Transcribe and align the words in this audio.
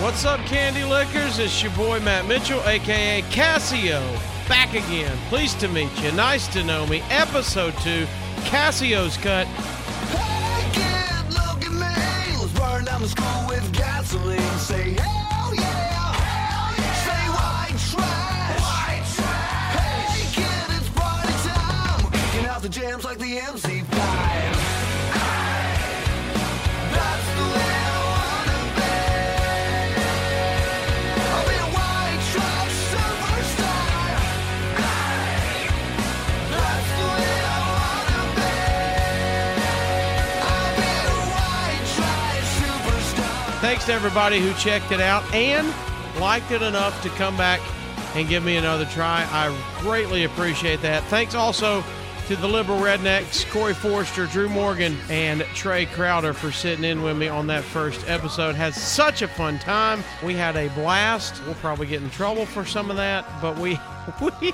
What's 0.00 0.24
up, 0.24 0.40
Candy 0.46 0.84
Lickers? 0.84 1.38
It's 1.38 1.62
your 1.62 1.70
boy 1.72 2.00
Matt 2.00 2.26
Mitchell, 2.26 2.60
aka 2.66 3.22
Casio, 3.30 4.00
back 4.48 4.70
again. 4.70 5.16
Pleased 5.28 5.60
to 5.60 5.68
meet 5.68 5.90
you. 6.02 6.10
Nice 6.12 6.48
to 6.48 6.64
know 6.64 6.86
me. 6.86 7.02
Episode 7.10 7.74
2, 7.84 8.06
Casio's 8.44 9.16
Cut. 9.16 9.46
Thanks 43.60 43.84
to 43.84 43.92
everybody 43.92 44.40
who 44.40 44.54
checked 44.54 44.90
it 44.90 45.00
out 45.00 45.22
and 45.34 45.74
liked 46.18 46.50
it 46.50 46.62
enough 46.62 47.02
to 47.02 47.10
come 47.10 47.36
back 47.36 47.60
and 48.14 48.26
give 48.26 48.42
me 48.42 48.56
another 48.56 48.86
try. 48.86 49.28
I 49.30 49.54
greatly 49.80 50.24
appreciate 50.24 50.80
that. 50.80 51.04
Thanks 51.04 51.34
also 51.34 51.84
to 52.28 52.36
the 52.36 52.46
Liberal 52.46 52.78
Rednecks, 52.78 53.50
Corey 53.50 53.72
Forrester, 53.72 54.26
Drew 54.26 54.50
Morgan, 54.50 54.94
and 55.08 55.40
Trey 55.54 55.86
Crowder 55.86 56.34
for 56.34 56.52
sitting 56.52 56.84
in 56.84 57.02
with 57.02 57.16
me 57.16 57.26
on 57.26 57.46
that 57.46 57.64
first 57.64 58.06
episode. 58.06 58.54
Had 58.54 58.74
such 58.74 59.22
a 59.22 59.28
fun 59.28 59.58
time. 59.58 60.04
We 60.22 60.34
had 60.34 60.54
a 60.54 60.68
blast. 60.74 61.42
We'll 61.46 61.54
probably 61.54 61.86
get 61.86 62.02
in 62.02 62.10
trouble 62.10 62.44
for 62.44 62.66
some 62.66 62.90
of 62.90 62.98
that, 62.98 63.24
but 63.40 63.58
we 63.58 63.80
we 64.20 64.52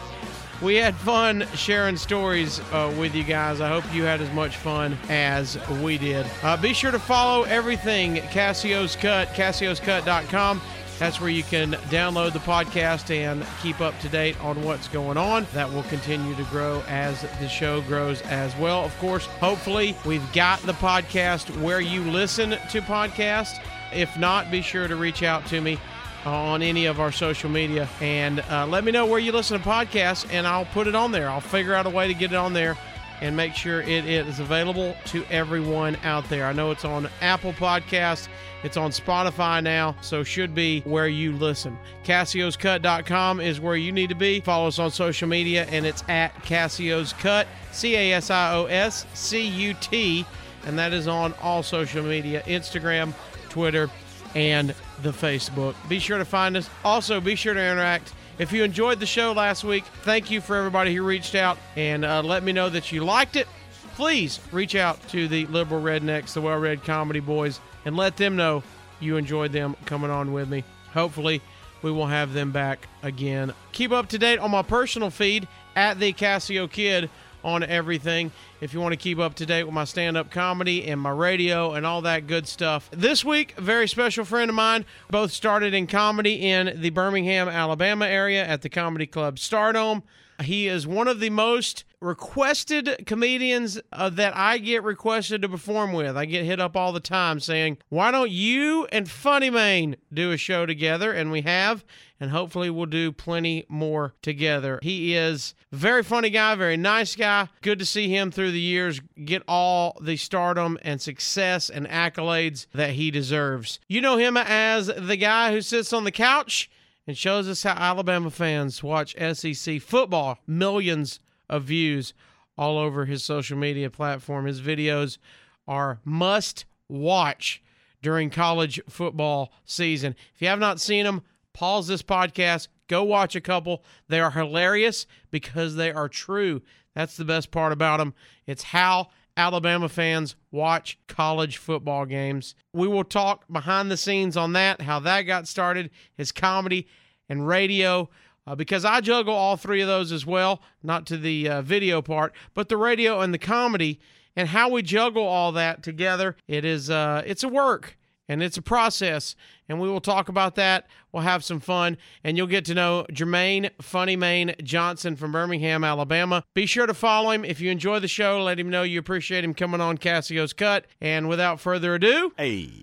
we 0.62 0.76
had 0.76 0.94
fun 0.94 1.48
sharing 1.54 1.96
stories 1.96 2.60
uh, 2.72 2.94
with 2.96 3.12
you 3.12 3.24
guys. 3.24 3.60
I 3.60 3.68
hope 3.68 3.92
you 3.92 4.04
had 4.04 4.20
as 4.20 4.30
much 4.30 4.56
fun 4.56 4.96
as 5.08 5.58
we 5.82 5.98
did. 5.98 6.26
Uh, 6.44 6.56
be 6.56 6.74
sure 6.74 6.92
to 6.92 7.00
follow 7.00 7.42
everything 7.42 8.18
Casio's 8.30 8.94
Cut, 8.94 9.26
casioscut.com. 9.30 10.60
That's 10.98 11.20
where 11.20 11.30
you 11.30 11.42
can 11.42 11.72
download 11.90 12.32
the 12.32 12.38
podcast 12.38 13.10
and 13.10 13.44
keep 13.60 13.80
up 13.80 13.98
to 14.00 14.08
date 14.08 14.40
on 14.42 14.62
what's 14.62 14.86
going 14.88 15.16
on. 15.16 15.46
That 15.52 15.72
will 15.72 15.82
continue 15.84 16.34
to 16.36 16.44
grow 16.44 16.82
as 16.86 17.22
the 17.40 17.48
show 17.48 17.80
grows 17.82 18.22
as 18.22 18.56
well. 18.56 18.84
Of 18.84 18.96
course, 18.98 19.26
hopefully, 19.26 19.96
we've 20.06 20.32
got 20.32 20.60
the 20.60 20.72
podcast 20.74 21.60
where 21.60 21.80
you 21.80 22.02
listen 22.02 22.50
to 22.50 22.80
podcasts. 22.80 23.60
If 23.92 24.16
not, 24.18 24.50
be 24.50 24.62
sure 24.62 24.86
to 24.86 24.96
reach 24.96 25.22
out 25.22 25.46
to 25.46 25.60
me 25.60 25.78
on 26.24 26.62
any 26.62 26.86
of 26.86 27.00
our 27.00 27.12
social 27.12 27.50
media 27.50 27.88
and 28.00 28.40
uh, 28.40 28.66
let 28.66 28.82
me 28.84 28.90
know 28.90 29.04
where 29.04 29.18
you 29.18 29.30
listen 29.30 29.60
to 29.60 29.68
podcasts 29.68 30.26
and 30.32 30.46
I'll 30.46 30.64
put 30.66 30.86
it 30.86 30.94
on 30.94 31.12
there. 31.12 31.28
I'll 31.28 31.40
figure 31.40 31.74
out 31.74 31.86
a 31.86 31.90
way 31.90 32.08
to 32.08 32.14
get 32.14 32.32
it 32.32 32.36
on 32.36 32.52
there 32.54 32.78
and 33.20 33.36
make 33.36 33.54
sure 33.54 33.80
it 33.82 34.04
is 34.06 34.40
available 34.40 34.96
to 35.06 35.24
everyone 35.30 35.96
out 36.02 36.28
there. 36.28 36.46
I 36.46 36.52
know 36.52 36.70
it's 36.70 36.84
on 36.84 37.08
Apple 37.20 37.52
Podcasts, 37.52 38.28
it's 38.62 38.76
on 38.76 38.90
Spotify 38.90 39.62
now, 39.62 39.94
so 40.00 40.24
should 40.24 40.54
be 40.54 40.80
where 40.80 41.08
you 41.08 41.32
listen. 41.32 41.78
CasiosCut.com 42.04 43.40
is 43.40 43.60
where 43.60 43.76
you 43.76 43.92
need 43.92 44.08
to 44.08 44.14
be. 44.14 44.40
Follow 44.40 44.68
us 44.68 44.78
on 44.78 44.90
social 44.90 45.28
media 45.28 45.66
and 45.66 45.86
it's 45.86 46.02
at 46.08 46.34
Casios 46.42 47.16
Cut, 47.18 47.46
C 47.72 47.94
A 47.94 48.12
S 48.14 48.30
I 48.30 48.54
O 48.54 48.64
S 48.66 49.06
C 49.14 49.46
U 49.46 49.74
T, 49.80 50.26
and 50.66 50.78
that 50.78 50.92
is 50.92 51.08
on 51.08 51.34
all 51.42 51.62
social 51.62 52.02
media 52.02 52.42
Instagram, 52.46 53.12
Twitter, 53.48 53.90
and 54.34 54.74
the 55.02 55.10
Facebook. 55.10 55.74
Be 55.88 55.98
sure 55.98 56.18
to 56.18 56.24
find 56.24 56.56
us. 56.56 56.68
Also, 56.84 57.20
be 57.20 57.34
sure 57.34 57.54
to 57.54 57.60
interact. 57.60 58.12
If 58.36 58.52
you 58.52 58.64
enjoyed 58.64 58.98
the 58.98 59.06
show 59.06 59.32
last 59.32 59.62
week, 59.62 59.84
thank 60.02 60.28
you 60.28 60.40
for 60.40 60.56
everybody 60.56 60.92
who 60.92 61.04
reached 61.04 61.36
out 61.36 61.56
and 61.76 62.04
uh, 62.04 62.20
let 62.20 62.42
me 62.42 62.50
know 62.52 62.68
that 62.68 62.90
you 62.90 63.04
liked 63.04 63.36
it. 63.36 63.46
Please 63.94 64.40
reach 64.50 64.74
out 64.74 65.00
to 65.10 65.28
the 65.28 65.46
Liberal 65.46 65.80
Rednecks, 65.80 66.32
the 66.32 66.40
Well 66.40 66.58
Read 66.58 66.82
Comedy 66.82 67.20
Boys, 67.20 67.60
and 67.84 67.96
let 67.96 68.16
them 68.16 68.34
know 68.34 68.64
you 68.98 69.16
enjoyed 69.16 69.52
them 69.52 69.76
coming 69.84 70.10
on 70.10 70.32
with 70.32 70.48
me. 70.48 70.64
Hopefully, 70.92 71.42
we 71.82 71.92
will 71.92 72.06
have 72.06 72.32
them 72.32 72.50
back 72.50 72.88
again. 73.04 73.52
Keep 73.70 73.92
up 73.92 74.08
to 74.08 74.18
date 74.18 74.40
on 74.40 74.50
my 74.50 74.62
personal 74.62 75.10
feed 75.10 75.46
at 75.76 76.00
the 76.00 76.12
Casio 76.12 76.68
Kid 76.68 77.10
on 77.44 77.62
everything. 77.62 78.32
If 78.60 78.72
you 78.72 78.80
want 78.80 78.92
to 78.92 78.96
keep 78.96 79.18
up 79.18 79.34
to 79.36 79.46
date 79.46 79.64
with 79.64 79.74
my 79.74 79.84
stand 79.84 80.16
up 80.16 80.30
comedy 80.30 80.86
and 80.86 81.00
my 81.00 81.10
radio 81.10 81.74
and 81.74 81.84
all 81.84 82.02
that 82.02 82.26
good 82.26 82.48
stuff. 82.48 82.88
This 82.90 83.24
week, 83.24 83.54
a 83.58 83.60
very 83.60 83.86
special 83.86 84.24
friend 84.24 84.48
of 84.48 84.54
mine, 84.54 84.86
both 85.10 85.30
started 85.30 85.74
in 85.74 85.86
comedy 85.86 86.50
in 86.50 86.80
the 86.80 86.90
Birmingham, 86.90 87.48
Alabama 87.48 88.06
area 88.06 88.44
at 88.44 88.62
the 88.62 88.68
Comedy 88.68 89.06
Club 89.06 89.36
Stardome. 89.36 90.02
He 90.42 90.68
is 90.68 90.86
one 90.86 91.08
of 91.08 91.20
the 91.20 91.30
most 91.30 91.84
requested 92.00 93.04
comedians 93.06 93.80
uh, 93.92 94.10
that 94.10 94.36
I 94.36 94.58
get 94.58 94.82
requested 94.82 95.42
to 95.42 95.48
perform 95.48 95.92
with. 95.92 96.16
I 96.16 96.26
get 96.26 96.44
hit 96.44 96.60
up 96.60 96.76
all 96.76 96.92
the 96.92 97.00
time 97.00 97.40
saying, 97.40 97.78
Why 97.88 98.10
don't 98.10 98.30
you 98.30 98.86
and 98.92 99.10
Funny 99.10 99.50
Mane 99.50 99.96
do 100.12 100.30
a 100.32 100.36
show 100.36 100.66
together? 100.66 101.12
And 101.12 101.32
we 101.32 101.42
have, 101.42 101.84
and 102.20 102.30
hopefully 102.30 102.70
we'll 102.70 102.86
do 102.86 103.10
plenty 103.10 103.64
more 103.68 104.14
together. 104.22 104.78
He 104.82 105.14
is 105.14 105.54
very 105.72 106.02
funny 106.02 106.30
guy, 106.30 106.54
very 106.54 106.76
nice 106.76 107.16
guy. 107.16 107.48
Good 107.62 107.78
to 107.78 107.86
see 107.86 108.08
him 108.08 108.30
through 108.30 108.52
the 108.52 108.60
years 108.60 109.00
get 109.24 109.42
all 109.48 109.98
the 110.00 110.16
stardom 110.16 110.78
and 110.82 111.00
success 111.00 111.70
and 111.70 111.88
accolades 111.88 112.66
that 112.74 112.90
he 112.90 113.10
deserves. 113.10 113.80
You 113.88 114.00
know 114.00 114.18
him 114.18 114.36
as 114.36 114.86
the 114.86 115.16
guy 115.16 115.52
who 115.52 115.62
sits 115.62 115.92
on 115.92 116.04
the 116.04 116.12
couch 116.12 116.70
and 117.06 117.16
shows 117.16 117.48
us 117.48 117.62
how 117.62 117.74
Alabama 117.74 118.30
fans 118.30 118.82
watch 118.82 119.16
SEC 119.34 119.80
football. 119.80 120.38
Millions 120.46 121.20
of 121.48 121.64
views 121.64 122.14
all 122.56 122.78
over 122.78 123.04
his 123.04 123.24
social 123.24 123.58
media 123.58 123.90
platform. 123.90 124.46
His 124.46 124.60
videos 124.60 125.18
are 125.66 126.00
must 126.04 126.64
watch 126.88 127.62
during 128.02 128.30
college 128.30 128.80
football 128.88 129.52
season. 129.64 130.14
If 130.34 130.42
you 130.42 130.48
have 130.48 130.58
not 130.58 130.80
seen 130.80 131.04
them, 131.04 131.22
pause 131.52 131.86
this 131.86 132.02
podcast, 132.02 132.68
go 132.88 133.02
watch 133.02 133.34
a 133.34 133.40
couple. 133.40 133.82
They 134.08 134.20
are 134.20 134.30
hilarious 134.30 135.06
because 135.30 135.76
they 135.76 135.90
are 135.90 136.08
true. 136.08 136.62
That's 136.94 137.16
the 137.16 137.24
best 137.24 137.50
part 137.50 137.72
about 137.72 137.98
them. 137.98 138.14
It's 138.46 138.62
how 138.62 139.08
Alabama 139.36 139.88
fans 139.88 140.36
watch 140.50 140.98
college 141.08 141.56
football 141.56 142.06
games. 142.06 142.54
We 142.72 142.86
will 142.86 143.04
talk 143.04 143.44
behind 143.50 143.90
the 143.90 143.96
scenes 143.96 144.36
on 144.36 144.52
that, 144.52 144.82
how 144.82 145.00
that 145.00 145.22
got 145.22 145.48
started, 145.48 145.90
his 146.16 146.30
comedy 146.30 146.86
and 147.28 147.46
radio, 147.46 148.08
uh, 148.46 148.54
because 148.54 148.84
I 148.84 149.00
juggle 149.00 149.34
all 149.34 149.56
three 149.56 149.80
of 149.80 149.88
those 149.88 150.12
as 150.12 150.24
well, 150.24 150.62
not 150.82 151.06
to 151.06 151.16
the 151.16 151.48
uh, 151.48 151.62
video 151.62 152.02
part, 152.02 152.34
but 152.52 152.68
the 152.68 152.76
radio 152.76 153.20
and 153.20 153.34
the 153.34 153.38
comedy, 153.38 153.98
and 154.36 154.48
how 154.48 154.68
we 154.68 154.82
juggle 154.82 155.26
all 155.26 155.52
that 155.52 155.82
together. 155.82 156.36
It 156.46 156.64
is 156.64 156.90
uh, 156.90 157.22
it's 157.26 157.42
a 157.42 157.48
work 157.48 157.96
and 158.28 158.42
it's 158.42 158.56
a 158.56 158.62
process, 158.62 159.36
and 159.68 159.80
we 159.80 159.88
will 159.88 160.00
talk 160.00 160.28
about 160.28 160.54
that. 160.54 160.86
We'll 161.12 161.22
have 161.22 161.44
some 161.44 161.60
fun, 161.60 161.96
and 162.22 162.36
you'll 162.36 162.46
get 162.46 162.64
to 162.66 162.74
know 162.74 163.06
Jermaine 163.12 163.70
Funny 163.82 164.16
Mane 164.16 164.54
Johnson 164.62 165.16
from 165.16 165.32
Birmingham, 165.32 165.84
Alabama. 165.84 166.44
Be 166.54 166.66
sure 166.66 166.86
to 166.86 166.94
follow 166.94 167.30
him 167.30 167.44
if 167.44 167.60
you 167.60 167.70
enjoy 167.70 168.00
the 168.00 168.08
show. 168.08 168.42
Let 168.42 168.58
him 168.58 168.70
know 168.70 168.82
you 168.82 168.98
appreciate 168.98 169.44
him 169.44 169.54
coming 169.54 169.80
on 169.80 169.98
Casio's 169.98 170.52
Cut. 170.52 170.86
And 171.00 171.28
without 171.28 171.60
further 171.60 171.94
ado, 171.94 172.32
Hey, 172.38 172.82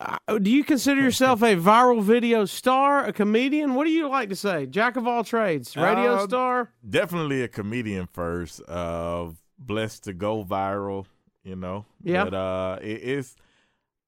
uh, 0.00 0.38
do 0.38 0.50
you 0.50 0.64
consider 0.64 1.00
yourself 1.00 1.42
a 1.42 1.54
viral 1.56 2.02
video 2.02 2.44
star, 2.44 3.04
a 3.04 3.12
comedian? 3.12 3.74
What 3.74 3.84
do 3.84 3.90
you 3.90 4.08
like 4.08 4.28
to 4.30 4.36
say? 4.36 4.66
Jack 4.66 4.96
of 4.96 5.06
all 5.06 5.22
trades, 5.24 5.76
radio 5.76 6.14
Uh, 6.16 6.26
star. 6.26 6.70
definitely 6.88 7.42
a 7.42 7.48
comedian 7.48 8.08
first. 8.12 8.62
Uh, 8.68 9.30
blessed 9.58 10.04
to 10.04 10.12
go 10.12 10.42
viral, 10.44 11.06
you 11.44 11.54
know. 11.56 11.84
Yeah. 12.02 12.24
But 12.24 12.34
uh, 12.34 12.78
it, 12.82 12.86
it's. 13.02 13.36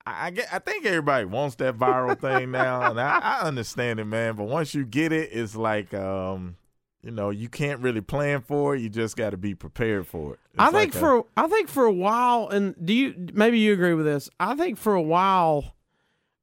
I, 0.07 0.31
get. 0.31 0.49
I 0.53 0.59
think 0.59 0.85
everybody 0.85 1.25
wants 1.25 1.57
that 1.57 1.79
viral 1.79 2.19
thing 2.19 2.51
now, 2.51 2.91
and 2.91 3.01
I, 3.01 3.19
I 3.19 3.41
understand 3.41 4.01
it, 4.01 4.05
man. 4.05 4.37
But 4.37 4.45
once 4.45 4.75
you 4.75 4.85
get 4.85 5.13
it, 5.13 5.31
it's 5.33 5.55
like, 5.55 5.95
um, 5.95 6.57
you 7.03 7.11
know, 7.11 7.31
you 7.31 7.49
can't 7.49 7.81
really 7.81 8.01
plan 8.01 8.41
for 8.43 8.75
it. 8.75 8.81
You 8.81 8.89
just 8.89 9.17
got 9.17 9.31
to 9.31 9.37
be 9.37 9.55
prepared 9.55 10.07
for 10.07 10.35
it. 10.35 10.41
I 10.59 10.71
think 10.71 10.95
like 10.95 11.01
for 11.01 11.25
I 11.37 11.47
think 11.47 11.69
for 11.69 11.85
a 11.85 11.93
while, 11.93 12.49
and 12.49 12.75
do 12.85 12.93
you 12.93 13.29
maybe 13.33 13.59
you 13.59 13.73
agree 13.73 13.95
with 13.95 14.07
this? 14.07 14.29
I 14.39 14.55
think 14.55 14.79
for 14.79 14.95
a 14.95 15.03
while, 15.03 15.75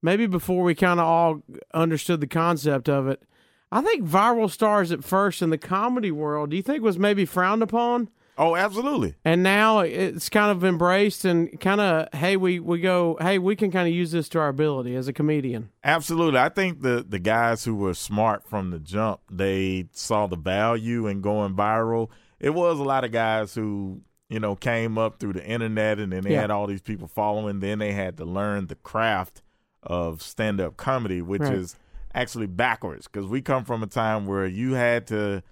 maybe 0.01 0.25
before 0.25 0.63
we 0.63 0.75
kind 0.75 0.99
of 0.99 1.05
all 1.05 1.43
understood 1.73 2.21
the 2.21 2.27
concept 2.27 2.89
of 2.89 3.07
it, 3.07 3.23
I 3.71 3.81
think 3.81 4.05
viral 4.05 4.49
stars 4.49 4.91
at 4.91 5.03
first 5.03 5.41
in 5.41 5.49
the 5.49 5.57
comedy 5.57 6.11
world. 6.11 6.49
Do 6.49 6.55
you 6.55 6.63
think 6.63 6.83
was 6.83 6.99
maybe 6.99 7.25
frowned 7.25 7.63
upon? 7.63 8.09
Oh, 8.41 8.55
absolutely. 8.55 9.15
and 9.25 9.43
now 9.43 9.79
it's 9.79 10.29
kind 10.29 10.49
of 10.49 10.63
embraced 10.63 11.25
and 11.25 11.59
kind 11.59 11.81
of 11.81 12.07
hey 12.13 12.37
we 12.37 12.59
we 12.59 12.79
go 12.79 13.17
hey 13.19 13.37
we 13.37 13.55
can 13.55 13.69
kind 13.69 13.87
of 13.87 13.93
use 13.93 14.11
this 14.11 14.29
to 14.29 14.39
our 14.39 14.47
ability 14.47 14.95
as 14.95 15.07
a 15.09 15.13
comedian. 15.13 15.69
Absolutely. 15.83 16.39
I 16.39 16.47
think 16.49 16.81
the 16.81 17.05
the 17.07 17.19
guys 17.19 17.65
who 17.65 17.75
were 17.75 17.93
smart 17.93 18.45
from 18.47 18.71
the 18.71 18.79
jump, 18.79 19.19
they 19.29 19.89
saw 19.91 20.25
the 20.27 20.37
value 20.37 21.05
in 21.05 21.19
going 21.21 21.53
viral. 21.55 22.09
It 22.39 22.51
was 22.51 22.79
a 22.79 22.83
lot 22.83 23.03
of 23.03 23.11
guys 23.11 23.53
who, 23.53 24.01
you 24.29 24.39
know, 24.39 24.55
came 24.55 24.97
up 24.97 25.19
through 25.19 25.33
the 25.33 25.45
internet 25.45 25.99
and 25.99 26.13
then 26.13 26.23
they 26.23 26.31
Yeah. 26.31 26.41
had 26.41 26.51
all 26.51 26.65
these 26.65 26.81
people 26.81 27.07
following. 27.09 27.59
Then 27.59 27.79
they 27.79 27.91
had 27.91 28.15
to 28.17 28.25
learn 28.25 28.67
the 28.67 28.75
craft 28.75 29.41
of 29.83 30.21
stand 30.21 30.61
up 30.61 30.77
comedy, 30.77 31.21
which 31.21 31.41
Right. 31.41 31.53
is 31.55 31.75
actually 32.13 32.47
backwards 32.47 33.07
because 33.07 33.27
we 33.29 33.41
come 33.41 33.65
from 33.65 33.83
a 33.83 33.87
time 33.87 34.25
where 34.25 34.45
you 34.47 34.73
had 34.73 35.05
to 35.07 35.43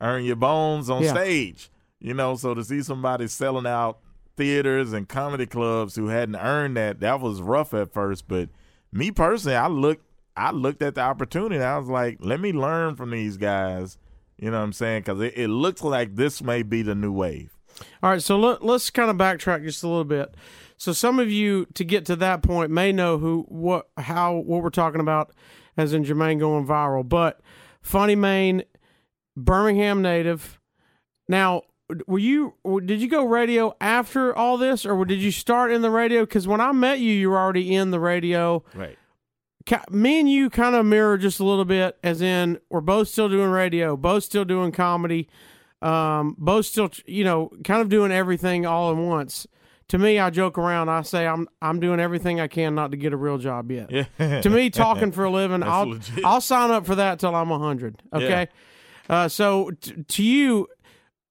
earn 0.00 0.24
your 0.24 0.36
bones 0.36 0.90
on 0.90 1.02
Yeah. 1.02 1.10
stage. 1.14 1.70
You 2.02 2.14
know, 2.14 2.34
so 2.34 2.52
to 2.52 2.64
see 2.64 2.82
somebody 2.82 3.28
selling 3.28 3.66
out 3.66 4.00
theaters 4.36 4.92
and 4.92 5.08
comedy 5.08 5.46
clubs 5.46 5.94
who 5.94 6.08
hadn't 6.08 6.34
earned 6.34 6.76
that, 6.76 6.98
that 6.98 7.20
was 7.20 7.40
rough 7.40 7.72
at 7.72 7.92
first. 7.92 8.26
But 8.26 8.48
me 8.90 9.12
personally, 9.12 9.56
I 9.56 9.68
looked 9.68 10.04
I 10.36 10.50
looked 10.50 10.82
at 10.82 10.96
the 10.96 11.02
opportunity. 11.02 11.62
I 11.62 11.78
was 11.78 11.88
like, 11.88 12.18
let 12.20 12.40
me 12.40 12.52
learn 12.52 12.96
from 12.96 13.10
these 13.10 13.36
guys. 13.36 13.98
You 14.36 14.50
know 14.50 14.58
what 14.58 14.64
I'm 14.64 14.72
saying? 14.72 15.02
Because 15.02 15.20
it, 15.20 15.34
it 15.36 15.48
looks 15.48 15.84
like 15.84 16.16
this 16.16 16.42
may 16.42 16.64
be 16.64 16.82
the 16.82 16.96
new 16.96 17.12
wave. 17.12 17.56
All 18.02 18.10
right, 18.10 18.22
so 18.22 18.36
let, 18.36 18.64
let's 18.64 18.90
kind 18.90 19.08
of 19.08 19.16
backtrack 19.16 19.62
just 19.62 19.84
a 19.84 19.88
little 19.88 20.04
bit. 20.04 20.34
So 20.76 20.92
some 20.92 21.20
of 21.20 21.30
you 21.30 21.66
to 21.74 21.84
get 21.84 22.04
to 22.06 22.16
that 22.16 22.42
point 22.42 22.72
may 22.72 22.90
know 22.90 23.18
who 23.18 23.44
what 23.48 23.88
how 23.96 24.34
what 24.34 24.64
we're 24.64 24.70
talking 24.70 25.00
about 25.00 25.30
as 25.76 25.92
in 25.92 26.04
Jermaine 26.04 26.40
going 26.40 26.66
viral, 26.66 27.08
but 27.08 27.40
Funny 27.80 28.16
Mane, 28.16 28.64
Birmingham 29.36 30.02
native. 30.02 30.58
Now, 31.28 31.62
were 32.06 32.18
you 32.18 32.54
did 32.84 33.00
you 33.00 33.08
go 33.08 33.24
radio 33.24 33.74
after 33.80 34.34
all 34.36 34.56
this, 34.58 34.84
or 34.86 35.04
did 35.04 35.20
you 35.20 35.30
start 35.32 35.70
in 35.72 35.82
the 35.82 35.90
radio? 35.90 36.20
Because 36.22 36.46
when 36.48 36.60
I 36.60 36.72
met 36.72 36.98
you, 37.00 37.12
you 37.12 37.30
were 37.30 37.38
already 37.38 37.74
in 37.74 37.90
the 37.90 38.00
radio. 38.00 38.64
Right. 38.74 38.98
Me 39.90 40.18
and 40.18 40.28
you 40.28 40.50
kind 40.50 40.74
of 40.74 40.84
mirror 40.84 41.16
just 41.16 41.38
a 41.38 41.44
little 41.44 41.64
bit, 41.64 41.96
as 42.02 42.20
in 42.20 42.58
we're 42.68 42.80
both 42.80 43.06
still 43.08 43.28
doing 43.28 43.48
radio, 43.50 43.96
both 43.96 44.24
still 44.24 44.44
doing 44.44 44.72
comedy, 44.72 45.28
um, 45.80 46.34
both 46.38 46.66
still 46.66 46.90
you 47.06 47.22
know 47.22 47.50
kind 47.64 47.80
of 47.80 47.88
doing 47.88 48.10
everything 48.10 48.66
all 48.66 48.90
at 48.90 48.96
once. 48.96 49.46
To 49.88 49.98
me, 49.98 50.18
I 50.18 50.30
joke 50.30 50.58
around. 50.58 50.88
I 50.88 51.02
say 51.02 51.26
I'm 51.28 51.46
I'm 51.60 51.78
doing 51.78 52.00
everything 52.00 52.40
I 52.40 52.48
can 52.48 52.74
not 52.74 52.90
to 52.90 52.96
get 52.96 53.12
a 53.12 53.16
real 53.16 53.38
job 53.38 53.70
yet 53.70 53.90
Yeah. 54.18 54.40
to 54.40 54.50
me 54.50 54.68
talking 54.70 55.12
for 55.12 55.24
a 55.24 55.30
living 55.30 55.62
i'll 55.64 55.90
legit. 55.90 56.24
i'll 56.24 56.40
sign 56.40 56.70
up 56.70 56.86
for 56.86 56.94
that 56.96 57.18
till 57.20 57.34
i'm 57.34 57.50
100 57.50 58.02
okay 58.12 58.48
uh, 59.10 59.28
so 59.28 59.70
t- 59.80 60.02
to 60.08 60.22
you 60.24 60.66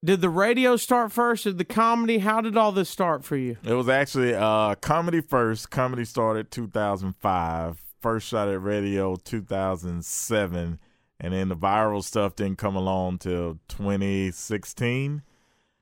did 0.03 0.21
the 0.21 0.29
radio 0.29 0.75
start 0.75 1.11
first 1.11 1.43
did 1.43 1.57
the 1.57 1.65
comedy 1.65 2.19
how 2.19 2.41
did 2.41 2.57
all 2.57 2.71
this 2.71 2.89
start 2.89 3.23
for 3.23 3.35
you 3.37 3.57
It 3.63 3.73
was 3.73 3.87
actually 3.89 4.33
uh, 4.33 4.75
comedy 4.75 5.21
first. 5.21 5.69
Comedy 5.69 6.05
started 6.05 6.51
2005. 6.51 7.83
First 8.01 8.27
shot 8.29 8.49
at 8.49 8.59
radio 8.61 9.15
2007, 9.15 10.79
and 11.19 11.33
then 11.33 11.49
the 11.49 11.55
viral 11.55 12.03
stuff 12.03 12.35
didn't 12.35 12.57
come 12.57 12.75
along 12.75 13.19
till 13.19 13.59
2016. 13.67 15.21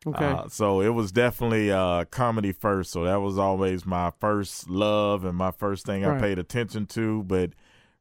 okay 0.05 0.25
Uh, 0.25 0.47
so 0.49 0.81
it 0.81 0.89
was 0.89 1.13
definitely 1.13 1.71
uh, 1.71 2.03
comedy 2.05 2.51
first. 2.51 2.91
So 2.91 3.05
that 3.05 3.21
was 3.21 3.37
always 3.37 3.85
my 3.85 4.11
first 4.19 4.69
love 4.69 5.23
and 5.23 5.37
my 5.37 5.51
first 5.51 5.85
thing 5.85 6.03
Right. 6.03 6.17
I 6.17 6.19
paid 6.19 6.39
attention 6.39 6.85
to. 6.87 7.23
But 7.23 7.51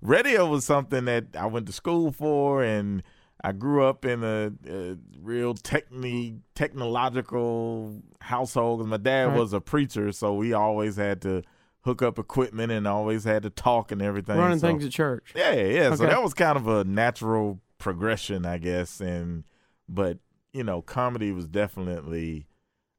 radio 0.01 0.47
was 0.47 0.65
something 0.65 1.05
that 1.05 1.27
I 1.37 1.47
went 1.47 1.67
to 1.67 1.73
school 1.73 2.11
for, 2.11 2.63
and 2.65 3.03
I 3.45 3.53
grew 3.53 3.85
up 3.85 4.05
in 4.05 4.25
a, 4.25 4.51
a 4.69 4.97
real 5.21 5.55
techni- 5.55 6.41
technological 6.55 8.03
household. 8.21 8.87
my 8.87 8.97
dad 8.97 9.27
Right. 9.29 9.39
was 9.39 9.53
a 9.53 9.61
preacher, 9.61 10.13
so 10.13 10.35
we 10.35 10.53
always 10.53 10.97
had 10.97 11.23
to 11.23 11.43
hook 11.83 12.03
up 12.03 12.19
equipment 12.19 12.73
and 12.73 12.87
always 12.87 13.25
had 13.25 13.43
to 13.45 13.51
talk 13.51 13.93
and 13.93 14.03
everything. 14.03 14.37
running 14.37 14.59
So- 14.59 14.67
things 14.69 14.85
at 14.85 14.91
church 14.91 15.33
yeah, 15.37 15.53
yeah. 15.55 15.95
So 15.95 16.07
that 16.07 16.23
was 16.23 16.35
kind 16.35 16.57
of 16.57 16.67
a 16.67 16.85
natural 16.85 17.61
progression, 17.79 18.45
I 18.45 18.59
guess. 18.59 19.01
And 19.01 19.45
but 19.89 20.19
you 20.53 20.65
know, 20.65 20.83
comedy 20.83 21.31
was 21.31 21.47
definitely 21.47 22.47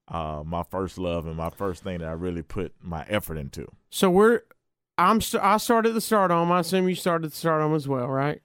uh, 0.08 0.44
my 0.46 0.64
first 0.64 0.98
love 0.98 1.28
and 1.28 1.36
my 1.36 1.50
first 1.50 1.84
thing 1.84 2.00
that 2.00 2.08
I 2.08 2.14
really 2.14 2.42
put 2.42 2.74
my 2.82 3.06
effort 3.10 3.38
into. 3.38 3.68
so 3.90 4.10
we're 4.10 4.42
i'm 4.98 5.22
st- 5.22 5.42
i 5.44 5.56
started 5.58 5.94
the 5.94 6.00
stardome 6.02 6.52
i 6.52 6.60
assume 6.60 6.90
you 6.90 6.94
started 6.96 7.32
the 7.32 7.36
stardome 7.36 7.74
as 7.76 7.88
well 7.88 8.08
right 8.08 8.42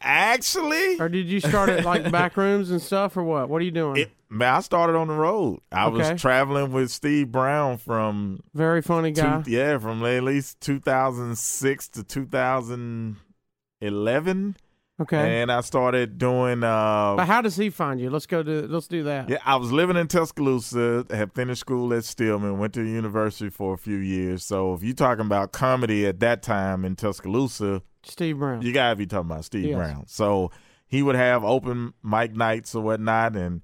Actually, 0.00 1.00
or 1.00 1.08
did 1.08 1.26
you 1.26 1.40
start 1.40 1.68
at 1.70 1.84
like 1.84 2.08
back 2.12 2.36
rooms 2.36 2.70
and 2.70 2.80
stuff 2.80 3.16
or 3.16 3.24
what? 3.24 3.48
What 3.48 3.60
are 3.60 3.64
you 3.64 3.72
doing? 3.72 3.96
It, 4.02 4.10
man, 4.30 4.54
I 4.54 4.60
started 4.60 4.94
on 4.96 5.08
the 5.08 5.14
road. 5.14 5.58
I 5.72 5.86
Okay. 5.86 6.12
was 6.12 6.20
traveling 6.20 6.70
with 6.72 6.90
Steve 6.92 7.32
Brown 7.32 7.78
from 7.78 8.40
very 8.54 8.80
funny 8.80 9.10
guy. 9.10 9.42
two, 9.42 9.50
yeah, 9.50 9.76
from 9.78 10.04
at 10.04 10.22
least 10.22 10.60
2006 10.60 11.88
to 11.88 12.04
2011, 12.04 14.56
okay 15.00 15.40
and 15.40 15.50
I 15.52 15.60
started 15.60 16.18
doing. 16.18 16.62
Uh, 16.64 17.14
but 17.16 17.26
how 17.26 17.40
does 17.42 17.56
he 17.56 17.70
find 17.70 18.00
you 18.00 18.10
let's 18.10 18.26
go 18.26 18.42
do 18.42 18.66
let's 18.68 18.88
do 18.88 19.04
that 19.04 19.28
Yeah, 19.28 19.38
I 19.44 19.56
was 19.56 19.70
living 19.72 19.96
in 19.96 20.08
Tuscaloosa, 20.08 21.06
had 21.10 21.32
finished 21.34 21.60
school 21.60 21.92
at 21.94 22.04
Stillman, 22.04 22.58
went 22.58 22.72
to 22.74 22.82
university 22.82 23.50
for 23.50 23.74
a 23.74 23.78
few 23.78 23.96
years. 23.98 24.44
So 24.44 24.74
if 24.74 24.82
you're 24.82 24.94
talking 24.94 25.26
about 25.26 25.52
comedy 25.52 26.06
at 26.06 26.20
that 26.20 26.42
time 26.42 26.84
in 26.84 26.96
Tuscaloosa, 26.96 27.82
steve 28.02 28.38
brown 28.38 28.62
you 28.62 28.72
gotta 28.72 28.96
be 28.96 29.06
talking 29.06 29.30
about 29.30 29.44
Steve 29.44 29.66
Yes. 29.66 29.76
Brown. 29.76 30.04
So 30.06 30.50
he 30.86 31.02
would 31.02 31.16
have 31.16 31.44
open 31.44 31.92
mic 32.02 32.34
nights 32.34 32.74
or 32.74 32.82
whatnot, 32.82 33.36
and 33.36 33.62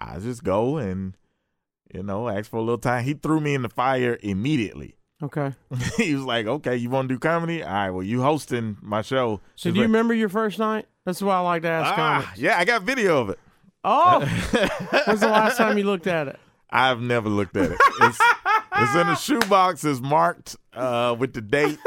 I 0.00 0.18
just 0.18 0.42
go 0.42 0.78
and 0.78 1.16
you 1.92 2.02
know 2.02 2.28
ask 2.28 2.50
for 2.50 2.56
a 2.56 2.60
little 2.60 2.78
time. 2.78 3.04
He 3.04 3.14
threw 3.14 3.40
me 3.40 3.54
in 3.54 3.62
the 3.62 3.68
fire 3.68 4.18
immediately. 4.22 4.96
Okay 5.22 5.52
he 5.96 6.14
was 6.14 6.24
like, 6.24 6.46
"Okay, 6.46 6.76
you 6.76 6.90
want 6.90 7.08
to 7.08 7.14
do 7.14 7.18
comedy? 7.18 7.62
All 7.62 7.72
right, 7.72 7.90
well, 7.90 8.02
you 8.02 8.22
hosting 8.22 8.76
my 8.82 9.02
show." 9.02 9.40
so 9.54 9.70
do 9.70 9.76
you 9.76 9.82
like, 9.82 9.88
remember 9.88 10.14
your 10.14 10.28
first 10.28 10.58
night 10.58 10.86
that's 11.04 11.20
why 11.22 11.36
i 11.36 11.40
like 11.40 11.62
to 11.62 11.68
ask 11.68 11.92
Ah, 11.92 11.94
comics 12.22 12.38
yeah, 12.40 12.58
I 12.58 12.64
got 12.64 12.82
video 12.82 13.20
of 13.20 13.30
it. 13.30 13.38
oh 13.84 14.20
when's 15.06 15.20
the 15.20 15.28
last 15.28 15.56
time 15.56 15.78
you 15.78 15.84
looked 15.84 16.06
at 16.06 16.28
it 16.28 16.38
I've 16.74 17.00
never 17.02 17.28
looked 17.28 17.54
at 17.58 17.70
it. 17.70 17.78
It's, 18.00 18.18
it's 18.78 18.94
in 18.94 19.06
a 19.06 19.14
shoebox. 19.14 19.84
It's 19.84 20.00
marked 20.00 20.56
uh, 20.72 21.14
with 21.18 21.34
the 21.34 21.42
date. 21.42 21.78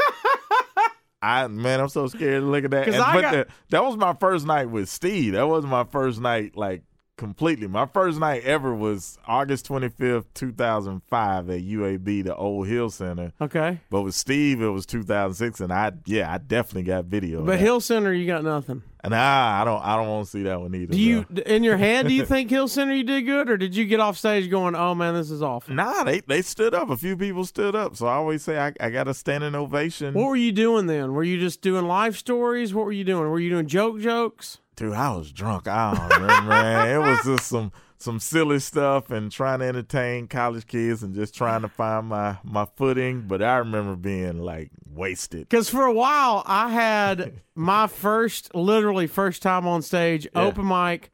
I 1.22 1.48
man, 1.48 1.80
I'm 1.80 1.88
so 1.88 2.06
scared 2.06 2.42
to 2.42 2.46
look 2.46 2.64
at 2.64 2.70
that. 2.70 2.86
And- 2.88 2.96
but 2.96 3.20
got- 3.20 3.32
the, 3.32 3.46
that 3.70 3.84
was 3.84 3.96
my 3.96 4.14
first 4.14 4.46
night 4.46 4.66
with 4.70 4.88
Steve. 4.88 5.32
That 5.32 5.48
wasn't 5.48 5.72
my 5.72 5.82
first 5.84 6.20
night 6.20 6.56
like 6.56 6.82
completely. 7.16 7.66
My 7.66 7.86
first 7.86 8.18
night 8.18 8.44
ever 8.44 8.74
was 8.74 9.18
August 9.26 9.68
25th, 9.68 10.26
2005 10.34 11.50
at 11.50 11.60
UAB, 11.60 12.24
the 12.24 12.34
Old 12.36 12.68
Hill 12.68 12.90
Center. 12.90 13.32
okay 13.40 13.80
But 13.90 14.02
with 14.02 14.14
Steve, 14.14 14.62
it 14.62 14.68
was 14.68 14.86
2006, 14.86 15.60
and 15.60 15.72
I 15.72 15.92
yeah, 16.04 16.32
I 16.32 16.38
definitely 16.38 16.84
got 16.84 17.06
video. 17.06 17.42
But. 17.42 17.58
Hill 17.58 17.80
Center, 17.80 18.12
you 18.12 18.26
got 18.26 18.44
nothing. 18.44 18.82
nah, 19.04 19.60
I 19.60 19.64
don't, 19.64 19.82
I 19.82 19.96
don't 19.96 20.08
want 20.08 20.26
to 20.26 20.30
see 20.30 20.42
that 20.44 20.60
one 20.60 20.74
either. 20.74 20.92
Do 20.92 21.00
you, 21.00 21.24
bro. 21.28 21.42
in 21.44 21.64
your 21.64 21.76
head, 21.76 22.06
do 22.06 22.14
you 22.14 22.26
think 22.32 22.50
Hill 22.50 22.68
Center 22.68 22.94
you 22.94 23.04
did 23.04 23.22
good, 23.22 23.50
or 23.50 23.56
did 23.56 23.74
you 23.74 23.86
get 23.86 24.00
off 24.00 24.16
stage 24.16 24.50
going, 24.50 24.74
"Oh 24.74 24.94
man, 24.94 25.14
this 25.14 25.30
is 25.30 25.42
awful"? 25.42 25.74
Nah, 25.74 26.04
they 26.04 26.20
they 26.20 26.42
stood 26.42 26.74
up. 26.74 26.90
A 26.90 26.96
few 26.96 27.16
people 27.16 27.44
stood 27.44 27.74
up. 27.74 27.96
So 27.96 28.06
I 28.06 28.14
always 28.14 28.42
say 28.42 28.58
I, 28.58 28.72
I 28.78 28.90
got 28.90 29.08
a 29.08 29.14
standing 29.14 29.54
ovation. 29.54 30.14
What 30.14 30.28
were 30.28 30.36
you 30.36 30.52
doing 30.52 30.86
then? 30.86 31.12
Were 31.12 31.24
you 31.24 31.38
just 31.38 31.60
doing 31.62 31.86
life 31.86 32.16
stories? 32.16 32.74
What 32.74 32.84
were 32.84 32.92
you 32.92 33.04
doing? 33.04 33.30
Were 33.30 33.40
you 33.40 33.50
doing 33.50 33.66
joke 33.66 34.00
jokes? 34.00 34.58
Dude, 34.76 34.92
I 34.94 35.14
was 35.16 35.32
drunk. 35.32 35.66
I 35.68 35.94
don't 35.94 36.20
remember, 36.22 36.48
man. 36.50 36.88
It 36.94 36.98
was 36.98 37.24
just 37.24 37.48
some 37.48 37.72
some 37.98 38.18
silly 38.20 38.58
stuff 38.58 39.10
and 39.10 39.32
trying 39.32 39.60
to 39.60 39.64
entertain 39.64 40.28
college 40.28 40.66
kids 40.66 41.02
and 41.02 41.14
just 41.14 41.34
trying 41.34 41.62
to 41.62 41.68
find 41.68 42.08
my 42.08 42.36
my 42.44 42.66
footing. 42.76 43.22
But 43.26 43.42
I 43.42 43.56
remember 43.56 43.96
being 43.96 44.38
like 44.38 44.70
wasted. 44.86 45.48
Because 45.48 45.70
for 45.70 45.82
a 45.86 45.92
while, 45.92 46.42
I 46.46 46.68
had 46.68 47.32
my 47.54 47.86
first, 47.86 48.54
literally 48.54 49.06
first 49.06 49.40
time 49.42 49.66
on 49.66 49.80
stage, 49.80 50.26
Yeah. 50.34 50.42
open 50.42 50.66
mic, 50.68 51.10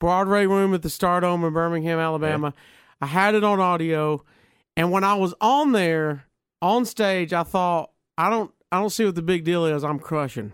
Broadway 0.00 0.46
room 0.46 0.74
at 0.74 0.82
the 0.82 0.88
Stardome 0.88 1.46
in 1.46 1.52
Birmingham, 1.52 2.00
Alabama. 2.00 2.52
I 3.00 3.06
had 3.06 3.34
it 3.36 3.44
on 3.44 3.60
audio, 3.60 4.24
and 4.76 4.90
when 4.90 5.04
I 5.04 5.14
was 5.14 5.34
on 5.40 5.70
there 5.72 6.24
on 6.60 6.84
stage, 6.84 7.32
I 7.32 7.42
thought, 7.44 7.90
I 8.18 8.28
don't, 8.30 8.50
I 8.72 8.80
don't 8.80 8.90
see 8.90 9.04
what 9.04 9.14
the 9.14 9.22
big 9.22 9.44
deal 9.44 9.66
is. 9.66 9.84
I'm 9.84 9.98
crushing. 9.98 10.52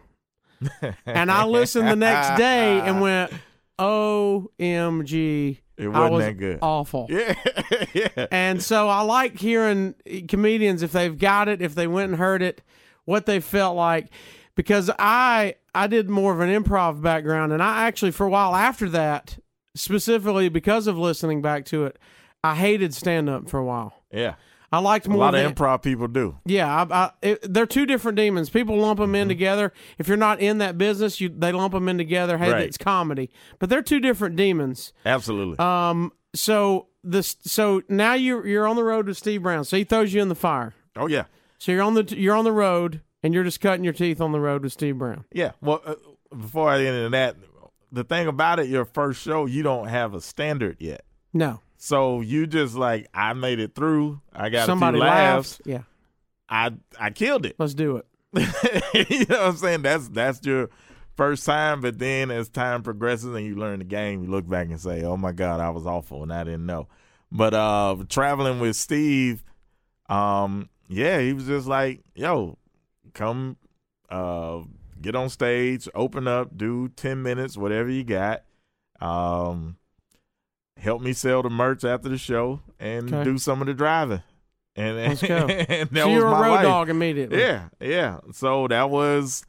And 1.07 1.31
I 1.31 1.45
listened 1.45 1.89
the 1.89 1.97
next 1.97 2.37
day 2.37 2.81
and 2.81 3.01
went, 3.03 3.33
"OMG!" 3.79 5.59
It 5.77 5.89
wasn't 5.89 6.13
was 6.13 6.25
that 6.27 6.37
good. 6.37 6.59
awful. 6.61 7.07
Yeah, 7.09 7.35
yeah. 7.95 8.27
And 8.31 8.63
so 8.63 8.89
I 8.89 9.01
like 9.01 9.39
hearing 9.39 9.95
comedians 10.29 10.83
if 10.83 10.93
they've 10.93 11.17
got 11.19 11.49
it, 11.49 11.63
if 11.63 11.75
they 11.75 11.87
went 11.87 12.11
and 12.11 12.19
heard 12.19 12.43
it, 12.43 12.61
what 13.07 13.25
they 13.27 13.41
felt 13.41 13.77
like. 13.77 14.09
Because 14.55 14.91
I 14.99 15.55
I 15.75 15.87
did 15.87 16.11
more 16.11 16.35
of 16.35 16.41
an 16.41 16.51
improv 16.51 17.01
background, 17.01 17.53
and 17.53 17.63
I 17.63 17.87
actually 17.87 18.11
for 18.11 18.27
a 18.27 18.31
while 18.31 18.55
after 18.55 18.91
that, 18.91 19.39
specifically 19.75 20.51
because 20.51 20.87
of 20.87 20.99
listening 20.99 21.41
back 21.41 21.65
to 21.67 21.87
it, 21.87 21.99
I 22.45 22.57
hated 22.57 22.93
stand 22.93 23.31
up 23.31 23.49
for 23.49 23.59
a 23.59 23.65
while. 23.65 23.95
Yeah. 24.13 24.35
I 24.73 24.79
liked 24.79 25.09
more. 25.09 25.17
A 25.17 25.21
lot 25.21 25.35
of 25.35 25.55
improv 25.55 25.83
people 25.83 26.07
do. 26.07 26.39
yeah, 26.45 26.69
I, 26.89 26.95
I, 26.95 27.11
it, 27.23 27.53
they're 27.53 27.67
two 27.67 27.87
different 27.87 28.17
demons. 28.17 28.51
People 28.51 28.77
lump 28.79 29.01
them 29.01 29.15
in 29.15 29.23
Mm-hmm. 29.23 29.29
together. 29.31 29.73
If 29.99 30.07
you're 30.09 30.17
not 30.17 30.41
in 30.41 30.59
that 30.59 30.79
business, 30.79 31.21
you 31.21 31.29
they 31.29 31.51
lump 31.53 31.73
them 31.75 31.89
in 31.89 31.99
together. 31.99 32.39
Hey, 32.39 32.53
Right. 32.53 32.63
it's 32.65 32.79
comedy, 32.79 33.31
but 33.59 33.69
they're 33.69 33.83
two 33.83 33.99
different 34.01 34.37
demons. 34.37 34.93
Absolutely. 35.05 35.59
Um, 35.59 36.13
so 36.35 36.87
this 37.03 37.37
so 37.43 37.83
now 37.89 38.15
you're 38.15 38.47
you're 38.47 38.67
on 38.69 38.77
the 38.77 38.85
road 38.85 39.07
with 39.07 39.17
Steve 39.17 39.43
Brown. 39.43 39.65
So 39.65 39.77
he 39.77 39.85
throws 39.85 40.15
you 40.15 40.23
in 40.23 40.29
the 40.29 40.35
fire. 40.37 40.75
Oh 40.97 41.07
yeah, 41.09 41.25
So 41.59 41.73
you're 41.73 41.83
on 41.83 41.95
the 41.95 42.05
you're 42.17 42.37
on 42.37 42.45
the 42.45 42.53
road 42.53 43.01
and 43.23 43.35
you're 43.35 43.45
just 43.45 43.61
cutting 43.61 43.83
your 43.85 43.93
teeth 43.93 44.21
on 44.21 44.33
the 44.33 44.41
road 44.41 44.63
with 44.63 44.73
Steve 44.73 44.99
Brown. 44.99 45.25
yeah. 45.33 45.53
Well, 45.61 45.83
uh, 45.85 45.95
before 46.37 46.69
I 46.71 46.83
get 46.83 46.95
into 46.95 47.09
that, 47.11 47.37
the 47.91 48.05
thing 48.05 48.29
about 48.29 48.61
it, 48.61 48.69
your 48.69 48.85
first 48.85 49.21
show, 49.23 49.47
you 49.47 49.63
don't 49.65 49.89
have 49.89 50.15
a 50.15 50.21
standard 50.21 50.77
yet. 50.79 51.05
No, 51.33 51.61
So 51.83 52.21
you 52.21 52.47
just 52.47 52.75
like 52.75 53.09
I 53.15 53.33
made 53.33 53.59
it 53.59 53.75
through. 53.75 54.21
I 54.35 54.51
got 54.51 54.67
somebody 54.67 54.99
a 54.99 55.01
few 55.01 55.09
laughs. 55.09 55.53
laughs. 55.53 55.61
Yeah, 55.65 55.83
I 56.47 56.73
I 56.99 57.09
killed 57.09 57.47
it. 57.47 57.57
let's 57.59 57.73
do 57.73 57.97
it. 57.97 58.07
you 59.11 59.25
know 59.25 59.41
what 59.41 59.49
I'm 59.49 59.57
saying? 59.57 59.81
That's 59.81 60.09
that's 60.09 60.45
your 60.45 60.69
first 61.17 61.47
time, 61.47 61.81
but 61.81 61.99
then 61.99 62.31
as 62.31 62.51
time 62.51 62.83
progresses 62.83 63.35
and 63.35 63.47
you 63.47 63.57
learn 63.57 63.79
the 63.79 63.87
game, 63.87 64.23
you 64.23 64.31
look 64.31 64.47
back 64.47 64.67
and 64.67 64.79
say, 64.79 65.05
"Oh 65.05 65.17
my 65.17 65.33
God, 65.33 65.59
I 65.59 65.71
was 65.71 65.87
awful 65.87 66.23
and 66.23 66.31
I 66.31 66.45
didn't 66.45 66.67
know." 66.67 66.87
But 67.33 67.55
uh 67.55 67.97
traveling 68.11 68.61
with 68.61 68.77
Steve, 68.77 69.43
um, 70.11 70.69
yeah, 70.87 71.19
he 71.21 71.33
was 71.33 71.47
just 71.47 71.67
like, 71.67 72.03
"Yo, 72.15 72.59
come, 73.15 73.57
uh, 74.11 74.61
get 75.01 75.17
on 75.17 75.31
stage, 75.31 75.89
open 75.95 76.29
up, 76.29 76.55
do 76.59 76.91
ten 76.91 77.23
minutes, 77.23 77.57
whatever 77.57 77.89
you 77.89 78.05
got." 78.05 78.43
Um, 79.01 79.79
help 80.81 81.03
me 81.03 81.13
sell 81.13 81.43
the 81.43 81.51
merch 81.51 81.85
after 81.85 82.09
the 82.09 82.19
show 82.19 82.61
and 82.79 83.13
Okay. 83.13 83.25
do 83.25 83.39
some 83.39 83.61
of 83.61 83.67
the 83.67 83.75
driving. 83.75 84.23
And, 84.77 85.19
go. 85.29 85.47
and 85.47 85.91
that 85.91 86.03
so 86.03 86.09
was 86.09 86.17
you're 86.17 86.27
a 86.27 86.31
my 86.31 86.41
road 86.47 86.53
life. 86.55 86.63
dog 86.65 86.89
immediately. 86.91 87.39
Yeah, 87.41 87.69
yeah. 87.81 88.21
So 88.33 88.67
that 88.69 88.89
was 88.91 89.45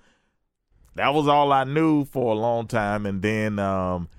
that 0.95 1.13
was 1.13 1.27
all 1.27 1.51
I 1.53 1.63
knew 1.63 2.05
for 2.05 2.33
a 2.33 2.35
long 2.38 2.67
time, 2.67 3.05
and 3.05 3.21
then 3.21 3.57
um, 3.59 4.09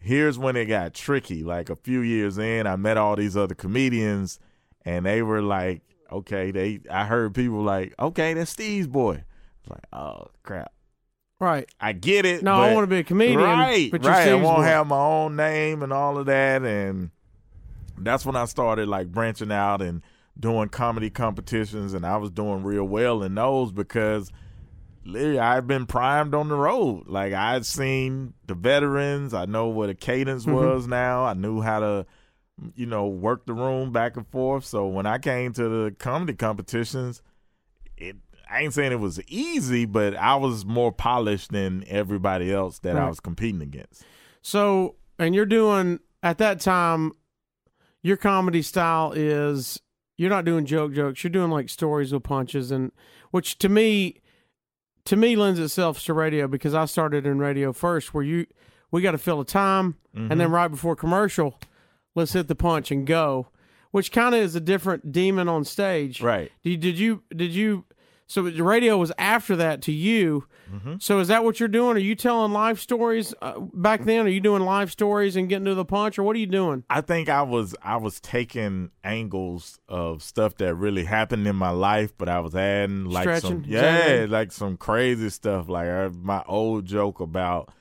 here's 0.00 0.38
when 0.38 0.56
it 0.56 0.64
got 0.66 0.92
tricky. 0.94 1.44
Like 1.44 1.70
a 1.70 1.76
few 1.76 2.00
years 2.00 2.36
in, 2.38 2.66
I 2.66 2.76
met 2.76 2.96
all 2.96 3.14
these 3.16 3.36
other 3.36 3.54
comedians, 3.54 4.40
and 4.84 5.06
they 5.06 5.22
were 5.22 5.42
like, 5.42 5.82
"Okay." 6.10 6.50
They 6.50 6.80
I 6.90 7.04
heard 7.04 7.34
people 7.34 7.62
like, 7.62 7.94
"Okay, 8.00 8.34
that's 8.34 8.50
Steve's 8.50 8.88
boy." 8.88 9.22
It's 9.60 9.70
like, 9.70 9.84
oh 9.92 10.28
crap. 10.42 10.72
Right. 11.38 11.68
I 11.80 11.92
get 11.92 12.24
it. 12.24 12.42
No, 12.42 12.54
I 12.54 12.68
but- 12.68 12.74
want 12.74 12.84
to 12.84 12.88
be 12.94 12.98
a 13.00 13.04
comedian. 13.04 13.40
Right, 13.40 13.90
but 13.90 14.04
right. 14.04 14.16
I 14.16 14.24
Steve's 14.26 14.42
won't 14.44 14.64
have 14.64 14.86
my 14.86 14.96
own 14.98 15.36
name 15.36 15.82
and 15.82 15.92
all 15.92 16.16
of 16.18 16.26
that, 16.26 16.62
and 16.62 17.10
that's 17.98 18.24
when 18.24 18.36
I 18.36 18.46
started 18.46 18.88
like 18.88 19.08
branching 19.12 19.52
out 19.52 19.82
and 19.82 20.02
doing 20.38 20.68
comedy 20.68 21.10
competitions, 21.10 21.92
and 21.94 22.06
I 22.06 22.16
was 22.16 22.30
doing 22.30 22.62
real 22.62 22.84
well 22.84 23.22
in 23.22 23.34
those 23.34 23.72
because 23.72 24.30
literally 25.04 25.38
I've 25.38 25.66
been 25.66 25.86
primed 25.86 26.34
on 26.34 26.48
the 26.48 26.56
road. 26.56 27.04
Like 27.06 27.32
I'd 27.32 27.64
seen 27.66 28.32
the 28.46 28.54
veterans, 28.54 29.32
I 29.34 29.44
know 29.44 29.68
what 29.68 29.90
a 29.90 29.94
cadence 29.94 30.44
Mm-hmm. 30.46 30.54
was 30.54 30.86
now. 30.86 31.24
I 31.24 31.34
knew 31.34 31.60
how 31.60 31.80
to, 31.80 32.06
you 32.74 32.86
know, 32.86 33.06
work 33.06 33.46
the 33.46 33.54
room 33.54 33.92
back 33.92 34.16
and 34.16 34.26
forth. 34.26 34.64
So 34.64 34.86
when 34.86 35.06
I 35.06 35.18
came 35.18 35.52
to 35.54 35.68
the 35.68 35.90
comedy 35.98 36.32
competitions, 36.34 37.22
it 37.96 38.16
I 38.48 38.62
ain't 38.62 38.74
saying 38.74 38.92
it 38.92 39.00
was 39.00 39.20
easy, 39.26 39.84
but 39.84 40.14
I 40.14 40.36
was 40.36 40.64
more 40.64 40.92
polished 40.92 41.52
than 41.52 41.84
everybody 41.88 42.52
else 42.52 42.78
that 42.80 42.96
I 42.96 43.08
was 43.08 43.20
competing 43.20 43.62
against. 43.62 44.04
So, 44.40 44.96
and 45.18 45.34
you're 45.34 45.46
doing 45.46 45.98
at 46.22 46.38
that 46.38 46.60
time, 46.60 47.12
your 48.02 48.16
comedy 48.16 48.62
style 48.62 49.12
is 49.12 49.80
you're 50.16 50.30
not 50.30 50.44
doing 50.44 50.64
joke 50.64 50.92
jokes. 50.92 51.24
You're 51.24 51.30
doing 51.30 51.50
like 51.50 51.68
stories 51.68 52.12
with 52.12 52.22
punches, 52.22 52.70
and 52.70 52.92
which 53.32 53.58
to 53.58 53.68
me, 53.68 54.20
to 55.04 55.16
me 55.16 55.34
lends 55.34 55.58
itself 55.58 56.02
to 56.04 56.14
radio 56.14 56.46
because 56.46 56.74
I 56.74 56.84
started 56.84 57.26
in 57.26 57.38
radio 57.38 57.72
first, 57.72 58.14
where 58.14 58.22
you 58.24 58.46
we 58.90 59.02
got 59.02 59.12
to 59.12 59.18
fill 59.18 59.40
a 59.40 59.44
time, 59.44 59.96
and 60.14 60.30
then 60.30 60.38
mm-hmm. 60.38 60.54
right 60.54 60.68
before 60.68 60.94
commercial, 60.94 61.58
let's 62.14 62.32
hit 62.32 62.48
the 62.48 62.54
punch 62.54 62.90
and 62.90 63.06
go, 63.06 63.48
which 63.90 64.12
kind 64.12 64.34
of 64.34 64.40
is 64.40 64.54
a 64.54 64.60
different 64.60 65.10
demon 65.10 65.48
on 65.48 65.64
stage. 65.64 66.22
Right. 66.22 66.52
Did, 66.62 66.80
did 66.80 66.98
you 66.98 67.24
did 67.34 67.52
you 67.52 67.84
so 68.26 68.42
the 68.42 68.62
radio 68.62 68.96
was 68.98 69.12
after 69.18 69.56
that 69.56 69.82
to 69.82 69.92
you 69.92 70.46
Mm-hmm. 70.72 70.94
so 70.98 71.20
is 71.20 71.28
that 71.28 71.44
what 71.44 71.60
you're 71.60 71.68
doing 71.68 71.96
are 71.96 72.00
you 72.00 72.16
telling 72.16 72.50
live 72.52 72.80
stories 72.80 73.32
uh, 73.40 73.60
back 73.72 74.02
then 74.02 74.26
are 74.26 74.30
you 74.30 74.40
doing 74.40 74.62
live 74.62 74.90
stories 74.90 75.36
and 75.36 75.48
getting 75.48 75.66
to 75.66 75.76
the 75.76 75.84
punch 75.84 76.18
or 76.18 76.24
what 76.24 76.34
are 76.34 76.40
you 76.40 76.46
doing 76.46 76.82
I 76.90 77.02
think 77.02 77.28
I 77.28 77.42
was 77.42 77.76
I 77.82 77.98
was 77.98 78.18
taking 78.18 78.90
angles 79.04 79.78
of 79.88 80.24
stuff 80.24 80.56
that 80.56 80.74
really 80.74 81.04
happened 81.04 81.46
in 81.46 81.54
my 81.54 81.70
life, 81.70 82.14
but 82.18 82.28
I 82.28 82.40
was 82.40 82.56
adding 82.56 83.04
like 83.04 83.40
some 83.40 83.62
yeah, 83.64 83.78
exaggerating. 83.78 84.30
like 84.30 84.50
some 84.50 84.76
crazy 84.76 85.30
stuff. 85.30 85.68
Like 85.68 85.86
uh, 85.88 86.10
my 86.20 86.42
old 86.48 86.84
joke 86.84 87.20
about 87.20 87.72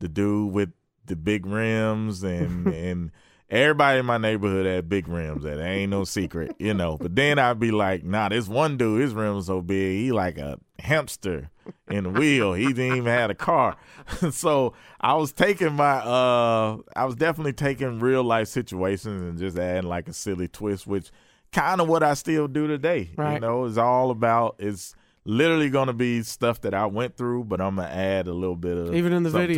the 0.00 0.08
dude 0.08 0.52
with 0.52 0.72
the 1.06 1.14
big 1.14 1.46
rims 1.46 2.24
and 2.24 2.66
and 2.74 3.12
everybody 3.52 3.98
in 3.98 4.06
my 4.06 4.16
neighborhood 4.18 4.66
had 4.66 4.88
big 4.88 5.06
rims. 5.06 5.44
That 5.44 5.60
ain't 5.60 5.90
no 5.90 6.04
secret, 6.04 6.56
you 6.58 6.74
know. 6.74 6.96
But 6.96 7.14
then 7.14 7.38
I'd 7.38 7.60
be 7.60 7.70
like, 7.70 8.02
nah, 8.02 8.30
this 8.30 8.48
one 8.48 8.76
dude, 8.76 9.02
his 9.02 9.12
rims 9.12 9.46
so 9.46 9.60
big, 9.60 9.98
he 9.98 10.12
like 10.12 10.38
a 10.38 10.58
hamster 10.78 11.50
in 11.88 12.04
the 12.04 12.10
wheel. 12.10 12.54
He 12.54 12.66
didn't 12.68 12.96
even 12.96 13.12
have 13.12 13.30
a 13.30 13.34
car. 13.34 13.76
so 14.30 14.72
I 15.00 15.14
was 15.14 15.32
taking 15.32 15.74
my 15.74 15.98
uh 15.98 16.78
I 16.96 17.04
was 17.04 17.14
definitely 17.14 17.52
taking 17.52 18.00
real 18.00 18.24
life 18.24 18.48
situations 18.48 19.22
and 19.22 19.38
just 19.38 19.58
adding 19.58 19.88
like 19.88 20.08
a 20.08 20.12
silly 20.12 20.48
twist, 20.48 20.86
which 20.86 21.10
kind 21.52 21.80
of 21.80 21.88
what 21.88 22.02
I 22.02 22.14
still 22.14 22.48
do 22.48 22.66
today. 22.66 23.10
You 23.34 23.40
know, 23.40 23.66
it's 23.66 23.76
all 23.76 24.10
about 24.10 24.56
it's 24.58 24.94
literally 25.24 25.68
gonna 25.68 25.92
be 25.92 26.22
stuff 26.22 26.62
that 26.62 26.72
I 26.74 26.86
went 26.86 27.16
through, 27.16 27.44
but 27.44 27.60
I'm 27.60 27.76
gonna 27.76 27.88
add 27.88 28.26
a 28.26 28.32
little 28.32 28.56
bit 28.56 28.78
of 28.78 28.94
even 28.94 29.12
in 29.12 29.22
the 29.24 29.30
something 29.30 29.48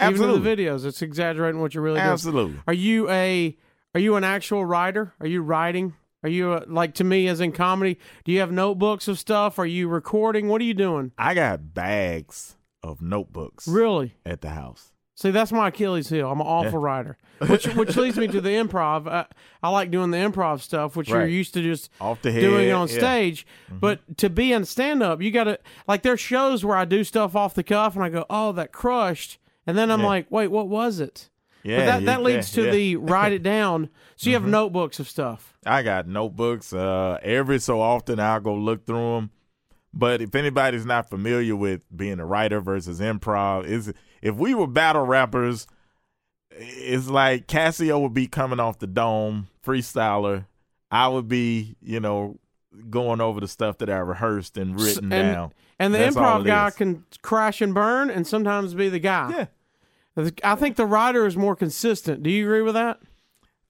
videos 0.00 0.14
even 0.14 0.30
in 0.30 0.42
the 0.42 0.56
videos 0.56 0.84
it's 0.84 1.02
exaggerating 1.02 1.60
what 1.60 1.74
you're 1.74 1.84
really 1.84 2.00
doing 2.00 2.12
Absolutely. 2.12 2.60
are 2.66 2.74
you 2.74 3.08
a 3.10 3.56
are 3.94 4.00
you 4.00 4.16
an 4.16 4.24
actual 4.24 4.64
writer 4.64 5.12
are 5.20 5.26
you 5.26 5.42
writing 5.42 5.94
are 6.22 6.28
you 6.28 6.52
a, 6.54 6.64
like 6.66 6.94
to 6.94 7.04
me 7.04 7.28
as 7.28 7.40
in 7.40 7.52
comedy 7.52 7.98
do 8.24 8.32
you 8.32 8.40
have 8.40 8.52
notebooks 8.52 9.08
of 9.08 9.18
stuff 9.18 9.58
are 9.58 9.66
you 9.66 9.88
recording 9.88 10.48
what 10.48 10.60
are 10.60 10.64
you 10.64 10.74
doing 10.74 11.12
I 11.18 11.34
got 11.34 11.74
bags 11.74 12.56
of 12.82 13.00
notebooks 13.02 13.68
really 13.68 14.14
at 14.24 14.40
the 14.40 14.50
house. 14.50 14.92
See, 15.16 15.30
that's 15.30 15.52
my 15.52 15.68
Achilles 15.68 16.08
heel. 16.08 16.30
I'm 16.30 16.40
an 16.40 16.46
awful 16.46 16.78
writer, 16.78 17.18
which 17.46 17.66
which 17.74 17.94
leads 17.96 18.16
me 18.16 18.26
to 18.28 18.40
the 18.40 18.48
improv. 18.48 19.06
I, 19.06 19.26
I 19.62 19.68
like 19.68 19.90
doing 19.90 20.10
the 20.10 20.16
improv 20.16 20.60
stuff, 20.60 20.96
which 20.96 21.10
you're 21.10 21.26
used 21.26 21.52
to 21.54 21.62
just 21.62 21.90
Off 22.00 22.22
the 22.22 22.32
head. 22.32 22.40
doing 22.40 22.68
it 22.68 22.72
on 22.72 22.88
yeah. 22.88 22.94
Mm-hmm. 22.94 23.00
stage. 23.00 23.46
But 23.70 24.16
to 24.16 24.30
be 24.30 24.50
in 24.50 24.64
stand 24.64 25.02
up, 25.02 25.20
you 25.20 25.30
got 25.30 25.44
to 25.44 25.58
like 25.86 26.00
there's 26.00 26.20
shows 26.20 26.64
where 26.64 26.76
I 26.76 26.86
do 26.86 27.04
stuff 27.04 27.36
off 27.36 27.52
the 27.52 27.62
cuff 27.62 27.96
and 27.96 28.04
I 28.04 28.08
go, 28.08 28.24
"Oh, 28.30 28.52
that 28.52 28.72
crushed." 28.72 29.38
And 29.66 29.76
then 29.76 29.90
I'm 29.90 30.00
Yeah. 30.00 30.06
like, 30.06 30.30
"Wait, 30.30 30.48
what 30.48 30.68
was 30.68 31.00
it?" 31.00 31.28
Yeah, 31.62 31.78
but 31.80 31.86
that 31.86 32.04
that 32.06 32.22
leads 32.22 32.50
to 32.52 32.70
the 32.70 32.96
write 32.96 33.32
it 33.32 33.42
down. 33.42 33.90
So 34.16 34.30
you 34.30 34.34
have 34.36 34.46
notebooks 34.46 34.98
of 34.98 35.08
stuff. 35.08 35.54
I 35.66 35.82
got 35.82 36.06
notebooks. 36.08 36.72
Uh, 36.72 37.18
every 37.22 37.58
so 37.58 37.80
often 37.80 38.18
I'll 38.18 38.40
go 38.40 38.54
look 38.54 38.86
through 38.86 39.14
them. 39.16 39.30
But 39.92 40.22
if 40.22 40.34
anybody's 40.34 40.86
not 40.86 41.10
familiar 41.10 41.56
with 41.56 41.82
being 41.94 42.20
a 42.20 42.24
writer 42.26 42.60
versus 42.60 43.00
improv, 43.00 43.66
is 43.66 43.92
if 44.22 44.36
we 44.36 44.54
were 44.54 44.66
battle 44.68 45.04
rappers, 45.04 45.66
it's 46.50 47.08
like 47.08 47.46
Casio 47.46 48.00
would 48.00 48.14
be 48.14 48.26
coming 48.26 48.60
off 48.60 48.78
the 48.78 48.86
dome, 48.86 49.48
freestyler. 49.64 50.46
I 50.90 51.08
would 51.08 51.28
be, 51.28 51.76
you 51.82 52.00
know, 52.00 52.38
going 52.88 53.20
over 53.20 53.40
the 53.40 53.48
stuff 53.48 53.78
that 53.78 53.90
I 53.90 53.98
rehearsed 53.98 54.56
and 54.56 54.80
written 54.80 55.12
and- 55.12 55.34
down. 55.34 55.52
And 55.78 55.94
the 55.94 55.98
That's 55.98 56.14
improv 56.14 56.44
guy 56.44 56.68
is. 56.68 56.74
can 56.74 57.04
crash 57.22 57.62
and 57.62 57.72
burn, 57.74 58.10
and 58.10 58.26
sometimes 58.26 58.74
be 58.74 58.90
the 58.90 58.98
guy. 58.98 59.48
Yeah. 60.16 60.26
I 60.44 60.54
think 60.54 60.76
the 60.76 60.84
writer 60.84 61.26
is 61.26 61.36
more 61.38 61.56
consistent. 61.56 62.22
Do 62.22 62.28
you 62.30 62.44
agree 62.44 62.60
with 62.60 62.74
that? 62.74 63.00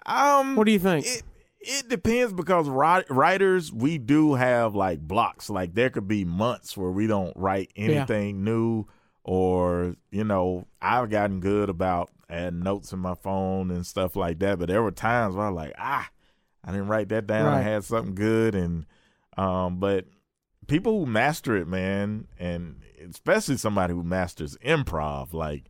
Um, 0.06 0.56
What 0.56 0.64
do 0.66 0.72
you 0.72 0.78
think? 0.80 1.06
It 1.06 1.22
it 1.60 1.88
depends 1.90 2.32
because 2.32 2.68
writers 2.68 3.70
we 3.72 3.98
do 3.98 4.34
have 4.34 4.74
like 4.74 5.00
blocks. 5.00 5.50
Like 5.50 5.74
there 5.74 5.90
could 5.90 6.08
be 6.08 6.24
months 6.24 6.76
where 6.76 6.90
we 6.90 7.06
don't 7.06 7.36
write 7.36 7.70
anything 7.76 8.42
new, 8.42 8.86
or 9.22 9.94
you 10.10 10.24
know 10.24 10.66
I've 10.82 11.10
gotten 11.10 11.38
good 11.40 11.68
about 11.68 12.10
adding 12.28 12.60
notes 12.60 12.92
in 12.92 12.98
my 12.98 13.14
phone 13.14 13.70
and 13.70 13.86
stuff 13.86 14.16
like 14.16 14.38
that. 14.40 14.58
But 14.58 14.68
there 14.68 14.82
were 14.82 14.90
times 14.90 15.36
where 15.36 15.46
I 15.46 15.50
was 15.50 15.56
like, 15.56 15.74
ah, 15.78 16.08
I 16.64 16.72
didn't 16.72 16.88
write 16.88 17.08
that 17.10 17.26
down. 17.26 17.46
I 17.46 17.62
had 17.62 17.84
something 17.84 18.14
good, 18.14 18.54
and 18.54 18.86
um, 19.36 19.78
but 19.78 20.06
people 20.66 21.00
who 21.00 21.06
master 21.10 21.56
it, 21.56 21.66
man, 21.66 22.28
and 22.38 22.76
especially 23.08 23.56
somebody 23.56 23.94
who 23.94 24.02
masters 24.02 24.56
improv, 24.64 25.32
like 25.32 25.64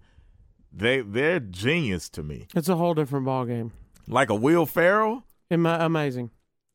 they 0.73 1.01
they're 1.01 1.41
genius 1.41 2.09
to 2.11 2.23
me. 2.23 2.49
It's 2.55 2.69
a 2.69 2.77
whole 2.77 2.95
different 2.95 3.27
ballgame. 3.27 3.71
Like 4.09 4.31
a 4.31 4.35
Will 4.35 4.67
Ferrell 4.67 5.25
Ama- 5.51 5.79
amazing. 5.81 6.31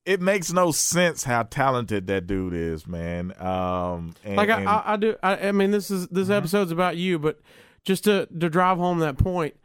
it 0.06 0.22
makes 0.22 0.54
no 0.54 0.72
sense 0.72 1.24
how 1.26 1.44
talented 1.44 2.08
that 2.08 2.28
dude 2.28 2.54
is, 2.54 2.88
man. 2.88 3.34
Um, 3.42 4.14
and, 4.24 4.36
like 4.38 4.50
I, 4.50 4.60
and-. 4.60 4.70
I, 4.70 4.84
I 4.86 4.96
do. 4.96 5.16
I, 5.22 5.38
I 5.50 5.52
mean, 5.52 5.72
this 5.72 5.92
is 5.92 6.08
this 6.08 6.30
episode's 6.30 6.72
about 6.72 6.96
you, 6.96 7.20
but 7.20 7.40
just 7.84 8.06
to 8.06 8.28
to 8.28 8.50
drive 8.50 8.78
home 8.78 9.00
that 9.00 9.18
point, 9.18 9.56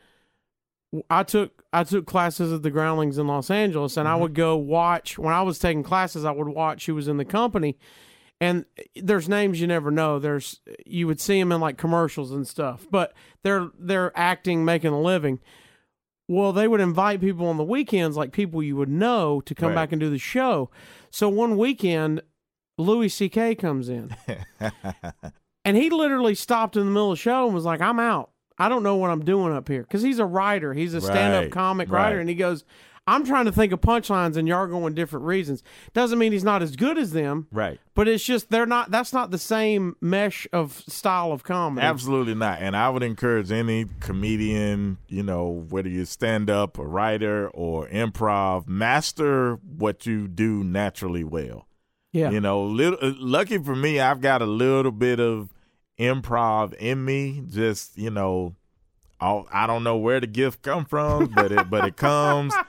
I 1.08 1.22
took 1.22 1.62
I 1.72 1.84
took 1.84 2.06
classes 2.06 2.52
at 2.52 2.62
the 2.62 2.70
Groundlings 2.70 3.16
in 3.18 3.26
Los 3.28 3.50
Angeles, 3.50 3.96
and 3.96 4.08
I 4.08 4.12
Mm-hmm. 4.12 4.22
would 4.22 4.34
go 4.34 4.56
watch 4.56 5.18
when 5.18 5.32
I 5.32 5.42
was 5.42 5.58
taking 5.58 5.82
classes. 5.82 6.24
I 6.24 6.32
would 6.32 6.48
watch 6.48 6.86
who 6.86 6.94
was 6.96 7.06
in 7.08 7.16
the 7.16 7.24
company, 7.24 7.78
and 8.40 8.64
there's 8.96 9.28
names 9.28 9.60
you 9.60 9.66
never 9.68 9.90
know. 9.92 10.18
There's 10.18 10.60
you 10.84 11.06
would 11.06 11.20
see 11.20 11.38
them 11.38 11.52
in 11.52 11.60
like 11.60 11.76
commercials 11.78 12.32
and 12.32 12.46
stuff, 12.46 12.86
but 12.90 13.12
they're 13.44 13.68
they're 13.78 14.10
acting, 14.18 14.64
making 14.64 14.92
a 14.92 15.00
living. 15.00 15.38
well, 16.28 16.52
they 16.52 16.66
would 16.68 16.80
invite 16.80 17.20
people 17.20 17.46
on 17.46 17.56
the 17.56 17.64
weekends, 17.64 18.16
like 18.16 18.32
people 18.32 18.62
you 18.62 18.74
would 18.76 18.88
know, 18.88 19.40
to 19.42 19.54
come 19.54 19.68
Right. 19.70 19.74
back 19.76 19.92
and 19.92 20.00
do 20.00 20.10
the 20.10 20.18
show. 20.18 20.70
So 21.10 21.28
one 21.28 21.56
weekend, 21.56 22.22
Louis 22.78 23.08
C.K. 23.10 23.54
comes 23.56 23.88
in, 23.88 24.14
and 25.64 25.76
he 25.76 25.90
literally 25.90 26.34
stopped 26.34 26.76
in 26.76 26.84
the 26.84 26.90
middle 26.90 27.12
of 27.12 27.18
the 27.18 27.22
show 27.22 27.46
and 27.46 27.54
was 27.54 27.64
like, 27.64 27.80
"I'm 27.80 27.98
out. 28.00 28.30
I 28.60 28.68
don't 28.68 28.82
know 28.82 28.96
what 28.96 29.10
I'm 29.10 29.24
doing 29.24 29.52
up 29.52 29.66
here," 29.68 29.82
because 29.82 30.02
he's 30.02 30.18
a 30.18 30.26
writer. 30.26 30.74
He's 30.74 30.94
a 30.94 31.00
stand-up 31.00 31.42
Right, 31.44 31.52
comic 31.52 31.90
writer, 31.90 32.20
and 32.20 32.28
he 32.28 32.34
goes, 32.34 32.64
"I'm 33.06 33.24
trying 33.24 33.46
to 33.46 33.52
think 33.52 33.72
of 33.72 33.80
punchlines, 33.80 34.36
and 34.36 34.46
y'all 34.46 34.58
are 34.58 34.66
going 34.68 34.94
different 34.94 35.24
reasons. 35.26 35.62
Doesn't 35.94 36.18
mean 36.18 36.32
he's 36.32 36.44
not 36.44 36.62
as 36.62 36.76
good 36.76 36.98
as 36.98 37.12
them, 37.12 37.48
right. 37.50 37.80
but 37.94 38.06
it's 38.06 38.22
just 38.22 38.50
they're 38.50 38.66
not. 38.66 38.90
That's 38.90 39.12
not 39.12 39.30
the 39.30 39.38
same 39.38 39.96
mesh 40.00 40.46
of 40.52 40.84
style 40.86 41.32
of 41.32 41.42
comedy. 41.42 41.84
Absolutely 41.86 42.34
not. 42.34 42.58
And 42.60 42.76
I 42.76 42.90
would 42.90 43.02
encourage 43.02 43.50
any 43.50 43.86
comedian, 44.00 44.98
you 45.08 45.22
know, 45.22 45.66
whether 45.70 45.88
you 45.88 46.04
stand 46.04 46.50
up, 46.50 46.78
a 46.78 46.84
writer, 46.86 47.48
or 47.48 47.88
improv, 47.88 48.68
master 48.68 49.54
what 49.54 50.06
you 50.06 50.28
do 50.28 50.62
naturally 50.62 51.24
well. 51.24 51.66
Yeah, 52.12 52.30
You 52.30 52.40
know, 52.40 52.64
little, 52.64 52.98
uh, 53.00 53.12
lucky 53.18 53.58
for 53.58 53.76
me, 53.76 54.00
I've 54.00 54.20
got 54.20 54.42
a 54.42 54.46
little 54.46 54.90
bit 54.90 55.20
of 55.20 55.50
improv 56.00 56.72
in 56.74 57.04
me. 57.04 57.42
Just 57.48 57.96
you 57.98 58.10
know, 58.10 58.54
I'll, 59.20 59.46
I 59.52 59.66
don't 59.66 59.84
know 59.84 59.98
where 59.98 60.18
the 60.20 60.26
gift 60.26 60.62
come 60.62 60.84
from, 60.86 61.26
but 61.26 61.52
it 61.52 61.68
but 61.70 61.84
it 61.84 61.96
comes. 61.96 62.54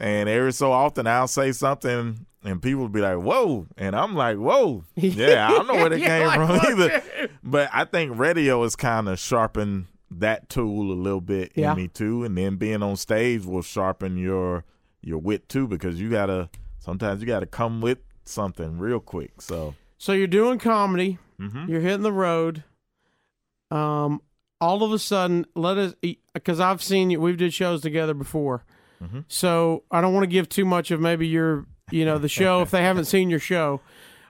And 0.00 0.28
every 0.28 0.52
so 0.52 0.70
often, 0.70 1.08
I'll 1.08 1.26
say 1.26 1.50
something, 1.50 2.24
and 2.44 2.62
people 2.62 2.82
will 2.82 2.88
be 2.88 3.00
like, 3.00 3.18
"Whoa!" 3.18 3.66
and 3.76 3.96
I'm 3.96 4.14
like, 4.14 4.36
"Whoa!" 4.36 4.84
Yeah, 4.94 5.48
I 5.48 5.50
don't 5.50 5.66
know 5.66 5.74
where 5.74 5.92
it 5.92 6.00
came 6.04 6.24
like, 6.24 6.36
from 6.36 6.70
either. 6.72 7.02
But 7.42 7.68
I 7.72 7.84
think 7.84 8.16
radio 8.16 8.62
has 8.62 8.76
kind 8.76 9.08
of 9.08 9.18
sharpened 9.18 9.86
that 10.12 10.48
tool 10.48 10.92
a 10.92 10.94
little 10.94 11.20
bit 11.20 11.50
Yeah. 11.56 11.72
in 11.72 11.76
me 11.76 11.88
too, 11.88 12.22
and 12.22 12.38
then 12.38 12.54
being 12.54 12.80
on 12.80 12.94
stage 12.96 13.44
will 13.44 13.62
sharpen 13.62 14.16
your 14.16 14.62
your 15.02 15.18
wit 15.18 15.48
too, 15.48 15.66
because 15.66 16.00
you 16.00 16.10
gotta 16.10 16.48
sometimes 16.78 17.20
you 17.20 17.26
gotta 17.26 17.46
come 17.46 17.80
with 17.80 17.98
something 18.24 18.78
real 18.78 19.00
quick. 19.00 19.42
So 19.42 19.74
So 19.98 20.12
you're 20.12 20.28
doing 20.28 20.60
comedy. 20.60 21.18
Mhm. 21.40 21.68
You're 21.68 21.80
hitting 21.80 22.02
the 22.02 22.12
road. 22.12 22.64
Um, 23.70 24.22
all 24.60 24.82
of 24.82 24.92
a 24.92 24.98
sudden, 24.98 25.46
let 25.54 25.76
us 25.78 25.94
because 26.34 26.58
I've 26.60 26.82
seen 26.82 27.10
you. 27.10 27.20
We've 27.20 27.36
did 27.36 27.52
shows 27.54 27.80
together 27.82 28.14
before, 28.14 28.64
Mhm. 29.02 29.24
so 29.28 29.84
I 29.90 30.00
don't 30.00 30.12
want 30.14 30.24
to 30.24 30.28
give 30.28 30.48
too 30.48 30.64
much 30.64 30.90
of 30.90 31.00
maybe 31.00 31.28
your, 31.28 31.66
you 31.90 32.04
know, 32.04 32.18
the 32.18 32.28
show 32.28 32.62
if 32.62 32.70
they 32.70 32.82
haven't 32.82 33.04
seen 33.14 33.30
your 33.30 33.38
show, 33.38 33.80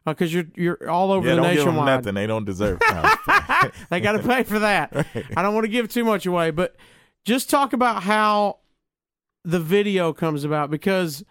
because 0.05 0.35
you're 0.35 0.45
you're 0.55 0.91
all 0.91 1.13
over 1.13 1.27
yeah, 1.29 1.37
the 1.37 1.43
don't 1.43 1.55
give 1.55 1.65
them 1.65 1.77
nothing 1.77 2.15
they 2.15 2.27
don't 2.27 2.45
deserve. 2.45 2.81
They 3.91 4.01
got 4.01 4.13
to 4.13 4.21
pay 4.21 4.45
for 4.45 4.59
that. 4.61 4.95
I 5.37 5.43
don't 5.43 5.55
want 5.55 5.65
to 5.65 5.69
give 5.71 5.89
too 5.89 6.05
much 6.05 6.27
away, 6.27 6.51
but 6.51 6.77
just 7.25 7.51
talk 7.51 7.73
about 7.73 8.03
how 8.03 8.59
the 9.45 9.59
video 9.61 10.13
comes 10.13 10.45
about 10.45 10.71
because 10.71 11.25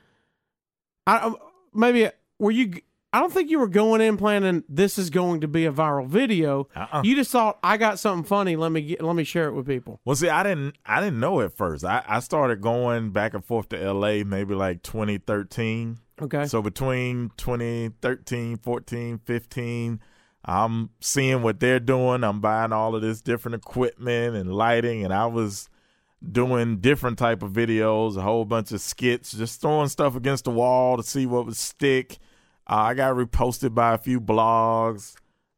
I 1.05 1.17
um, 1.19 1.37
maybe 1.73 2.09
were 2.39 2.51
you. 2.51 2.73
I 3.17 3.19
don't 3.19 3.33
think 3.33 3.49
you 3.49 3.57
were 3.57 3.67
going 3.67 3.99
in 3.99 4.15
planning 4.15 4.63
this 4.69 4.99
is 4.99 5.09
going 5.09 5.41
to 5.41 5.47
be 5.47 5.65
a 5.65 5.71
viral 5.71 6.05
video. 6.05 6.69
Uh-uh. 6.75 7.01
You 7.03 7.15
just 7.15 7.31
thought 7.31 7.57
I 7.63 7.77
got 7.77 7.97
something 7.97 8.23
funny. 8.23 8.55
Let 8.55 8.71
me 8.71 8.81
get, 8.81 9.01
let 9.01 9.15
me 9.15 9.23
share 9.23 9.47
it 9.47 9.53
with 9.53 9.65
people. 9.65 9.99
Well, 10.05 10.15
see, 10.15 10.29
I 10.29 10.43
didn't, 10.43 10.75
I 10.85 10.99
didn't 10.99 11.19
know 11.19 11.41
at 11.41 11.57
first. 11.57 11.83
I, 11.83 12.03
I 12.07 12.19
started 12.19 12.61
going 12.61 13.09
back 13.09 13.33
and 13.33 13.43
forth 13.43 13.69
to 13.69 13.81
L.A. 13.81 14.23
maybe 14.23 14.53
like 14.53 14.83
2013. 14.83 15.97
Okay. 16.21 16.45
So 16.45 16.61
between 16.61 17.31
2013, 17.37 18.57
14, 18.57 19.17
15, 19.25 19.99
I'm 20.45 20.91
seeing 20.99 21.41
what 21.41 21.59
they're 21.59 21.79
doing. 21.79 22.23
I'm 22.23 22.39
buying 22.39 22.71
all 22.71 22.93
of 22.93 23.01
this 23.01 23.23
different 23.23 23.55
equipment 23.55 24.35
and 24.35 24.53
lighting, 24.53 25.03
and 25.03 25.11
I 25.11 25.25
was 25.25 25.69
doing 26.31 26.81
different 26.81 27.17
type 27.17 27.41
of 27.41 27.51
videos, 27.51 28.15
a 28.15 28.21
whole 28.21 28.45
bunch 28.45 28.71
of 28.71 28.79
skits, 28.79 29.31
just 29.31 29.59
throwing 29.59 29.87
stuff 29.87 30.15
against 30.15 30.43
the 30.43 30.51
wall 30.51 30.97
to 30.97 31.03
see 31.03 31.25
what 31.25 31.47
would 31.47 31.57
stick. 31.57 32.19
Uh, 32.69 32.75
I 32.75 32.93
got 32.93 33.15
reposted 33.15 33.73
by 33.73 33.93
a 33.93 33.97
few 33.97 34.19
blogs. 34.19 35.15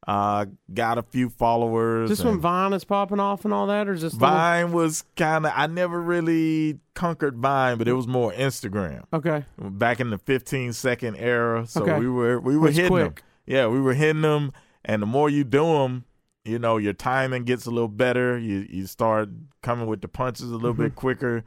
Uh, 0.07 0.45
got 0.73 0.97
a 0.97 1.03
few 1.03 1.29
followers. 1.29 2.09
This 2.09 2.23
when 2.23 2.39
Vine 2.39 2.73
is 2.73 2.83
popping 2.83 3.19
off 3.19 3.45
and 3.45 3.53
all 3.53 3.67
that, 3.67 3.87
or 3.87 3.93
just 3.93 4.03
this 4.03 4.13
the 4.13 4.19
one- 4.25 4.33
Vine 4.33 4.71
was 4.71 5.03
kind 5.15 5.45
of 5.45 5.51
I 5.55 5.67
never 5.67 6.01
really 6.01 6.79
conquered 6.95 7.37
Vine, 7.37 7.77
but 7.77 7.87
it 7.87 7.93
was 7.93 8.07
more 8.07 8.31
Instagram 8.33 9.03
Okay. 9.13 9.45
back 9.59 9.99
in 9.99 10.09
the 10.09 10.17
15 10.17 10.73
second 10.73 11.15
era. 11.17 11.67
So 11.67 11.83
Okay. 11.83 11.99
we 11.99 12.09
were 12.09 12.39
we 12.39 12.57
were 12.57 12.71
hitting 12.71 12.95
them. 12.95 13.13
Yeah, 13.45 13.67
we 13.67 13.79
were 13.81 13.93
hitting 13.93 14.21
them, 14.21 14.51
and 14.85 15.01
the 15.01 15.05
more 15.07 15.29
you 15.29 15.43
do 15.43 15.63
them, 15.65 16.05
you 16.45 16.57
know, 16.57 16.77
your 16.77 16.93
timing 16.93 17.43
gets 17.43 17.65
a 17.67 17.71
little 17.71 17.87
better. 17.89 18.37
You 18.37 18.65
you 18.69 18.87
start 18.87 19.29
coming 19.61 19.85
with 19.85 20.01
the 20.01 20.07
punches 20.07 20.49
a 20.49 20.55
little 20.55 20.73
Mm-hmm. 20.73 20.83
bit 20.83 20.95
quicker, 20.95 21.43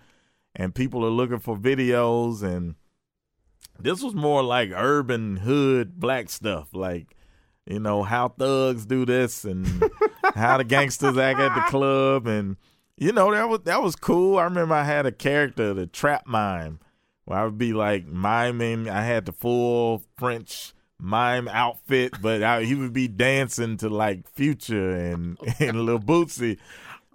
and 0.55 0.72
people 0.75 1.05
are 1.05 1.11
looking 1.11 1.38
for 1.40 1.57
videos. 1.57 2.42
And 2.44 2.77
this 3.83 4.03
was 4.03 4.14
more 4.14 4.42
like 4.42 4.71
urban 4.75 5.37
hood 5.37 5.99
black 5.99 6.31
stuff, 6.31 6.68
like 6.73 7.16
you 7.66 7.79
know 7.79 8.03
how 8.03 8.29
thugs 8.29 8.87
do 8.87 9.05
this 9.05 9.45
and 9.45 9.66
how 10.35 10.59
the 10.59 10.64
gangsters 10.64 11.16
act 11.16 11.40
at 11.40 11.55
the 11.55 11.71
club, 11.71 12.27
and 12.27 12.57
you 12.97 13.12
know 13.12 13.31
that 13.33 13.49
was 13.49 13.61
that 13.64 13.83
was 13.83 13.97
cool. 13.97 14.38
I 14.38 14.45
remember 14.45 14.75
I 14.75 14.85
had 14.85 15.07
a 15.07 15.12
character, 15.12 15.75
the 15.75 15.87
trap 15.87 16.27
mime, 16.27 16.81
where 17.25 17.38
I 17.38 17.45
would 17.45 17.59
be 17.59 17.73
like 17.73 18.07
miming. 18.07 18.88
I 18.88 19.03
had 19.03 19.27
the 19.27 19.33
full 19.33 20.03
French 20.16 20.73
mime 20.99 21.49
outfit, 21.49 22.14
but 22.23 22.42
I, 22.42 22.64
he 22.64 22.75
would 22.75 22.92
be 22.92 23.09
dancing 23.09 23.77
to 23.79 23.88
like 23.88 24.29
Future 24.31 24.95
and 24.95 25.38
and 25.61 25.85
Lil 25.85 25.99
Boosie. 25.99 26.59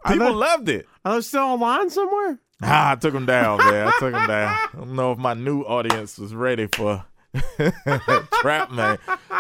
People 0.06 0.34
loved 0.34 0.70
it. 0.70 0.88
Are 1.04 1.14
those 1.14 1.28
still 1.28 1.44
online 1.44 1.90
somewhere? 1.90 2.40
Ah, 2.64 2.92
I 2.92 2.96
took 2.96 3.14
him 3.14 3.26
down, 3.28 3.60
man. 3.60 3.88
I 3.88 3.92
took 4.00 4.16
him 4.16 4.28
down. 4.28 4.48
I 4.56 4.70
don't 4.78 4.96
know 4.96 5.12
if 5.12 5.20
my 5.20 5.36
new 5.36 5.62
audience 5.62 6.18
was 6.18 6.34
ready 6.34 6.66
for 6.68 7.06
Trap 8.42 8.72
Man, 8.72 8.98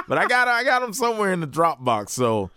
but 0.07 0.17
I 0.17 0.27
got 0.27 0.47
I 0.47 0.63
got 0.63 0.83
him 0.83 0.93
somewhere 0.93 1.31
in 1.33 1.39
the 1.39 1.47
Dropbox. 1.47 2.09
So, 2.09 2.51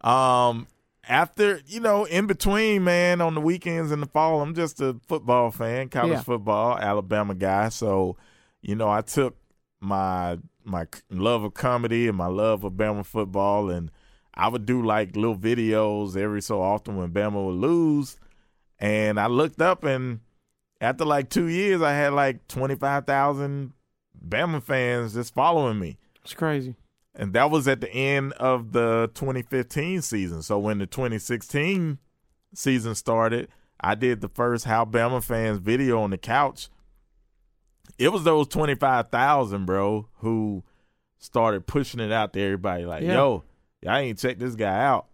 um, 0.00 0.66
after 1.08 1.60
you 1.66 1.80
know, 1.80 2.04
in 2.06 2.26
between, 2.26 2.82
man, 2.84 3.20
on 3.20 3.34
the 3.34 3.40
weekends 3.40 3.92
in 3.92 4.00
the 4.00 4.06
fall, 4.06 4.40
I'm 4.40 4.54
just 4.54 4.80
a 4.80 4.96
football 5.06 5.50
fan, 5.50 5.88
college 5.90 6.10
Yeah. 6.12 6.22
football, 6.22 6.78
Alabama 6.78 7.34
guy. 7.34 7.68
So, 7.68 8.16
you 8.62 8.74
know, 8.74 8.88
I 8.88 9.00
took 9.02 9.36
my 9.80 10.38
my 10.64 10.86
love 11.10 11.44
of 11.44 11.54
comedy 11.54 12.08
and 12.08 12.16
my 12.16 12.26
love 12.26 12.64
of 12.64 12.72
Bama 12.72 13.04
football, 13.04 13.70
and 13.70 13.90
I 14.34 14.48
would 14.48 14.66
do 14.66 14.82
like 14.84 15.14
little 15.14 15.36
videos 15.36 16.16
every 16.16 16.42
so 16.42 16.60
often 16.60 16.96
when 16.96 17.10
Bama 17.12 17.44
would 17.46 17.54
lose. 17.56 18.16
And 18.78 19.18
I 19.20 19.26
looked 19.28 19.60
up, 19.62 19.84
and 19.84 20.20
after 20.80 21.04
like 21.04 21.30
two 21.30 21.46
years, 21.46 21.80
I 21.82 21.92
had 21.92 22.12
like 22.12 22.46
twenty 22.48 22.74
five 22.74 23.06
thousand 23.06 23.72
Bama 24.26 24.62
fans 24.62 25.14
just 25.14 25.34
following 25.34 25.78
me. 25.78 25.98
It's 26.22 26.34
crazy. 26.34 26.74
And 27.14 27.32
that 27.34 27.50
was 27.50 27.68
at 27.68 27.80
the 27.80 27.90
end 27.92 28.32
of 28.34 28.72
the 28.72 29.08
2015 29.14 30.02
season. 30.02 30.42
So 30.42 30.58
when 30.58 30.78
the 30.78 30.86
2016 30.86 31.98
season 32.54 32.94
started, 32.96 33.48
I 33.80 33.94
did 33.94 34.20
the 34.20 34.28
first 34.28 34.64
How 34.64 34.84
Bama 34.84 35.22
fans 35.22 35.58
video 35.58 36.00
on 36.00 36.10
the 36.10 36.18
couch. 36.18 36.68
It 37.98 38.08
was 38.08 38.24
those 38.24 38.48
25,000, 38.48 39.64
bro, 39.64 40.08
who 40.18 40.64
started 41.18 41.66
pushing 41.68 42.00
it 42.00 42.10
out 42.10 42.32
to 42.32 42.40
everybody 42.40 42.84
like, 42.84 43.02
Yeah. 43.04 43.12
yo, 43.14 43.44
y'all 43.80 43.94
ain't 43.94 44.18
check 44.18 44.38
this 44.38 44.56
guy 44.56 44.84
out. 44.84 45.06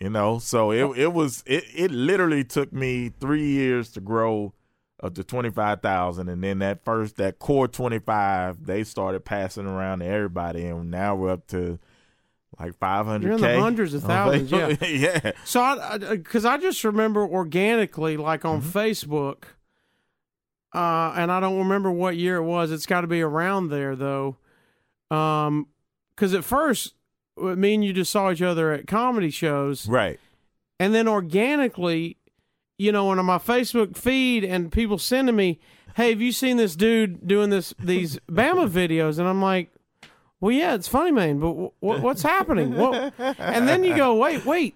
You 0.00 0.08
know, 0.10 0.38
so 0.38 0.72
it 0.72 0.98
it 0.98 1.12
was 1.12 1.42
it 1.46 1.64
it 1.74 1.90
literally 1.90 2.42
took 2.42 2.72
me 2.72 3.10
3 3.20 3.46
years 3.46 3.90
to 3.90 4.00
grow 4.00 4.54
up 5.02 5.14
to 5.14 5.24
25,000 5.24 6.28
and 6.28 6.42
then 6.42 6.58
that 6.60 6.84
first 6.84 7.16
that 7.16 7.38
core 7.38 7.68
25 7.68 8.64
they 8.66 8.82
started 8.84 9.24
passing 9.24 9.66
around 9.66 9.98
to 9.98 10.06
everybody. 10.06 10.64
And 10.66 10.90
now 10.90 11.16
we're 11.16 11.30
up 11.30 11.46
to 11.48 11.78
like 12.58 12.78
500k 12.78 13.22
You're 13.22 13.32
in 13.32 13.40
the 13.40 13.60
hundreds 13.60 13.94
of 13.94 14.02
thousands, 14.02 14.50
yeah. 14.50 14.74
Yeah. 14.86 15.32
So, 15.44 15.60
I 15.60 15.98
because 15.98 16.44
I, 16.44 16.56
just 16.58 16.82
remember 16.84 17.22
organically, 17.26 18.16
like 18.16 18.44
on 18.44 18.60
Mm-hmm. 18.60 18.78
Facebook, 18.78 19.44
uh, 20.74 21.12
and 21.16 21.30
I 21.32 21.40
don't 21.40 21.58
remember 21.58 21.90
what 21.90 22.16
year 22.16 22.36
it 22.36 22.44
was. 22.44 22.70
It's 22.70 22.86
got 22.86 23.00
to 23.02 23.06
be 23.06 23.22
around 23.22 23.68
there 23.68 23.96
though, 23.96 24.36
um, 25.10 25.68
because 26.14 26.34
at 26.34 26.44
first, 26.44 26.88
uh, 26.88 26.99
me 27.40 27.74
and 27.74 27.84
you 27.84 27.92
just 27.92 28.12
saw 28.12 28.30
each 28.30 28.42
other 28.42 28.72
at 28.72 28.86
comedy 28.86 29.30
shows, 29.30 29.86
right 29.88 30.18
and 30.78 30.94
then 30.94 31.06
organically, 31.08 32.16
you 32.78 32.92
know, 32.92 33.08
on 33.08 33.24
my 33.24 33.38
Facebook 33.38 33.96
feed 33.96 34.44
and 34.44 34.70
people 34.72 34.98
sending 34.98 35.36
me, 35.36 35.58
"Hey, 35.96 36.10
have 36.10 36.20
you 36.20 36.32
seen 36.32 36.56
this 36.56 36.76
dude 36.76 37.26
doing 37.26 37.50
this 37.50 37.74
these 37.78 38.18
Bama 38.30 38.68
videos?" 38.68 39.18
And 39.18 39.28
I'm 39.28 39.42
like. 39.42 39.70
Well, 40.42 40.52
yeah, 40.52 40.72
it's 40.74 40.88
funny, 40.88 41.10
man, 41.12 41.38
but 41.38 41.48
w- 41.48 41.70
w- 41.82 42.00
what's 42.00 42.22
happening? 42.22 42.74
What? 42.74 43.12
And 43.18 43.68
then 43.68 43.84
you 43.84 43.94
go, 43.94 44.14
wait, 44.14 44.46
wait, 44.46 44.74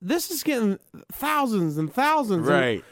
this 0.00 0.30
is 0.30 0.44
getting 0.44 0.78
thousands 1.10 1.76
and 1.76 1.92
thousands, 1.92 2.46
and- 2.46 2.56
right 2.56 2.84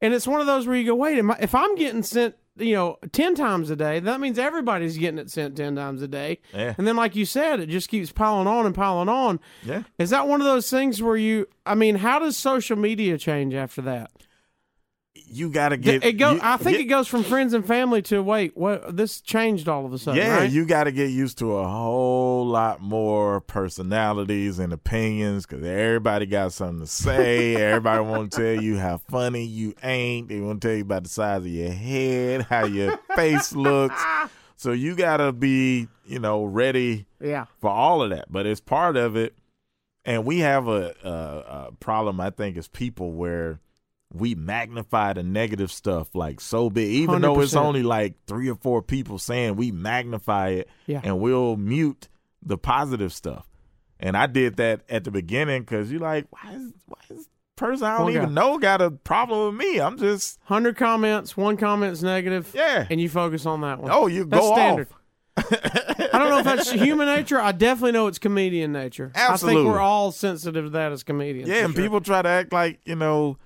And, 0.00 0.14
it's 0.14 0.28
one 0.28 0.40
of 0.40 0.46
those 0.46 0.64
where 0.68 0.76
you 0.76 0.86
go, 0.86 0.94
wait, 0.94 1.18
am 1.18 1.32
I, 1.32 1.38
if 1.40 1.56
I'm 1.56 1.74
getting 1.74 2.04
sent, 2.04 2.36
you 2.58 2.74
know, 2.74 2.98
ten 3.12 3.34
times 3.34 3.70
a 3.70 3.76
day, 3.76 4.00
that 4.00 4.20
means 4.20 4.38
everybody's 4.38 4.96
getting 4.96 5.18
it 5.18 5.30
sent 5.30 5.56
ten 5.56 5.76
times 5.76 6.02
a 6.02 6.08
day. 6.08 6.40
Yeah. 6.54 6.74
And 6.78 6.86
then, 6.86 6.96
like 6.96 7.16
you 7.16 7.24
said, 7.24 7.60
it 7.60 7.68
just 7.68 7.88
keeps 7.88 8.12
piling 8.12 8.46
on 8.46 8.66
and 8.66 8.74
piling 8.74 9.08
on. 9.08 9.40
yeah 9.64 9.82
Is 9.98 10.10
that 10.10 10.26
one 10.28 10.40
of 10.40 10.46
those 10.46 10.70
things 10.70 11.02
where 11.02 11.16
you? 11.16 11.46
I 11.64 11.74
mean, 11.74 11.96
how 11.96 12.18
does 12.18 12.36
social 12.36 12.76
media 12.76 13.18
change 13.18 13.54
after 13.54 13.82
that? 13.82 14.10
You 15.28 15.50
got 15.50 15.70
to 15.70 15.76
get 15.76 16.04
it 16.04 16.12
go. 16.14 16.32
you- 16.32 16.40
I 16.42 16.56
think 16.56 16.76
yeah, 16.76 16.82
it 16.82 16.86
goes 16.86 17.08
from 17.08 17.24
friends 17.24 17.52
and 17.52 17.66
family 17.66 18.02
to 18.02 18.22
wait. 18.22 18.56
What 18.56 18.96
this 18.96 19.20
changed 19.20 19.68
all 19.68 19.84
of 19.84 19.92
a 19.92 19.98
sudden? 19.98 20.20
Yeah, 20.20 20.38
right? 20.38 20.50
you 20.50 20.64
got 20.64 20.84
to 20.84 20.92
get 20.92 21.10
used 21.10 21.38
to 21.38 21.56
a 21.56 21.66
whole 21.66 22.46
lot 22.46 22.80
more 22.80 23.40
personalities 23.40 24.58
and 24.58 24.72
opinions 24.72 25.46
because 25.46 25.64
everybody 25.64 26.26
got 26.26 26.52
something 26.52 26.80
to 26.80 26.86
say. 26.86 27.56
everybody 27.56 28.02
want 28.02 28.32
to 28.32 28.38
tell 28.38 28.62
you 28.62 28.78
how 28.78 28.98
funny 28.98 29.44
you 29.44 29.74
ain't. 29.82 30.28
They 30.28 30.40
want 30.40 30.60
to 30.60 30.68
tell 30.68 30.76
you 30.76 30.82
about 30.82 31.02
the 31.02 31.08
size 31.08 31.40
of 31.40 31.48
your 31.48 31.70
head, 31.72 32.42
how 32.42 32.66
your 32.66 32.96
face 33.16 33.52
looks. 33.52 34.02
So 34.56 34.72
you 34.72 34.94
got 34.94 35.18
to 35.18 35.32
be, 35.32 35.88
you 36.06 36.18
know, 36.18 36.44
ready 36.44 37.06
yeah. 37.20 37.46
for 37.60 37.70
all 37.70 38.02
of 38.02 38.10
that. 38.10 38.30
But 38.30 38.46
it's 38.46 38.60
part 38.60 38.96
of 38.96 39.16
it, 39.16 39.34
and 40.04 40.24
we 40.24 40.38
have 40.38 40.68
a, 40.68 40.94
a, 41.02 41.10
a 41.68 41.72
problem. 41.78 42.20
I 42.20 42.30
think 42.30 42.56
as 42.56 42.68
people 42.68 43.12
where 43.12 43.60
we 44.12 44.34
magnify 44.34 45.12
the 45.14 45.22
negative 45.22 45.70
stuff 45.72 46.14
like 46.14 46.40
so 46.40 46.70
big, 46.70 46.88
even 46.88 47.22
though 47.22 47.40
it's 47.40 47.54
only 47.56 47.82
like 47.82 48.14
three 48.26 48.48
or 48.48 48.54
four 48.54 48.80
people 48.82 49.18
saying 49.18 49.56
we 49.56 49.72
magnify 49.72 50.48
it, 50.50 50.68
Yeah. 50.86 51.00
and 51.02 51.18
we'll 51.20 51.56
mute 51.56 52.08
the 52.42 52.56
positive 52.56 53.12
stuff. 53.12 53.46
And 53.98 54.16
I 54.16 54.26
did 54.26 54.56
that 54.56 54.82
at 54.88 55.04
the 55.04 55.10
beginning 55.10 55.62
because 55.62 55.90
you're 55.90 56.00
like, 56.00 56.26
why 56.30 56.52
is 56.52 56.72
why 56.86 56.98
is 57.10 57.16
this 57.16 57.28
person 57.56 57.86
I 57.86 57.96
don't 57.96 58.04
One 58.04 58.12
guy. 58.12 58.22
even 58.22 58.34
know 58.34 58.58
got 58.58 58.80
a 58.82 58.90
problem 58.90 59.56
with 59.56 59.66
me? 59.66 59.80
I'm 59.80 59.98
just 59.98 60.38
Hundred 60.44 60.76
comments, 60.76 61.36
one 61.36 61.56
comment's 61.56 62.02
negative. 62.02 62.52
yeah. 62.54 62.86
and 62.88 63.00
you 63.00 63.08
focus 63.08 63.44
on 63.46 63.62
that 63.62 63.80
one. 63.80 63.90
oh, 63.92 64.06
you 64.06 64.24
that's 64.24 64.40
go 64.46 64.54
standard. 64.54 64.88
off. 64.90 65.00
I 65.38 66.18
don't 66.18 66.30
know 66.30 66.38
if 66.38 66.44
that's 66.44 66.70
human 66.70 67.06
nature. 67.08 67.38
I 67.40 67.52
definitely 67.52 67.92
know 67.92 68.06
it's 68.06 68.18
comedian 68.18 68.72
nature. 68.72 69.12
I 69.14 69.32
Absolutely. 69.32 69.62
think 69.64 69.72
we're 69.74 69.80
all 69.80 70.10
sensitive 70.12 70.64
to 70.66 70.70
that 70.70 70.92
as 70.92 71.02
comedians. 71.02 71.48
Yeah, 71.48 71.64
and 71.64 71.74
sure. 71.74 71.82
people 71.82 72.00
try 72.00 72.22
to 72.22 72.28
act 72.28 72.52
like 72.54 72.80
you 72.86 72.96
know, 72.96 73.36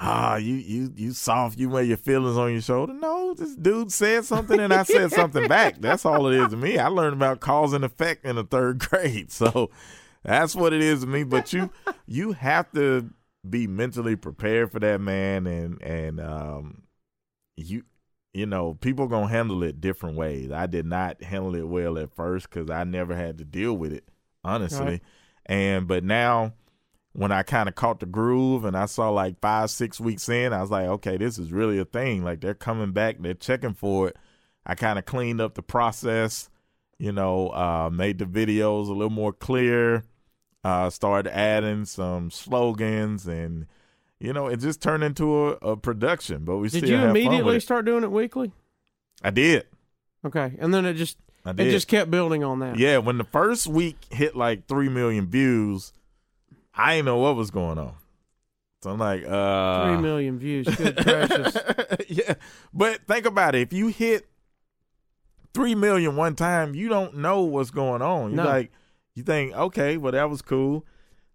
ah, 0.00 0.36
you 0.36 0.54
you 0.54 0.92
you 0.96 1.12
soft, 1.12 1.58
you 1.58 1.68
wear 1.68 1.82
your 1.82 1.96
feelings 1.96 2.36
on 2.36 2.52
your 2.52 2.62
shoulder. 2.62 2.94
No, 2.94 3.34
this 3.34 3.54
dude 3.54 3.92
said 3.92 4.24
something 4.24 4.58
and 4.58 4.72
I 4.72 4.82
said 4.82 5.12
something 5.12 5.46
back. 5.46 5.80
That's 5.80 6.06
all 6.06 6.26
it 6.26 6.40
is 6.40 6.48
to 6.48 6.56
me. 6.56 6.78
I 6.78 6.88
learned 6.88 7.14
about 7.14 7.40
cause 7.40 7.72
and 7.72 7.84
effect 7.84 8.24
in 8.24 8.36
the 8.36 8.44
third 8.44 8.78
grade, 8.90 9.30
so 9.30 9.70
that's 10.24 10.56
what 10.56 10.72
it 10.72 10.80
is 10.80 11.02
to 11.02 11.06
me. 11.06 11.24
But 11.24 11.52
you 11.52 11.70
you 12.06 12.32
have 12.32 12.72
to 12.72 13.10
be 13.48 13.66
mentally 13.66 14.16
prepared 14.16 14.72
for 14.72 14.80
that, 14.80 15.00
man, 15.00 15.46
and 15.46 15.80
and 15.82 16.20
um, 16.20 16.82
you. 17.56 17.84
You 18.32 18.46
know, 18.46 18.74
people 18.74 19.08
gonna 19.08 19.26
handle 19.26 19.64
it 19.64 19.80
different 19.80 20.16
ways. 20.16 20.52
I 20.52 20.66
did 20.66 20.86
not 20.86 21.20
handle 21.20 21.56
it 21.56 21.66
well 21.66 21.98
at 21.98 22.14
first 22.14 22.48
because 22.48 22.70
I 22.70 22.84
never 22.84 23.16
had 23.16 23.38
to 23.38 23.44
deal 23.44 23.76
with 23.76 23.92
it, 23.92 24.04
honestly. 24.44 24.86
Right. 24.86 25.02
And 25.46 25.88
but 25.88 26.04
now, 26.04 26.52
when 27.12 27.32
I 27.32 27.42
kind 27.42 27.68
of 27.68 27.74
caught 27.74 28.00
the 28.00 28.06
groove 28.06 28.64
and 28.64 28.76
I 28.76 28.86
saw 28.86 29.10
like 29.10 29.40
five, 29.40 29.70
six 29.70 29.98
weeks 29.98 30.28
in, 30.28 30.52
I 30.52 30.60
was 30.60 30.70
like, 30.70 30.86
okay, 30.86 31.16
this 31.16 31.38
is 31.38 31.52
really 31.52 31.78
a 31.78 31.84
thing. 31.84 32.22
Like 32.22 32.40
they're 32.40 32.54
coming 32.54 32.92
back, 32.92 33.16
they're 33.20 33.34
checking 33.34 33.74
for 33.74 34.08
it. 34.08 34.16
I 34.64 34.74
kind 34.74 34.98
of 34.98 35.06
cleaned 35.06 35.40
up 35.40 35.54
the 35.54 35.62
process, 35.62 36.48
you 36.98 37.12
know, 37.12 37.48
uh, 37.48 37.90
made 37.92 38.18
the 38.18 38.26
videos 38.26 38.88
a 38.88 38.92
little 38.92 39.10
more 39.10 39.32
clear, 39.32 40.04
uh, 40.62 40.90
started 40.90 41.34
adding 41.36 41.84
some 41.84 42.30
slogans, 42.30 43.26
and 43.26 43.66
you 44.20 44.32
know, 44.32 44.46
it 44.48 44.58
just 44.60 44.82
turned 44.82 45.02
into 45.02 45.48
a, 45.48 45.50
a 45.72 45.76
production. 45.76 46.44
But 46.44 46.58
we 46.58 46.68
Did 46.68 46.88
you 46.88 46.96
immediately 46.96 47.58
start 47.58 47.86
doing 47.86 48.04
it 48.04 48.12
weekly? 48.12 48.52
I 49.22 49.30
did. 49.30 49.66
Okay, 50.24 50.54
and 50.58 50.72
then 50.72 50.84
it 50.84 50.94
just 50.94 51.16
it 51.46 51.70
just 51.70 51.88
kept 51.88 52.10
building 52.10 52.44
on 52.44 52.58
that. 52.60 52.78
Yeah, 52.78 52.98
when 52.98 53.18
the 53.18 53.24
first 53.24 53.66
week 53.66 53.96
hit 54.10 54.36
like 54.36 54.66
three 54.66 54.90
million 54.90 55.26
views, 55.26 55.92
I 56.74 56.96
didn't 56.96 57.06
know 57.06 57.18
what 57.18 57.36
was 57.36 57.50
going 57.50 57.78
on. 57.78 57.94
So 58.82 58.90
I'm 58.90 58.98
like, 58.98 59.24
uh, 59.26 59.84
Three 59.92 60.02
million 60.02 60.38
views. 60.38 60.66
Good 60.74 60.96
gracious. 60.96 61.56
yeah, 62.08 62.34
but 62.72 63.06
think 63.06 63.26
about 63.26 63.54
it. 63.54 63.62
If 63.62 63.72
you 63.72 63.88
hit 63.88 64.26
three 65.52 65.74
million 65.74 66.16
one 66.16 66.34
time, 66.34 66.74
you 66.74 66.88
don't 66.88 67.16
know 67.18 67.42
what's 67.42 67.70
going 67.70 68.00
on. 68.02 68.30
You 68.30 68.36
No. 68.36 68.44
like, 68.44 68.70
you 69.14 69.22
think, 69.22 69.54
okay, 69.54 69.96
well 69.96 70.12
that 70.12 70.30
was 70.30 70.40
cool. 70.42 70.86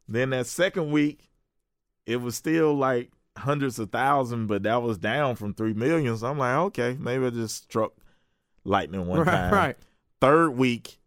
Then 0.07 0.31
that 0.31 0.47
second 0.47 0.91
week, 0.91 1.29
it 2.05 2.17
was 2.17 2.35
still 2.35 2.73
like 2.73 3.11
hundreds 3.37 3.77
of 3.79 3.91
thousands, 3.91 4.47
but 4.47 4.63
that 4.63 4.81
was 4.81 4.97
down 4.97 5.35
from 5.35 5.53
three 5.53 5.73
million. 5.73 6.17
So 6.17 6.27
I'm 6.27 6.37
like, 6.39 6.55
okay, 6.55 6.97
maybe 6.99 7.25
I 7.25 7.29
just 7.29 7.63
struck 7.63 7.93
lightning 8.63 9.05
one 9.05 9.19
right, 9.25 9.25
time. 9.25 9.53
right. 9.53 9.77
Third 10.21 10.51
week 10.51 10.97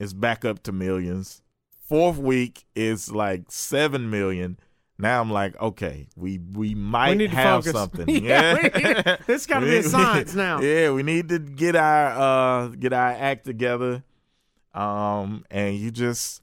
is 0.00 0.12
back 0.14 0.44
up 0.44 0.62
to 0.64 0.72
millions. 0.72 1.40
Fourth 1.88 2.16
week 2.18 2.64
is 2.74 3.12
like 3.12 3.44
seven 3.50 4.10
million. 4.10 4.58
Now 4.96 5.20
I'm 5.20 5.30
like, 5.30 5.60
okay, 5.60 6.06
we 6.16 6.38
we 6.38 6.74
might 6.74 7.18
to 7.18 7.28
have 7.28 7.64
something. 7.64 8.08
Yeah, 8.08 8.54
we 8.54 8.82
need- 8.82 9.18
this 9.26 9.44
gotta 9.46 9.66
We 9.66 9.72
be 9.72 9.76
a 9.78 9.82
science 9.90 10.34
now. 10.34 10.60
Yeah, 10.60 10.92
we 10.92 11.02
need 11.02 11.28
to 11.28 11.38
get 11.38 11.76
our 11.76 12.06
uh 12.08 12.68
get 12.68 12.92
our 12.92 13.10
act 13.10 13.44
together. 13.44 14.02
Um, 14.72 15.44
and 15.50 15.76
you 15.76 15.90
just, 15.90 16.42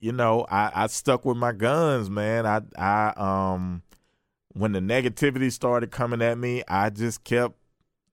you 0.00 0.12
know, 0.12 0.46
I 0.50 0.70
I 0.74 0.86
stuck 0.86 1.24
with 1.24 1.36
my 1.36 1.52
guns, 1.52 2.08
man. 2.08 2.46
I 2.46 2.60
I 2.78 3.12
um, 3.16 3.82
when 4.52 4.72
the 4.72 4.80
negativity 4.80 5.50
started 5.50 5.90
coming 5.90 6.22
at 6.22 6.38
me, 6.38 6.62
I 6.68 6.90
just 6.90 7.24
kept, 7.24 7.54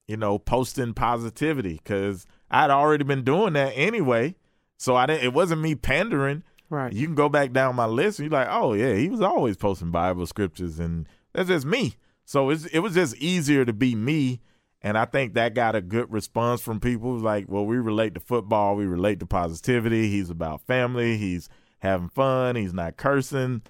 you 0.08 0.18
know, 0.18 0.40
posting 0.40 0.94
positivity 0.94 1.74
because 1.84 2.26
I'd 2.50 2.72
already 2.72 3.04
been 3.04 3.24
doing 3.24 3.54
that 3.54 3.74
anyway. 3.76 4.36
So 4.82 4.96
I 4.96 5.06
didn't. 5.06 5.24
It 5.24 5.34
wasn't 5.34 5.62
me 5.62 5.76
pandering. 5.76 6.42
Right. 6.72 6.92
You 6.92 7.06
can 7.06 7.14
go 7.14 7.30
back 7.30 7.54
down 7.54 7.76
my 7.76 7.86
list 7.86 8.18
and 8.18 8.32
you're 8.32 8.40
like, 8.40 8.48
oh 8.50 8.74
yeah, 8.74 8.96
he 8.96 9.10
was 9.10 9.22
always 9.22 9.56
posting 9.56 9.92
Bible 9.92 10.26
scriptures, 10.26 10.80
and 10.80 11.08
that's 11.34 11.50
just 11.50 11.68
me. 11.68 11.98
So 12.26 12.50
it's 12.50 12.66
it 12.66 12.80
was 12.80 12.96
just 12.96 13.16
easier 13.18 13.64
to 13.64 13.74
be 13.74 13.94
me, 13.94 14.42
and 14.82 14.98
I 14.98 15.06
think 15.06 15.36
that 15.36 15.54
got 15.54 15.76
a 15.76 15.82
good 15.82 16.12
response 16.12 16.62
from 16.62 16.80
people. 16.80 17.16
Like, 17.16 17.46
well, 17.48 17.64
we 17.64 17.78
relate 17.78 18.16
to 18.16 18.20
football, 18.20 18.76
we 18.76 18.88
relate 18.88 19.20
to 19.20 19.28
positivity. 19.28 20.10
He's 20.10 20.32
about 20.32 20.66
family. 20.66 21.16
He's 21.16 21.48
having 21.78 22.10
fun. 22.10 22.56
He's 22.56 22.74
not 22.74 22.98
cursing, 22.98 23.62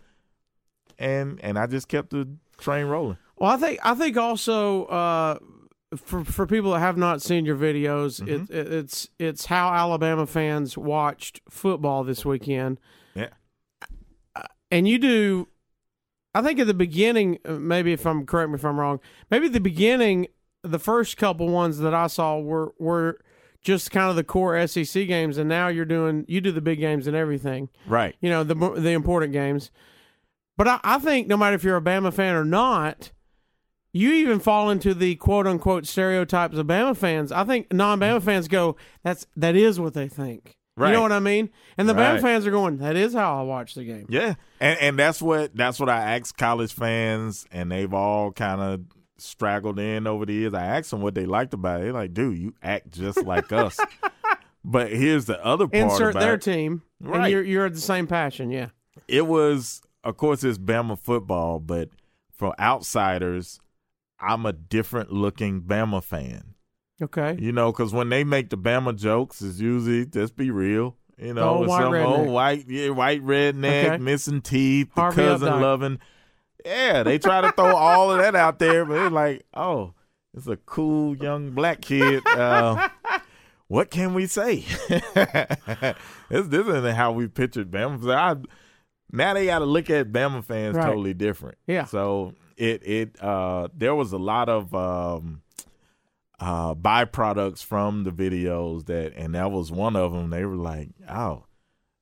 and 0.97 1.41
and 1.43 1.59
I 1.59 1.67
just 1.67 1.89
kept 1.89 2.11
the 2.11 2.29
train 2.57 2.85
rolling. 2.85 3.17
Well, 3.35 3.51
I 3.51 3.57
think 3.57 3.79
I 3.83 3.95
think 3.95 4.15
also 4.15 4.85
uh, 4.85 5.39
for 5.95 6.23
for 6.23 6.45
people 6.47 6.71
that 6.71 6.79
have 6.79 6.97
not 6.97 7.21
seen 7.21 7.45
your 7.45 7.55
videos, 7.57 8.21
Mm-hmm. 8.21 8.51
it, 8.53 8.57
it, 8.67 8.73
it's 8.73 9.09
it's 9.19 9.45
how 9.47 9.73
Alabama 9.73 10.25
fans 10.25 10.77
watched 10.77 11.41
football 11.49 12.03
this 12.03 12.23
weekend, 12.25 12.79
Yeah, 13.13 13.29
and 14.69 14.87
you 14.87 14.97
do. 14.97 15.47
I 16.33 16.41
think 16.41 16.59
at 16.59 16.67
the 16.67 16.73
beginning, 16.73 17.39
uh, 17.43 17.53
maybe 17.53 17.91
if 17.91 18.05
I'm 18.07 18.25
correct 18.25 18.49
me 18.49 18.55
if 18.55 18.63
I'm 18.63 18.79
wrong, 18.79 18.99
maybe 19.29 19.47
at 19.47 19.53
the 19.53 19.59
beginning, 19.59 20.27
the 20.63 20.79
first 20.79 21.17
couple 21.17 21.49
ones 21.49 21.79
that 21.79 21.93
I 21.93 22.07
saw 22.07 22.39
were 22.39 22.73
were 22.79 23.19
just 23.61 23.91
kind 23.91 24.09
of 24.09 24.15
the 24.15 24.23
core 24.23 24.65
SEC 24.67 25.07
games, 25.07 25.37
and 25.37 25.49
now 25.49 25.67
you're 25.67 25.85
doing 25.85 26.23
you 26.27 26.39
do 26.41 26.51
the 26.53 26.61
big 26.61 26.79
games 26.79 27.05
and 27.05 27.15
everything. 27.15 27.69
right. 27.85 28.15
you 28.21 28.29
know 28.29 28.43
the 28.45 28.55
the 28.55 28.91
important 28.91 29.33
games. 29.33 29.71
But 30.57 30.67
I, 30.67 30.79
I 30.83 30.99
think 30.99 31.27
no 31.27 31.37
matter 31.37 31.55
if 31.55 31.63
you're 31.63 31.77
a 31.77 31.81
Bama 31.81 32.13
fan 32.13 32.35
or 32.35 32.45
not, 32.45 33.11
you 33.93 34.11
even 34.13 34.39
fall 34.39 34.69
into 34.69 34.93
the 34.93 35.15
quote 35.15 35.47
unquote 35.47 35.85
stereotypes 35.85 36.57
of 36.57 36.67
Bama 36.67 36.95
fans. 36.95 37.31
I 37.31 37.43
think 37.43 37.71
non 37.73 37.99
Bama 37.99 38.17
mm-hmm. 38.17 38.25
fans 38.25 38.47
go, 38.47 38.75
"That's 39.03 39.25
that 39.35 39.55
is 39.55 39.79
what 39.79 39.93
they 39.93 40.07
think." 40.07 40.55
You 40.77 40.87
know 40.87 41.01
what 41.01 41.11
I 41.11 41.19
mean? 41.19 41.49
And 41.77 41.87
the 41.87 41.93
Right. 41.93 42.17
Bama 42.17 42.21
fans 42.21 42.47
are 42.47 42.51
going, 42.51 42.77
"That 42.77 42.95
is 42.95 43.13
how 43.13 43.39
I 43.39 43.43
watch 43.43 43.75
the 43.75 43.83
game." 43.83 44.07
Yeah, 44.09 44.35
and 44.59 44.79
and 44.79 44.97
that's 44.97 45.21
what 45.21 45.55
that's 45.55 45.79
what 45.79 45.89
I 45.89 46.17
asked 46.17 46.37
college 46.37 46.73
fans, 46.73 47.45
and 47.51 47.71
they've 47.71 47.93
all 47.93 48.31
kind 48.31 48.61
of 48.61 48.81
straggled 49.17 49.77
in 49.77 50.07
over 50.07 50.25
the 50.25 50.33
years. 50.33 50.53
I 50.55 50.65
asked 50.65 50.89
them 50.91 51.01
what 51.01 51.13
they 51.13 51.25
liked 51.27 51.53
about 51.53 51.81
it. 51.81 51.83
They're 51.83 51.93
like, 51.93 52.13
"Dude, 52.13 52.37
you 52.39 52.53
act 52.63 52.91
just 52.91 53.23
like 53.25 53.51
us." 53.51 53.79
But 54.63 54.91
here's 54.91 55.25
the 55.25 55.43
other 55.45 55.67
part 55.67 55.83
Insert 55.91 56.11
about 56.11 56.19
their 56.21 56.33
it. 56.35 56.41
team, 56.41 56.83
and 56.99 57.09
Right. 57.09 57.31
you're 57.31 57.43
you're 57.43 57.69
the 57.69 57.79
same 57.79 58.07
passion. 58.07 58.49
Yeah, 58.51 58.69
It 59.07 59.27
was, 59.27 59.81
of 60.03 60.17
course, 60.17 60.43
it's 60.43 60.57
Bama 60.57 60.97
football, 60.99 61.59
but 61.59 61.89
for 62.31 62.53
outsiders, 62.59 63.59
I'm 64.21 64.45
a 64.45 64.53
different 64.53 65.11
looking 65.11 65.61
Bama 65.61 66.03
fan. 66.03 66.53
okay. 67.01 67.35
You 67.39 67.51
know, 67.51 67.71
because 67.71 67.93
when 67.93 68.09
they 68.09 68.23
make 68.23 68.49
the 68.49 68.57
Bama 68.57 68.95
jokes, 68.95 69.41
it's 69.41 69.59
usually 69.59 70.05
just 70.05 70.35
be 70.35 70.51
real. 70.51 70.95
You 71.17 71.33
know, 71.35 71.49
Old 71.49 71.67
white 71.67 71.81
some 71.83 71.91
redneck. 71.93 72.17
old 72.19 72.29
white, 72.29 72.65
yeah, 72.67 72.89
white 72.89 73.23
redneck, 73.23 73.85
Okay. 73.93 73.97
missing 73.97 74.41
teeth, 74.41 74.89
cousin 74.95 75.47
Updike. 75.49 75.61
loving. 75.61 75.99
Yeah, 76.65 77.03
they 77.03 77.17
try 77.19 77.41
to 77.41 77.51
throw 77.51 77.75
all 77.75 78.11
of 78.11 78.19
that 78.19 78.35
out 78.35 78.59
there, 78.59 78.85
but 78.85 78.97
it's 79.01 79.11
like, 79.13 79.45
oh, 79.53 79.93
it's 80.35 80.47
a 80.47 80.57
cool 80.57 81.15
young 81.17 81.51
black 81.51 81.81
kid. 81.81 82.25
Uh, 82.27 82.87
what 83.67 83.89
can 83.91 84.13
we 84.13 84.25
say? 84.27 84.65
this, 84.87 86.47
this 86.47 86.67
isn't 86.67 86.95
how 86.95 87.11
we 87.11 87.27
pictured 87.27 87.71
Bama. 87.71 88.13
I, 88.15 88.35
now 89.11 89.33
they 89.33 89.45
got 89.45 89.59
to 89.59 89.65
look 89.65 89.89
at 89.89 90.11
Bama 90.11 90.43
fans 90.43 90.75
Right. 90.75 90.85
totally 90.85 91.13
different. 91.13 91.57
Yeah. 91.67 91.85
So 91.85 92.33
it 92.57 92.85
it 92.87 93.21
uh 93.23 93.67
there 93.75 93.95
was 93.95 94.11
a 94.13 94.17
lot 94.17 94.49
of 94.49 94.73
um 94.73 95.41
uh 96.39 96.73
byproducts 96.73 97.63
from 97.63 98.03
the 98.03 98.11
videos 98.11 98.85
that 98.87 99.13
and 99.15 99.35
that 99.35 99.51
was 99.51 99.71
one 99.71 99.95
of 99.95 100.11
them. 100.13 100.29
They 100.29 100.45
were 100.45 100.55
like, 100.55 100.89
"Oh, 101.09 101.45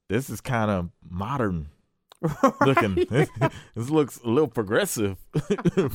this 0.07 0.29
is 0.29 0.41
kind 0.41 0.71
of 0.71 0.89
modern 1.09 1.69
looking. 2.65 2.95
this 3.75 3.89
looks 3.89 4.19
a 4.23 4.27
little 4.29 4.47
progressive. 4.49 5.17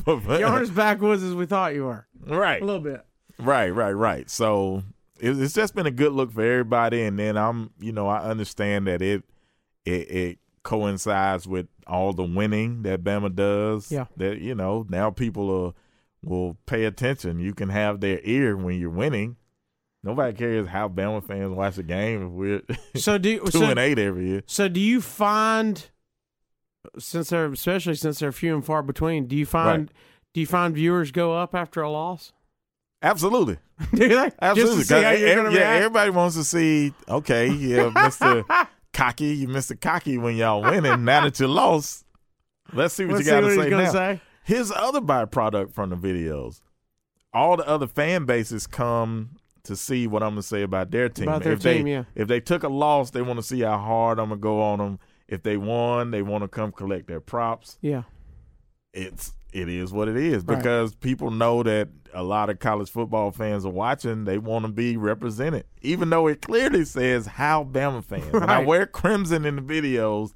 You 0.07 0.47
aren't 0.47 0.63
as 0.63 0.71
backwoods 0.71 1.23
as 1.23 1.35
we 1.35 1.47
thought 1.47 1.75
you 1.75 1.85
were. 1.85 2.07
right, 2.27 2.61
A 2.63 2.65
little 2.65 2.81
bit. 2.81 3.05
right, 3.39 3.69
right, 3.71 3.93
right. 3.93 4.31
So 4.31 4.83
it, 5.21 5.39
it's 5.41 5.55
just 5.55 5.75
been 5.75 5.87
a 5.87 5.91
good 5.91 6.13
look 6.13 6.33
for 6.33 6.43
everybody. 6.43 7.03
And 7.03 7.19
then 7.19 7.37
I'm, 7.37 7.71
you 7.81 7.93
know, 7.93 8.07
I 8.09 8.21
understand 8.23 8.87
that 8.87 9.03
it 9.03 9.23
it, 9.85 10.11
it 10.11 10.39
coincides 10.63 11.47
with 11.47 11.67
all 11.87 12.13
the 12.13 12.23
winning 12.25 12.83
that 12.83 13.03
Bama 13.05 13.35
does. 13.35 13.91
Yeah. 13.91 14.07
That 14.17 14.39
you 14.41 14.55
know 14.55 14.87
now 14.89 15.11
people 15.11 15.51
are, 15.67 15.73
will 16.29 16.57
pay 16.67 16.85
attention. 16.85 17.39
You 17.39 17.55
can 17.55 17.69
have 17.69 18.01
their 18.01 18.21
ear 18.25 18.57
when 18.57 18.79
you're 18.81 18.91
winning. 18.91 19.37
Nobody 20.03 20.37
cares 20.37 20.69
how 20.69 20.89
Bama 20.89 21.25
fans 21.27 21.51
watch 21.55 21.77
the 21.77 21.83
game 21.83 22.27
if 22.27 22.31
we're 22.31 22.63
So 22.97 23.17
do 23.19 23.31
you, 23.31 23.41
two 23.41 23.59
so, 23.61 23.65
and 23.65 23.79
eight 23.79 23.99
every 23.99 24.29
year. 24.29 24.43
so 24.47 24.69
do 24.69 24.79
you 24.81 25.01
find 25.01 25.89
since 26.99 27.31
they're 27.31 27.47
especially 27.53 27.95
since 27.95 28.19
they're 28.19 28.33
few 28.33 28.55
and 28.55 28.65
far 28.65 28.83
between, 28.83 29.27
do 29.27 29.35
you 29.37 29.47
find 29.47 29.91
do 30.35 30.41
you 30.41 30.47
find 30.47 30.75
viewers 30.75 31.11
go 31.11 31.33
up 31.35 31.55
after 31.55 31.81
a 31.81 31.91
loss? 31.91 32.33
Absolutely. 33.03 33.59
do 33.95 34.09
they? 34.09 34.31
Absolutely. 34.43 34.77
Just 34.85 34.89
to 34.91 34.95
see 34.97 35.03
how 35.03 35.11
'Cause 35.11 35.21
you're 35.21 35.29
ev- 35.47 35.53
yeah, 35.53 35.59
react? 35.59 35.77
everybody 35.79 36.11
wants 36.11 36.37
to 36.37 36.45
see, 36.45 36.93
okay, 37.09 37.49
yeah, 37.49 37.91
Mr. 37.95 38.67
Cocky, 38.95 39.35
you 39.35 39.49
Mr. 39.49 39.79
Cocky 39.79 40.17
when 40.17 40.37
y'all 40.37 40.63
winning. 40.63 41.05
now 41.05 41.23
that 41.25 41.39
you 41.39 41.49
lost, 41.49 42.05
let's 42.73 42.95
see 42.95 43.05
what 43.05 43.17
Let's 43.17 43.27
you 43.27 43.33
got 43.33 43.41
to 43.41 43.55
say 43.55 43.69
now. 43.69 43.93
say. 43.93 44.21
The 44.47 44.75
other 44.77 45.01
byproduct 45.01 45.73
from 45.73 45.91
the 45.91 45.97
videos. 45.97 46.61
All 47.33 47.57
the 47.57 47.67
other 47.67 47.89
fan 47.89 48.25
bases 48.25 48.67
come 48.67 49.37
to 49.65 49.75
see 49.75 50.07
what 50.07 50.23
I'm 50.23 50.31
gonna 50.31 50.43
say 50.43 50.63
about 50.63 50.91
their 50.91 51.09
team. 51.09 51.27
About 51.27 51.43
their 51.43 51.55
if 51.55 51.63
team, 51.63 51.85
they, 51.85 51.91
yeah. 51.91 52.05
If 52.15 52.29
they 52.29 52.39
took 52.39 52.63
a 52.63 52.69
loss, 52.69 53.11
they 53.11 53.23
want 53.23 53.39
to 53.39 53.43
see 53.43 53.61
how 53.63 53.79
hard 53.79 54.19
I'm 54.19 54.29
gonna 54.29 54.41
go 54.41 54.63
on 54.63 54.79
them. 54.79 54.99
If 55.27 55.43
they 55.43 55.57
won, 55.57 56.11
they 56.11 56.23
want 56.23 56.45
to 56.45 56.49
come 56.49 56.71
collect 56.71 57.09
their 57.09 57.21
props. 57.21 57.79
Yeah. 57.81 58.03
It's 58.93 59.33
it 59.55 59.69
is 59.69 59.93
what 59.93 60.09
it 60.09 60.17
is 60.17 60.45
Right. 60.45 60.59
because 60.59 60.95
people 60.97 61.31
know 61.31 61.63
that 61.63 61.89
a 62.13 62.23
lot 62.23 62.51
of 62.51 62.59
college 62.59 62.91
football 62.91 63.31
fans 63.31 63.65
are 63.65 63.71
watching. 63.73 64.25
They 64.25 64.39
want 64.39 64.67
to 64.67 64.71
be 64.73 64.97
represented, 64.97 65.65
even 65.83 66.11
though 66.11 66.27
it 66.27 66.43
clearly 66.43 66.85
says 66.85 67.27
how 67.27 67.65
Bama 67.65 68.05
fans. 68.05 68.27
And 68.35 68.51
I 68.51 68.61
wear 68.61 68.87
crimson 68.87 69.45
in 69.45 69.57
the 69.57 69.63
videos. 69.63 70.33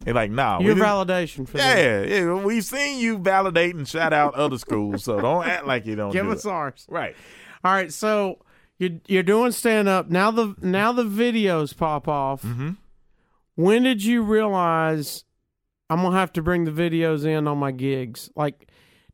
They're 0.00 0.14
like, 0.14 0.30
nah, 0.30 0.60
Your 0.60 0.76
validation 0.76 1.48
for 1.48 1.56
that. 1.56 1.76
yeah, 2.08 2.20
yeah, 2.20 2.34
we've 2.34 2.64
seen 2.64 3.00
you 3.00 3.18
validate 3.18 3.74
and 3.74 3.86
shout 3.86 4.12
out 4.12 4.34
other 4.34 4.56
schools, 4.58 5.02
so 5.04 5.20
don't 5.20 5.44
act 5.44 5.66
like 5.66 5.86
you 5.86 5.96
don't 5.96 6.10
Give 6.12 6.24
do 6.26 6.32
us 6.32 6.44
it. 6.44 6.48
ours. 6.50 6.86
Right. 6.88 7.16
All 7.64 7.72
right, 7.72 7.92
so 7.92 8.38
you're 8.78 9.00
you're 9.08 9.24
doing 9.24 9.50
stand 9.50 9.88
up 9.88 10.08
now. 10.08 10.30
The 10.30 10.54
now 10.62 10.92
the 10.92 11.02
videos 11.04 11.76
pop 11.76 12.06
off. 12.06 12.42
Mm-hmm. 12.42 12.70
When 13.56 13.82
did 13.82 14.04
you 14.04 14.22
realize 14.22 15.24
I'm 15.90 16.02
gonna 16.02 16.16
have 16.16 16.32
to 16.34 16.42
bring 16.42 16.64
the 16.64 16.70
videos 16.70 17.24
in 17.24 17.46
on 17.48 17.58
my 17.58 17.70
gigs? 17.72 18.30
Like, 18.36 18.68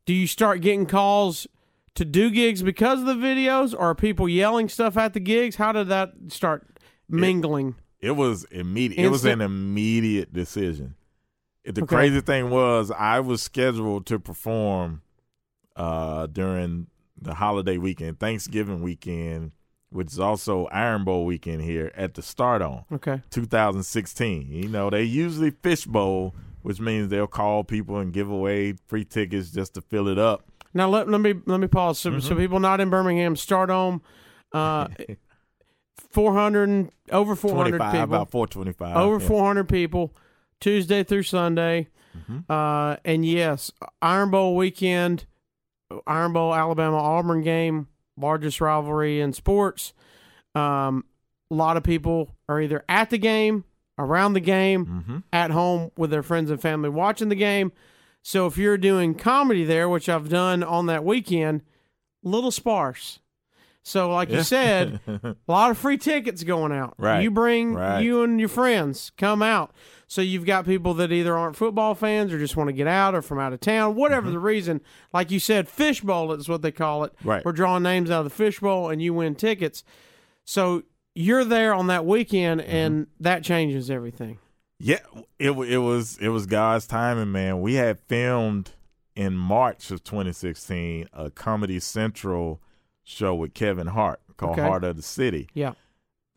do 0.05 0.13
you 0.13 0.27
start 0.27 0.61
getting 0.61 0.85
calls 0.85 1.47
to 1.95 2.03
do 2.05 2.29
gigs 2.29 2.61
because 2.61 2.99
of 2.99 3.05
the 3.05 3.13
videos, 3.13 3.73
or 3.73 3.91
are 3.91 3.95
people 3.95 4.27
yelling 4.27 4.67
stuff 4.69 4.97
at 4.97 5.13
the 5.13 5.19
gigs? 5.19 5.55
How 5.55 5.71
did 5.71 5.87
that 5.89 6.11
start 6.27 6.67
mingling? 7.09 7.75
It 8.01 8.11
was 8.11 8.43
immediate. 8.45 9.03
It 9.05 9.09
was 9.09 9.25
an 9.25 9.41
immediate 9.41 10.33
decision. 10.33 10.95
The 11.63 11.81
Okay. 11.81 11.85
crazy 11.95 12.21
thing 12.21 12.49
was, 12.51 12.91
I 12.91 13.19
was 13.21 13.41
scheduled 13.41 14.05
to 14.07 14.19
perform 14.19 15.01
uh, 15.75 16.27
during 16.27 16.87
the 17.19 17.33
holiday 17.35 17.77
weekend, 17.77 18.19
Thanksgiving 18.19 18.81
weekend, 18.81 19.53
which 19.89 20.11
is 20.11 20.19
also 20.19 20.65
Iron 20.67 21.03
Bowl 21.05 21.25
weekend 21.25 21.63
here 21.63 21.91
at 21.95 22.13
the 22.13 22.21
Stardome. 22.21 22.83
Okay, 22.91 23.21
2016. 23.31 24.51
You 24.51 24.67
know, 24.67 24.89
they 24.89 25.03
usually 25.03 25.49
fish 25.51 25.85
bowl, 25.85 26.35
which 26.65 26.79
means 26.79 27.09
they'll 27.09 27.27
call 27.27 27.63
people 27.63 27.97
and 27.99 28.11
give 28.11 28.29
away 28.29 28.73
free 28.87 29.05
tickets 29.05 29.51
just 29.51 29.75
to 29.75 29.81
fill 29.81 30.07
it 30.07 30.17
up. 30.17 30.43
now 30.73 30.89
let, 30.89 31.07
let 31.07 31.21
me 31.21 31.35
let 31.45 31.59
me 31.59 31.67
pause. 31.67 31.99
So, 31.99 32.09
Mm-hmm. 32.09 32.19
so 32.21 32.35
people 32.35 32.59
not 32.59 32.79
in 32.81 32.89
Birmingham, 32.89 33.35
Stardome 33.35 34.01
uh, 34.51 34.87
400 36.11 36.89
over 37.11 37.35
400 37.35 37.79
people. 37.79 38.01
about 38.03 38.31
425. 38.31 38.95
over 38.97 39.21
yeah. 39.21 39.27
400 39.27 39.69
people 39.69 40.13
tuesday 40.59 41.03
through 41.03 41.23
sunday 41.23 41.87
Mm-hmm. 42.17 42.49
uh, 42.49 42.95
and 43.03 43.25
yes 43.25 43.71
iron 44.01 44.31
bowl 44.31 44.55
weekend 44.55 45.25
iron 46.07 46.31
bowl 46.31 46.55
alabama 46.55 46.95
auburn 46.97 47.41
game 47.41 47.87
largest 48.17 48.61
rivalry 48.61 49.19
in 49.19 49.33
sports 49.33 49.91
um, 50.55 51.03
a 51.51 51.53
lot 51.53 51.75
of 51.75 51.83
people 51.83 52.33
are 52.47 52.61
either 52.61 52.85
at 52.87 53.09
the 53.09 53.17
game 53.17 53.65
around 53.97 54.33
the 54.33 54.39
game 54.39 55.03
Mhm. 55.07 55.23
at 55.31 55.51
home 55.51 55.91
with 55.97 56.09
their 56.11 56.23
friends 56.23 56.49
and 56.51 56.61
family 56.61 56.89
watching 56.89 57.29
the 57.29 57.35
game 57.35 57.71
so 58.21 58.45
if 58.47 58.57
you're 58.57 58.77
doing 58.77 59.15
comedy 59.15 59.63
there 59.63 59.87
which 59.87 60.09
i've 60.09 60.27
done 60.29 60.63
on 60.63 60.85
that 60.87 61.03
weekend 61.05 61.61
little 62.23 62.51
sparse 62.51 63.19
so 63.83 64.09
like 64.11 64.29
you 64.31 64.41
said 64.43 64.99
a 65.07 65.35
lot 65.47 65.69
of 65.69 65.77
free 65.77 65.97
tickets 65.97 66.43
going 66.43 66.71
out. 66.71 66.95
Right. 66.97 67.21
You 67.21 67.29
bring 67.29 67.75
Right. 67.75 67.99
you 68.01 68.23
and 68.23 68.39
your 68.39 68.49
friends 68.49 69.11
come 69.15 69.43
out. 69.43 69.75
So 70.07 70.23
you've 70.23 70.43
got 70.47 70.65
people 70.65 70.95
that 70.95 71.11
either 71.11 71.37
aren't 71.37 71.55
football 71.55 71.93
fans 71.93 72.33
or 72.33 72.39
just 72.39 72.57
want 72.57 72.67
to 72.69 72.73
get 72.73 72.87
out 72.87 73.13
or 73.13 73.21
from 73.21 73.37
out 73.37 73.53
of 73.53 73.59
town, 73.59 73.93
whatever 73.93 74.31
the 74.31 74.39
reason. 74.39 74.81
Like 75.13 75.29
you 75.29 75.39
said, 75.39 75.69
fishbowl 75.69 76.31
is 76.31 76.49
what 76.49 76.63
they 76.63 76.71
call 76.71 77.03
it. 77.03 77.13
Right. 77.23 77.45
We're 77.45 77.51
drawing 77.51 77.83
names 77.83 78.09
out 78.09 78.21
of 78.21 78.23
the 78.23 78.29
fishbowl 78.31 78.89
and 78.89 79.03
you 79.03 79.13
win 79.13 79.35
tickets. 79.35 79.83
So 80.45 80.81
you're 81.15 81.45
there 81.45 81.73
on 81.73 81.87
that 81.87 82.05
weekend 82.05 82.61
and 82.61 83.07
that 83.19 83.43
changes 83.43 83.89
everything. 83.89 84.37
Yeah, 84.77 84.99
it 85.39 85.51
it 85.51 85.77
was 85.77 86.17
it 86.19 86.27
was 86.27 86.45
God's 86.45 86.85
timing, 86.85 87.31
man. 87.31 87.61
We 87.61 87.75
had 87.75 87.99
filmed 87.99 88.71
in 89.15 89.35
March 89.35 89.89
of 89.91 90.03
2016 90.03 91.07
a 91.13 91.31
Comedy 91.31 91.79
Central 91.79 92.61
show 93.03 93.33
with 93.33 93.53
Kevin 93.53 93.87
Hart 93.87 94.19
called 94.35 94.59
Okay. 94.59 94.67
Hart 94.67 94.83
of 94.83 94.97
the 94.97 95.01
City. 95.01 95.47
Yeah. 95.53 95.73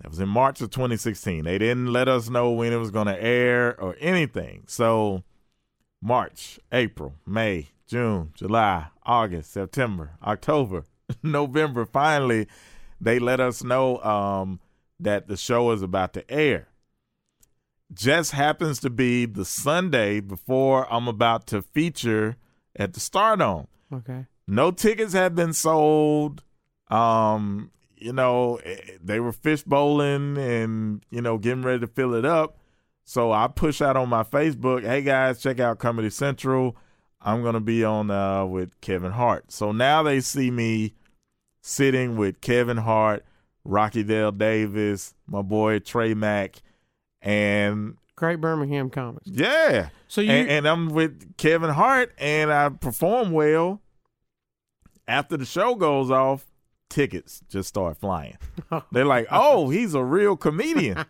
That 0.01 0.11
was 0.11 0.21
in 0.21 0.29
March 0.29 0.61
of 0.61 0.71
2016. 0.71 1.43
They 1.43 1.59
didn't 1.59 1.93
let 1.93 2.07
us 2.07 2.31
know 2.31 2.51
when 2.53 2.73
it 2.73 2.77
was 2.77 2.93
going 2.93 3.09
to 3.09 3.21
air 3.21 3.79
or 3.81 3.97
anything. 3.99 4.63
So 4.69 5.25
March, 6.01 6.61
April, 6.71 7.15
May, 7.27 7.71
June, 7.89 8.31
July, 8.35 8.87
August, 9.05 9.51
September, 9.53 10.13
October, 10.23 10.85
November. 11.25 11.85
Finally, 11.85 12.47
they 13.01 13.19
let 13.19 13.41
us 13.41 13.65
know 13.65 13.99
um, 14.05 14.61
that 15.01 15.29
the 15.29 15.37
show 15.37 15.71
is 15.73 15.83
about 15.83 16.13
to 16.15 16.31
air. 16.31 16.69
Just 17.93 18.33
happens 18.33 18.81
to 18.81 18.91
be 18.91 19.25
the 19.25 19.45
Sunday 19.45 20.21
before 20.21 20.87
I'm 20.93 21.09
about 21.09 21.47
to 21.49 21.63
feature 21.63 22.37
at 22.77 22.93
the 22.93 23.01
Stardome. 23.01 23.67
Okay. 23.93 24.27
no 24.47 24.71
tickets 24.71 25.15
had 25.15 25.35
been 25.35 25.53
sold. 25.55 26.43
Um 26.91 27.71
you 27.97 28.13
know 28.13 28.57
eh, 28.65 28.77
they 29.03 29.19
were 29.21 29.33
fish 29.33 29.63
bowling 29.63 30.37
and 30.39 31.03
you 31.11 31.21
know 31.21 31.39
getting 31.39 31.63
ready 31.63 31.81
to 31.81 31.87
fill 31.87 32.15
it 32.15 32.25
up. 32.25 32.59
So 33.05 33.33
i 33.33 33.49
push 33.49 33.81
out 33.81 33.97
on 33.97 34.11
my 34.11 34.23
facebook 34.23 34.85
hey 34.85 35.01
guys 35.03 35.41
check 35.41 35.59
out 35.61 35.79
comedy 35.79 36.11
central. 36.11 36.77
I'm 37.21 37.43
gonna 37.43 37.61
be 37.61 37.83
on 37.85 38.11
uh 38.11 38.45
with 38.45 38.79
kevin 38.83 39.13
hart. 39.13 39.51
So 39.51 39.73
now 39.73 40.03
they 40.03 40.21
see 40.21 40.51
me 40.51 40.95
sitting 41.63 42.17
with 42.17 42.43
kevin 42.43 42.77
hart 42.79 43.25
rocky 43.69 44.03
dale 44.03 44.33
davis 44.33 45.15
my 45.27 45.43
boy 45.43 45.79
trey 45.79 46.15
mack 46.15 46.57
and 47.21 47.97
Great 48.17 48.41
Birmingham 48.41 48.91
comics. 48.91 49.27
yeah 49.27 49.91
So 50.09 50.21
you 50.23 50.31
and, 50.31 50.49
and 50.49 50.67
I'm 50.69 50.89
with 50.89 51.37
Kevin 51.37 51.71
Hart, 51.71 52.13
and 52.19 52.53
I 52.53 52.69
perform 52.71 53.31
well. 53.31 53.81
After 55.07 55.37
the 55.37 55.45
show 55.45 55.75
goes 55.77 56.11
off, 56.11 56.45
tickets 56.91 57.43
just 57.49 57.69
start 57.69 57.97
flying. 57.99 58.37
They're 58.93 59.05
like, 59.05 59.29
"Oh, 59.31 59.69
he's 59.71 59.95
a 59.95 60.03
real 60.03 60.37
comedian." 60.37 61.05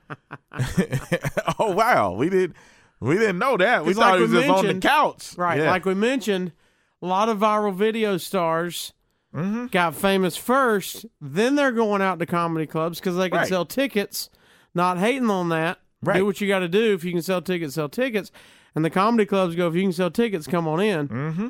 oh 1.58 1.72
wow, 1.72 2.12
we 2.12 2.28
did 2.28 2.54
we 3.00 3.16
didn't 3.16 3.38
know 3.38 3.56
that. 3.56 3.84
We 3.84 3.94
thought 3.94 4.10
like 4.10 4.16
he 4.16 4.22
was 4.22 4.32
just 4.32 4.48
on 4.48 4.66
the 4.66 4.74
couch, 4.80 5.34
Right. 5.36 5.60
Yeah. 5.60 5.70
Like 5.70 5.84
we 5.84 5.94
mentioned, 5.94 6.52
a 7.00 7.06
lot 7.06 7.28
of 7.28 7.38
viral 7.38 7.74
video 7.74 8.16
stars 8.18 8.92
Mm-hmm. 9.34 9.66
got 9.66 9.94
famous 9.94 10.36
first, 10.36 11.04
then 11.20 11.54
they're 11.54 11.70
going 11.72 12.00
out 12.00 12.18
to 12.18 12.26
comedy 12.26 12.66
clubs 12.66 12.98
because 12.98 13.16
they 13.16 13.28
can 13.28 13.40
Right. 13.40 13.48
sell 13.48 13.66
tickets. 13.66 14.30
Not 14.74 14.98
hating 14.98 15.28
on 15.30 15.50
that. 15.50 15.78
Right. 16.02 16.16
Do 16.18 16.24
what 16.26 16.40
you 16.40 16.48
got 16.48 16.60
to 16.60 16.68
do. 16.68 16.94
If 16.94 17.04
you 17.04 17.12
can 17.12 17.20
sell 17.22 17.42
tickets, 17.42 17.74
sell 17.74 17.88
tickets. 17.88 18.30
And 18.74 18.84
the 18.84 18.90
comedy 18.90 19.26
clubs 19.26 19.54
go, 19.54 19.68
if 19.68 19.74
you 19.74 19.82
can 19.82 19.92
sell 19.92 20.10
tickets, 20.10 20.46
come 20.46 20.66
on 20.68 20.80
in. 20.80 21.08
mm-hmm. 21.08 21.48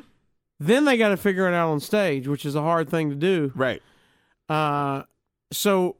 Then 0.59 0.83
they 0.85 0.97
got 0.97 1.09
to 1.09 1.17
figure 1.17 1.47
it 1.47 1.53
out 1.53 1.69
on 1.69 1.79
stage, 1.79 2.27
which 2.27 2.45
is 2.45 2.53
a 2.55 2.61
hard 2.61 2.89
thing 2.89 3.09
to 3.11 3.15
do. 3.15 3.51
right. 3.55 3.81
Uh, 4.49 5.03
so 5.51 5.95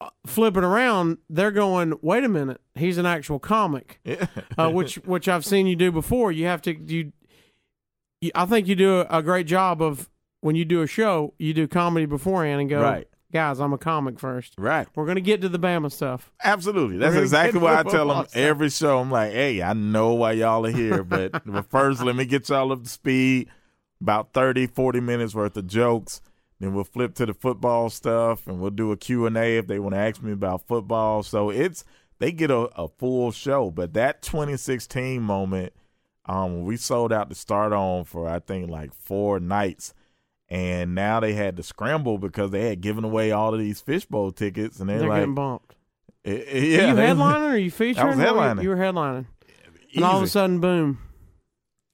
uh, 0.00 0.08
flipping 0.26 0.64
around, 0.64 1.18
they're 1.30 1.50
going, 1.52 1.92
wait 2.02 2.24
a 2.24 2.28
minute, 2.28 2.60
he's 2.74 2.98
an 2.98 3.06
actual 3.06 3.38
comic 3.38 4.00
Yeah. 4.04 4.26
uh, 4.58 4.70
which 4.70 4.96
which 5.04 5.28
I've 5.28 5.44
seen 5.44 5.66
you 5.66 5.76
do 5.76 5.92
before. 5.92 6.32
You 6.32 6.46
have 6.46 6.62
to 6.62 6.74
you, 6.74 7.12
you 8.20 8.30
I 8.34 8.46
think 8.46 8.66
you 8.66 8.74
do 8.74 9.00
a, 9.00 9.18
a 9.18 9.22
great 9.22 9.46
job 9.46 9.80
of 9.82 10.08
when 10.42 10.54
you 10.54 10.64
do 10.66 10.82
a 10.82 10.86
show, 10.86 11.32
you 11.38 11.54
do 11.54 11.66
comedy 11.66 12.04
beforehand 12.06 12.60
and 12.60 12.68
go, 12.68 12.82
Right. 12.82 13.08
guys, 13.32 13.58
I'm 13.60 13.72
a 13.72 13.78
comic 13.78 14.20
first. 14.20 14.52
Right. 14.58 14.86
We're 14.94 15.06
gonna 15.06 15.20
get 15.20 15.40
to 15.40 15.48
the 15.48 15.58
Bama 15.58 15.90
stuff. 15.90 16.30
Absolutely. 16.44 16.98
That's 16.98 17.16
exactly 17.16 17.58
what 17.60 17.74
I 17.74 17.82
tell 17.84 18.08
them 18.08 18.26
stuff. 18.26 18.36
every 18.36 18.68
show. 18.68 18.98
I'm 18.98 19.10
like, 19.10 19.32
hey, 19.32 19.62
I 19.62 19.72
know 19.72 20.12
why 20.12 20.32
y'all 20.32 20.66
are 20.66 20.70
here, 20.70 21.02
but, 21.02 21.32
but 21.46 21.70
first, 21.70 22.02
let 22.02 22.14
me 22.14 22.26
get 22.26 22.48
y'all 22.50 22.70
up 22.72 22.82
to 22.84 22.88
speed. 22.90 23.48
About 24.00 24.32
30, 24.34 24.66
40 24.66 25.00
minutes 25.00 25.34
worth 25.34 25.56
of 25.56 25.66
jokes. 25.68 26.20
Then 26.58 26.74
we'll 26.74 26.84
flip 26.84 27.14
to 27.14 27.26
the 27.26 27.34
football 27.34 27.88
stuff, 27.88 28.46
and 28.46 28.60
we'll 28.60 28.70
do 28.70 28.92
a 28.92 28.96
Q&A 28.96 29.56
if 29.58 29.66
they 29.68 29.78
want 29.80 29.94
to 29.94 29.98
ask 30.00 30.22
me 30.22 30.32
about 30.32 30.66
football. 30.66 31.22
So 31.22 31.50
it's 31.50 31.84
they 32.18 32.30
get 32.32 32.50
a, 32.50 32.68
a 32.76 32.88
full 32.88 33.30
show. 33.32 33.70
But 33.70 33.94
that 33.94 34.22
2016 34.22 35.22
moment, 35.22 35.72
um, 36.26 36.64
we 36.64 36.76
sold 36.76 37.12
out 37.12 37.30
to 37.30 37.36
Stardome 37.36 38.06
for, 38.06 38.28
I 38.28 38.38
think, 38.38 38.70
like 38.70 38.92
four 38.92 39.40
nights. 39.40 39.94
And 40.52 40.94
now 40.94 41.18
they 41.18 41.32
had 41.32 41.56
to 41.56 41.62
scramble 41.62 42.18
because 42.18 42.50
they 42.50 42.68
had 42.68 42.82
given 42.82 43.04
away 43.04 43.32
all 43.32 43.54
of 43.54 43.58
these 43.58 43.80
fishbowl 43.80 44.32
tickets, 44.32 44.80
and 44.80 44.88
they're, 44.90 44.98
They're 44.98 45.08
like, 45.08 45.20
getting 45.22 45.34
bumped. 45.34 45.76
Eh, 46.26 46.30
eh, 46.30 46.34
Are 46.34 46.58
yeah, 46.58 46.88
you 46.88 46.94
headlining 46.94 47.40
or 47.40 47.48
are 47.52 47.56
you 47.56 47.70
featuring? 47.70 48.06
I 48.06 48.10
was 48.10 48.18
were 48.18 48.24
headlining. 48.24 48.62
You 48.62 48.68
were 48.68 48.76
headlining. 48.76 49.26
And 49.94 50.04
all 50.04 50.18
of 50.18 50.22
a 50.22 50.26
sudden, 50.26 50.60
boom. 50.60 50.98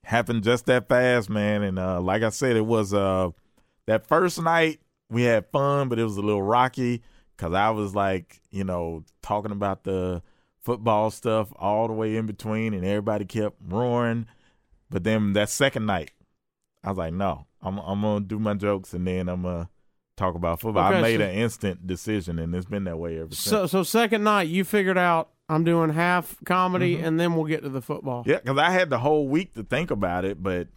happened 0.02 0.42
just 0.42 0.66
that 0.66 0.88
fast, 0.88 1.30
man. 1.30 1.62
And 1.62 1.78
uh, 1.78 2.00
like 2.00 2.24
I 2.24 2.30
said, 2.30 2.56
it 2.56 2.66
was 2.66 2.92
uh, 2.92 3.30
that 3.86 4.08
first 4.08 4.42
night 4.42 4.80
we 5.08 5.22
had 5.22 5.46
fun, 5.52 5.88
but 5.88 6.00
it 6.00 6.04
was 6.04 6.16
a 6.16 6.20
little 6.22 6.42
rocky 6.42 7.02
because 7.36 7.54
I 7.54 7.70
was 7.70 7.94
like, 7.94 8.40
you 8.50 8.64
know, 8.64 9.04
talking 9.22 9.52
about 9.52 9.84
the 9.84 10.20
football 10.64 11.12
stuff 11.12 11.52
all 11.54 11.86
the 11.86 11.94
way 11.94 12.16
in 12.16 12.26
between, 12.26 12.74
and 12.74 12.84
everybody 12.84 13.24
kept 13.24 13.56
roaring. 13.64 14.26
But 14.90 15.04
then 15.04 15.32
that 15.34 15.48
second 15.48 15.86
night, 15.86 16.10
I 16.82 16.88
was 16.88 16.98
like, 16.98 17.14
no, 17.14 17.46
I'm 17.62 17.78
I'm 17.78 18.00
gonna 18.02 18.24
do 18.24 18.38
my 18.38 18.54
jokes, 18.54 18.92
and 18.94 19.06
then 19.06 19.28
I'm 19.28 19.42
gonna 19.42 19.68
talk 20.16 20.34
about 20.34 20.60
football. 20.60 20.92
I 20.92 21.00
made 21.00 21.18
so- 21.20 21.24
an 21.26 21.30
instant 21.34 21.86
decision, 21.86 22.38
and 22.38 22.54
it's 22.54 22.66
been 22.66 22.84
that 22.84 22.98
way 22.98 23.18
ever 23.18 23.28
since. 23.34 23.40
So, 23.40 23.66
so 23.66 23.82
second 23.82 24.24
night, 24.24 24.48
you 24.48 24.64
figured 24.64 24.98
out 24.98 25.30
I'm 25.48 25.64
doing 25.64 25.90
half 25.90 26.36
comedy, 26.44 26.96
Mm-hmm. 26.96 27.04
and 27.06 27.20
then 27.20 27.34
we'll 27.34 27.46
get 27.46 27.62
to 27.62 27.68
the 27.68 27.80
football. 27.82 28.22
Yeah, 28.26 28.38
because 28.38 28.58
I 28.58 28.70
had 28.70 28.90
the 28.90 28.98
whole 28.98 29.28
week 29.28 29.54
to 29.54 29.62
think 29.62 29.90
about 29.90 30.24
it, 30.24 30.42
but 30.42 30.68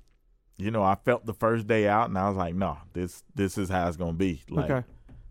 you 0.57 0.69
know, 0.71 0.83
I 0.83 0.95
felt 1.05 1.25
the 1.25 1.33
first 1.33 1.65
day 1.67 1.87
out, 1.87 2.09
and 2.09 2.17
I 2.17 2.27
was 2.29 2.37
like, 2.37 2.55
no, 2.55 2.77
this 2.93 3.23
this 3.35 3.57
is 3.57 3.69
how 3.69 3.87
it's 3.87 3.97
gonna 3.97 4.13
be. 4.13 4.41
Like 4.49 4.69
Okay. 4.69 4.87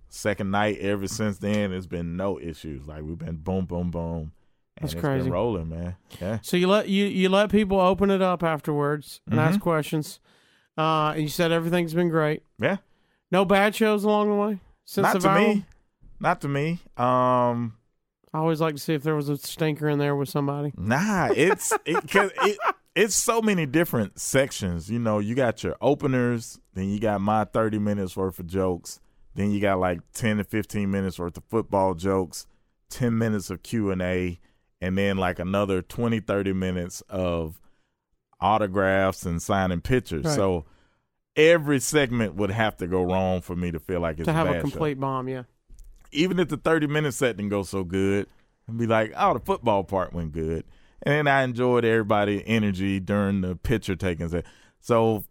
second 0.09 0.51
night, 0.51 0.79
ever 0.79 1.07
since 1.09 1.39
then, 1.39 1.73
it's 1.73 1.87
been 1.87 2.17
no 2.17 2.39
issues. 2.41 2.87
Like 2.87 3.03
we've 3.03 3.19
been 3.19 3.37
boom, 3.37 3.65
boom, 3.65 3.91
boom, 3.91 4.33
and 4.77 4.83
That's 4.83 4.95
it's 4.95 5.01
crazy. 5.01 5.25
been 5.25 5.33
rolling, 5.33 5.69
man. 5.69 5.97
Yeah, 6.21 6.39
So 6.43 6.57
you 6.57 6.67
let 6.69 6.89
you 6.89 7.07
you 7.07 7.29
let 7.29 7.51
people 7.51 7.81
open 7.81 8.11
it 8.11 8.23
up 8.23 8.43
afterwards 8.43 9.21
and 9.27 9.35
Mm-hmm. 9.39 9.49
ask 9.49 9.61
questions. 9.61 10.21
Uh, 10.81 11.13
and 11.13 11.23
you 11.23 11.29
said 11.29 11.53
everything's 11.53 11.93
been 11.95 12.09
great. 12.09 12.43
yeah. 12.59 12.77
No 13.33 13.45
bad 13.45 13.75
shows 13.75 14.03
along 14.05 14.29
the 14.29 14.35
way 14.35 14.59
since 14.85 15.05
Not 15.05 15.13
the 15.13 15.19
to 15.21 15.29
viral? 15.29 15.55
me, 15.55 15.65
not 16.19 16.41
to 16.41 16.49
me. 16.49 16.81
Um, 16.97 17.75
I 18.33 18.39
always 18.39 18.61
like 18.61 18.75
to 18.77 18.81
see 18.81 18.95
if 18.95 19.03
there 19.03 19.15
was 19.15 19.29
a 19.29 19.37
stinker 19.37 19.89
in 19.89 19.99
there 19.99 20.17
with 20.17 20.29
somebody. 20.29 20.73
Nah, 20.77 21.29
it's 21.37 21.73
it, 21.85 22.09
'cause 22.11 22.31
it 22.43 22.59
it's 22.97 23.15
so 23.15 23.41
many 23.41 23.67
different 23.67 24.19
sections. 24.19 24.91
You 24.91 24.99
know, 24.99 25.19
you 25.21 25.35
got 25.37 25.63
your 25.63 25.77
openers, 25.81 26.59
then 26.75 26.89
you 26.89 26.99
got 26.99 27.21
my 27.21 27.45
thirty 27.45 27.79
minutes 27.79 28.17
worth 28.17 28.39
of 28.41 28.47
jokes, 28.49 28.99
then 29.37 29.51
you 29.53 29.61
got 29.61 29.79
like 29.79 30.01
ten 30.13 30.39
to 30.39 30.45
fifteen 30.45 30.91
minutes 30.91 31.19
worth 31.19 31.37
of 31.37 31.45
football 31.45 31.95
jokes, 31.95 32.47
ten 32.89 33.17
minutes 33.17 33.49
of 33.51 33.63
Q 33.63 33.91
and 33.93 34.03
A, 34.03 34.41
and 34.81 34.99
then 34.99 35.19
like 35.19 35.39
another 35.39 35.83
20, 35.83 36.19
30 36.21 36.53
minutes 36.53 37.01
of 37.09 37.61
autographs 38.41 39.27
and 39.27 39.41
signing 39.41 39.81
pictures. 39.81 40.25
Right. 40.25 40.35
So 40.35 40.65
every 41.37 41.81
segment 41.81 42.35
would 42.35 42.51
have 42.51 42.77
to 42.79 42.87
go 42.87 43.03
wrong 43.03 43.41
for 43.41 43.57
me 43.57 43.71
to 43.71 43.79
feel 43.79 44.01
like 44.01 44.19
it's 44.19 44.27
to 44.27 44.33
have 44.33 44.47
a, 44.47 44.51
a 44.51 44.53
bad 44.55 44.59
show 44.63 44.71
complete 44.71 45.01
bomb, 45.01 45.29
yeah. 45.29 45.45
even 46.13 46.39
if 46.39 46.49
the 46.49 46.57
30 46.57 46.87
minute 46.87 47.13
set 47.13 47.37
didn't 47.37 47.51
go 47.51 47.63
so 47.63 47.85
good, 47.85 48.27
and 48.67 48.79
be 48.79 48.87
like, 48.87 49.13
oh, 49.17 49.35
the 49.35 49.41
football 49.41 49.85
part 49.85 50.13
went 50.13 50.33
good. 50.33 50.65
And 51.03 51.15
then 51.15 51.29
I 51.29 51.43
enjoyed 51.43 51.85
everybody 51.85 52.47
energy 52.47 53.01
during 53.01 53.41
the 53.41 53.57
picture 53.57 53.97
taking. 53.97 54.29
set. 54.29 54.45
So 54.81 55.25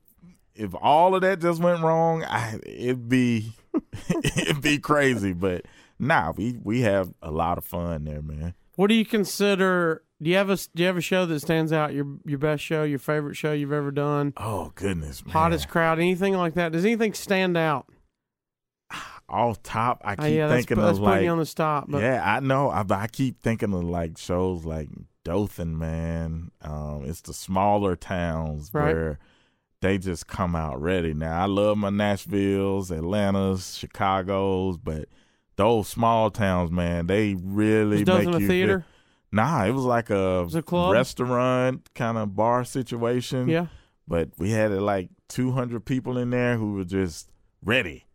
if 0.56 0.74
all 0.76 1.16
of 1.16 1.22
that 1.22 1.40
just 1.40 1.62
went 1.62 1.82
wrong, 1.82 2.24
I, 2.24 2.60
it'd 2.66 3.08
be 3.08 3.54
it'd 4.10 4.62
be 4.62 4.80
crazy. 4.80 5.34
But 5.34 5.66
nah, 6.00 6.34
we 6.36 6.58
we 6.64 6.82
have 6.82 7.14
a 7.22 7.32
lot 7.32 7.58
of 7.58 7.64
fun 7.64 8.04
there, 8.06 8.22
man. 8.22 8.56
What 8.80 8.88
do 8.88 8.94
you 8.96 9.04
consider? 9.04 10.04
Do 10.22 10.30
you 10.30 10.38
have 10.38 10.50
a 10.50 10.56
do 10.56 10.84
you 10.84 10.86
have 10.86 10.96
a 10.96 11.02
show 11.02 11.26
that 11.26 11.42
stands 11.42 11.74
out? 11.74 11.94
Your 11.94 12.06
your 12.26 12.38
best 12.38 12.64
show, 12.64 12.84
your 12.84 12.98
favorite 12.98 13.36
show 13.36 13.52
you've 13.52 13.74
ever 13.74 13.92
done, 13.92 14.32
Oh 14.38 14.72
goodness, 14.74 15.26
man. 15.26 15.34
hottest 15.34 15.68
crowd, 15.68 16.00
anything 16.00 16.34
like 16.38 16.54
that? 16.54 16.72
Does 16.72 16.86
anything 16.86 17.14
stand 17.14 17.58
out? 17.58 17.88
off 19.28 19.62
top. 19.64 20.02
I 20.06 20.16
keep 20.16 20.24
Uh, 20.24 20.28
yeah, 20.30 20.48
thinking 20.48 20.78
that's 20.78 20.98
of 20.98 21.04
putting 21.04 21.26
like 21.26 21.30
on 21.30 21.40
the 21.40 21.46
stop. 21.46 21.88
But 21.90 22.04
yeah, 22.04 22.24
I 22.26 22.40
know. 22.40 22.70
I, 22.70 22.86
I 22.90 23.08
keep 23.08 23.42
thinking 23.42 23.74
of 23.74 23.84
like 23.84 24.18
shows 24.18 24.64
like 24.64 24.88
Dothan, 25.26 25.78
man. 25.78 26.52
Um, 26.62 27.04
it's 27.06 27.20
the 27.20 27.34
smaller 27.34 27.98
towns 27.98 28.70
Right. 28.74 28.94
where 28.94 29.20
they 29.82 29.98
just 29.98 30.28
come 30.28 30.56
out 30.56 30.82
ready. 30.82 31.14
Now 31.14 31.42
I 31.42 31.48
love 31.48 31.78
my 31.78 31.90
Nashville's, 31.90 32.92
Atlanta's, 32.92 33.76
Chicago's, 33.78 34.78
but 34.78 35.10
those 35.60 35.88
small 35.90 36.32
towns, 36.32 36.72
man, 36.72 37.08
they 37.08 37.36
really 37.36 38.04
was 38.04 38.08
make 38.26 38.36
a 38.36 38.40
you 38.40 38.48
theater? 38.48 38.80
Feel, 38.80 38.88
nah, 39.44 39.66
it 39.66 39.72
was 39.72 39.84
like 39.84 40.10
a, 40.10 40.44
was 40.44 40.56
a 40.56 40.64
restaurant 40.92 41.90
kind 41.94 42.18
of 42.18 42.36
bar 42.36 42.64
situation. 42.64 43.48
Yeah. 43.50 43.68
But 44.08 44.30
we 44.38 44.52
had 44.52 44.72
uh, 44.72 44.82
like 44.82 45.10
200 45.28 45.86
people 45.86 46.18
in 46.18 46.30
there 46.32 46.58
who 46.58 46.74
were 46.74 46.86
just 46.86 47.30
ready. 47.64 48.06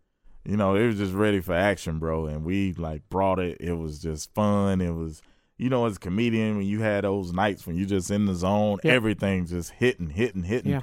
You 0.45 0.57
know, 0.57 0.75
it 0.75 0.87
was 0.87 0.97
just 0.97 1.13
ready 1.13 1.41
for 1.41 1.55
action, 1.55 1.99
bro. 1.99 2.27
And 2.27 2.45
we 2.45 2.73
like 2.73 3.09
brought 3.09 3.39
it. 3.39 3.59
It 3.61 3.75
was 3.75 4.01
just 4.01 4.33
fun. 4.35 4.81
It 4.81 4.91
was, 4.93 5.23
you 5.57 5.69
know, 5.69 5.87
as 5.87 5.97
a 5.97 6.01
comedian, 6.01 6.57
when 6.57 6.67
you 6.67 6.81
had 6.81 7.05
those 7.05 7.33
nights 7.33 7.67
when 7.67 7.77
you 7.77 7.87
just 7.87 8.11
in 8.11 8.27
the 8.27 8.35
zone, 8.35 8.79
Yeah. 8.83 8.93
everything 8.93 9.47
just 9.47 9.71
hitting, 9.71 10.11
hitting, 10.11 10.43
hitting. 10.43 10.73
Yeah. 10.73 10.83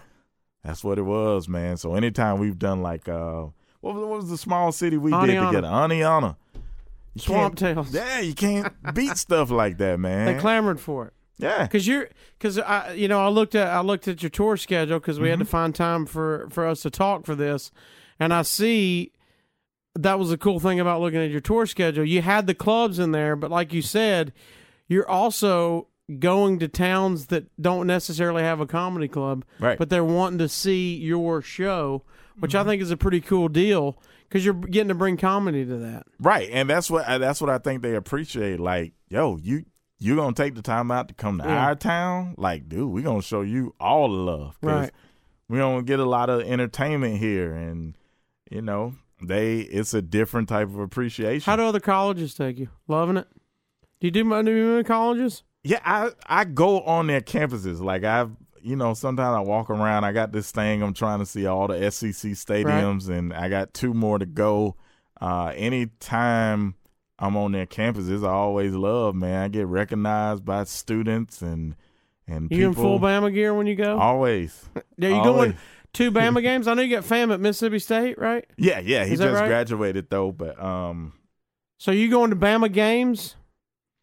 That's 0.64 0.84
what 0.84 1.00
it 1.00 1.04
was, 1.04 1.50
man. 1.50 1.78
So 1.78 1.96
anytime 1.96 2.40
we've 2.40 2.58
done 2.60 2.82
like, 2.84 3.10
uh, 3.10 3.48
what 3.82 3.96
was, 3.96 4.04
what 4.06 4.18
was 4.18 4.30
the 4.30 4.38
small 4.38 4.72
city 4.72 4.98
we 4.98 5.10
did 5.12 5.18
Aniana. 5.22 5.48
together? 5.48 5.68
Aniana. 5.68 6.36
You 7.14 7.22
Swamp 7.22 7.56
Tales. 7.56 7.94
Yeah, 7.94 8.20
you 8.20 8.34
can't 8.34 8.74
beat 8.94 9.18
stuff 9.18 9.52
like 9.52 9.78
that, 9.80 10.00
man. 10.00 10.26
They 10.28 10.40
clamored 10.40 10.80
for 10.80 11.08
it. 11.08 11.14
yeah. 11.38 11.68
Cause 11.68 11.86
you're, 11.88 12.08
cause 12.40 12.58
I, 12.60 12.94
you 12.94 13.08
know, 13.08 13.20
I 13.20 13.28
looked 13.30 13.56
at, 13.56 13.68
I 13.68 13.82
looked 13.82 14.08
at 14.08 14.22
your 14.24 14.30
tour 14.30 14.56
schedule 14.58 15.00
because 15.00 15.20
we 15.20 15.30
had 15.30 15.40
Mm-hmm. 15.40 15.46
to 15.46 15.50
find 15.52 15.76
time 15.76 16.06
for 16.06 16.48
for 16.52 16.66
us 16.68 16.82
to 16.84 16.90
talk 16.90 17.26
for 17.26 17.36
this, 17.36 17.72
and 18.20 18.34
I 18.34 18.44
see 18.44 19.12
that 19.96 20.18
was 20.20 20.30
the 20.30 20.38
cool 20.38 20.60
thing 20.62 20.80
about 20.80 21.02
looking 21.02 21.20
at 21.20 21.30
your 21.32 21.42
tour 21.42 21.66
schedule. 21.66 22.06
You 22.06 22.22
had 22.22 22.48
the 22.48 22.54
clubs 22.56 22.98
in 22.98 23.12
there, 23.12 23.36
but 23.36 23.52
like 23.52 23.74
you 23.74 23.82
said, 23.82 24.32
you're 24.88 25.10
also 25.10 25.88
going 26.20 26.60
to 26.60 26.68
towns 26.70 27.26
that 27.28 27.46
don't 27.62 27.88
necessarily 27.88 28.42
have 28.44 28.60
a 28.62 28.66
comedy 28.66 29.08
club, 29.10 29.44
Right. 29.60 29.78
but 29.78 29.90
they're 29.90 30.04
wanting 30.06 30.40
to 30.40 30.48
see 30.50 30.96
your 30.96 31.42
show, 31.42 32.04
which 32.40 32.52
Mm-hmm. 32.52 32.62
I 32.68 32.72
think 32.72 32.82
is 32.82 32.92
a 32.92 32.96
pretty 32.98 33.20
cool 33.22 33.50
deal 33.50 33.98
because 34.32 34.46
you're 34.46 34.54
getting 34.54 34.88
to 34.88 34.96
bring 34.96 35.18
comedy 35.18 35.66
to 35.66 35.78
that. 35.80 36.04
Right, 36.20 36.50
and 36.54 36.70
that's 36.70 36.90
what 36.90 37.06
uh, 37.06 37.18
that's 37.18 37.42
what 37.42 37.50
I 37.50 37.58
think 37.58 37.82
they 37.82 37.96
appreciate. 37.96 38.60
Like, 38.62 38.94
yo, 39.10 39.36
you 39.38 39.66
you 40.00 40.16
gonna 40.16 40.34
take 40.34 40.56
the 40.56 40.62
time 40.62 40.90
out 40.90 41.10
to 41.10 41.14
come 41.14 41.38
to 41.40 41.44
Yeah. 41.44 41.66
our 41.66 41.76
town? 41.76 42.36
Like, 42.38 42.70
dude, 42.70 42.90
we 42.90 43.02
gonna 43.02 43.22
show 43.22 43.42
you 43.42 43.76
all 43.80 44.08
the 44.08 44.16
love. 44.16 44.58
'cause 44.62 44.70
Right. 44.70 44.92
We 45.50 45.58
don't 45.58 45.86
get 45.86 46.00
a 46.00 46.06
lot 46.06 46.30
of 46.30 46.42
entertainment 46.42 47.18
here, 47.18 47.54
and 47.54 47.98
you 48.50 48.62
know, 48.62 48.94
they 49.22 49.60
it's 49.60 49.94
a 49.94 50.02
different 50.02 50.48
type 50.48 50.70
of 50.70 50.80
appreciation. 50.80 51.44
How 51.46 51.58
do 51.58 51.64
other 51.64 51.82
colleges 51.82 52.34
take 52.34 52.58
you? 52.58 52.70
Loving 52.88 53.18
it? 53.18 53.28
Do 54.00 54.08
you 54.08 54.12
do 54.12 54.24
do 54.44 54.52
you 54.52 54.78
do 54.78 54.84
colleges? 54.86 55.44
Yeah, 55.64 55.80
I 55.86 56.12
I 56.26 56.46
go 56.46 56.80
on 56.82 57.08
their 57.08 57.20
campuses. 57.22 57.82
Like 57.82 58.04
I've 58.06 58.32
you 58.64 58.76
know, 58.76 58.94
sometimes 58.94 59.36
I 59.36 59.40
walk 59.42 59.70
around. 59.70 60.04
I 60.04 60.12
got 60.12 60.32
this 60.32 60.52
thing. 60.52 60.82
I'm 60.82 60.94
trying 60.94 61.20
to 61.20 61.26
see 61.26 61.46
all 61.46 61.68
the 61.68 61.90
SEC 61.92 62.32
stadiums, 62.34 63.10
and 63.10 63.34
I 63.34 63.50
got 63.50 63.74
two 63.74 63.94
more 63.94 64.20
to 64.20 64.26
go. 64.26 64.76
Uh, 65.20 65.54
anytime 65.56 66.76
I'm 67.20 67.38
on 67.38 67.52
their 67.52 67.66
campuses, 67.66 68.26
I 68.26 68.32
always 68.32 68.74
love, 68.74 69.16
man. 69.16 69.44
I 69.44 69.48
get 69.48 69.68
recognized 69.68 70.44
by 70.46 70.64
students 70.64 71.42
and 71.42 71.76
and 72.28 72.50
You 72.52 72.70
people. 72.70 72.70
in 72.70 72.74
full 72.74 73.00
Bama 73.00 73.34
gear 73.34 73.54
when 73.54 73.68
you 73.68 73.76
go? 73.76 73.98
Always. 73.98 74.70
Are 74.76 74.84
you 74.98 75.14
always. 75.16 75.52
going 75.52 75.58
two 75.94 76.12
Bama 76.12 76.42
games? 76.44 76.68
I 76.68 76.74
know 76.74 76.82
you 76.82 76.96
got 76.96 77.04
fam 77.06 77.32
at 77.32 77.40
Mississippi 77.40 77.80
State, 77.80 78.18
right? 78.18 78.46
Yeah, 78.58 78.80
yeah. 78.80 79.06
He 79.06 79.16
just 79.16 79.34
right? 79.40 79.48
graduated 79.48 80.10
though, 80.10 80.32
but 80.32 80.62
um, 80.64 81.14
So 81.78 81.92
you 81.92 82.10
going 82.10 82.30
to 82.30 82.36
Bama 82.36 82.72
games? 82.72 83.36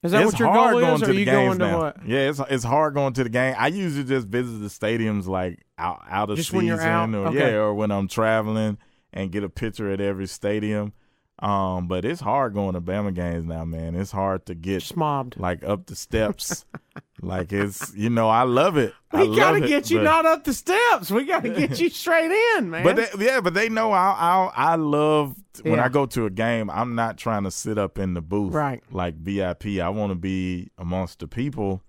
Is 0.03 0.13
that 0.13 0.23
it's 0.23 0.33
what 0.33 0.39
your 0.39 0.49
hard 0.49 0.73
goal 0.73 0.81
going 0.81 0.95
is, 0.95 1.01
to 1.01 1.07
or 1.07 1.11
are 1.11 1.13
the 1.13 1.19
you 1.19 1.25
games 1.25 1.59
going 1.59 1.59
to 1.59 1.67
now. 1.67 1.79
what? 1.79 2.07
Yeah, 2.07 2.29
it's 2.29 2.41
it's 2.51 2.65
hard 2.65 2.95
going 2.95 3.13
to 3.15 3.25
the 3.25 3.31
game. 3.31 3.55
I 3.59 3.67
usually 3.67 4.05
just 4.05 4.29
visit 4.29 4.59
the 4.59 4.69
stadiums 4.69 5.27
like 5.27 5.65
out 5.77 6.03
out 6.09 6.31
of 6.31 6.37
Just 6.37 6.51
season, 6.51 6.79
out? 6.79 7.13
or 7.15 7.27
Okay. 7.29 7.39
yeah, 7.53 7.57
or 7.57 7.75
when 7.75 7.91
I'm 7.91 8.07
traveling 8.07 8.79
and 9.13 9.33
get 9.33 9.43
a 9.43 9.49
picture 9.49 9.91
at 9.91 10.01
every 10.01 10.27
stadium. 10.29 10.93
Um, 11.41 11.87
but 11.87 12.05
it's 12.05 12.21
hard 12.21 12.53
going 12.55 12.75
to 12.75 12.81
Bama 12.81 13.15
games 13.15 13.45
now, 13.45 13.65
man. 13.65 13.95
It's 13.95 14.11
hard 14.11 14.45
to 14.47 14.57
get 14.57 14.81
Just 14.81 14.97
mobbed. 14.97 15.39
like 15.39 15.63
up 15.63 15.87
the 15.87 15.95
steps. 15.95 16.65
like 17.23 17.53
it's 17.53 17.95
you 17.95 18.11
know, 18.11 18.29
I 18.29 18.43
love 18.43 18.77
it. 18.77 18.93
I 19.13 19.23
We 19.23 19.37
gotta 19.37 19.61
love 19.61 19.63
it, 19.65 19.69
get 19.69 19.89
you 19.89 19.99
but- 19.99 20.03
not 20.05 20.27
up 20.27 20.43
the 20.43 20.53
steps. 20.53 21.13
We 21.13 21.25
gotta 21.27 21.51
get 21.51 21.79
you 21.79 21.91
straight 21.91 22.33
in, 22.57 22.71
man. 22.71 22.83
But 22.83 22.97
they, 22.97 23.07
yeah, 23.25 23.41
but 23.41 23.55
they 23.55 23.69
know 23.69 23.93
I 23.93 24.51
I 24.57 24.73
I 24.73 24.75
love 24.75 25.37
when 25.63 25.75
Yeah. 25.77 25.85
I 25.85 25.89
go 25.89 26.07
to 26.07 26.27
a 26.27 26.31
game. 26.31 26.71
I'm 26.71 26.97
not 26.97 27.17
trying 27.19 27.45
to 27.45 27.53
sit 27.53 27.79
up 27.79 27.99
in 28.01 28.15
the 28.15 28.21
booth, 28.21 28.53
Right. 28.53 28.83
Like 28.91 29.15
VIP. 29.15 29.79
I 29.81 29.91
want 29.91 30.11
to 30.11 30.17
be 30.17 30.71
amongst 30.77 31.21
the 31.21 31.29
people. 31.29 31.83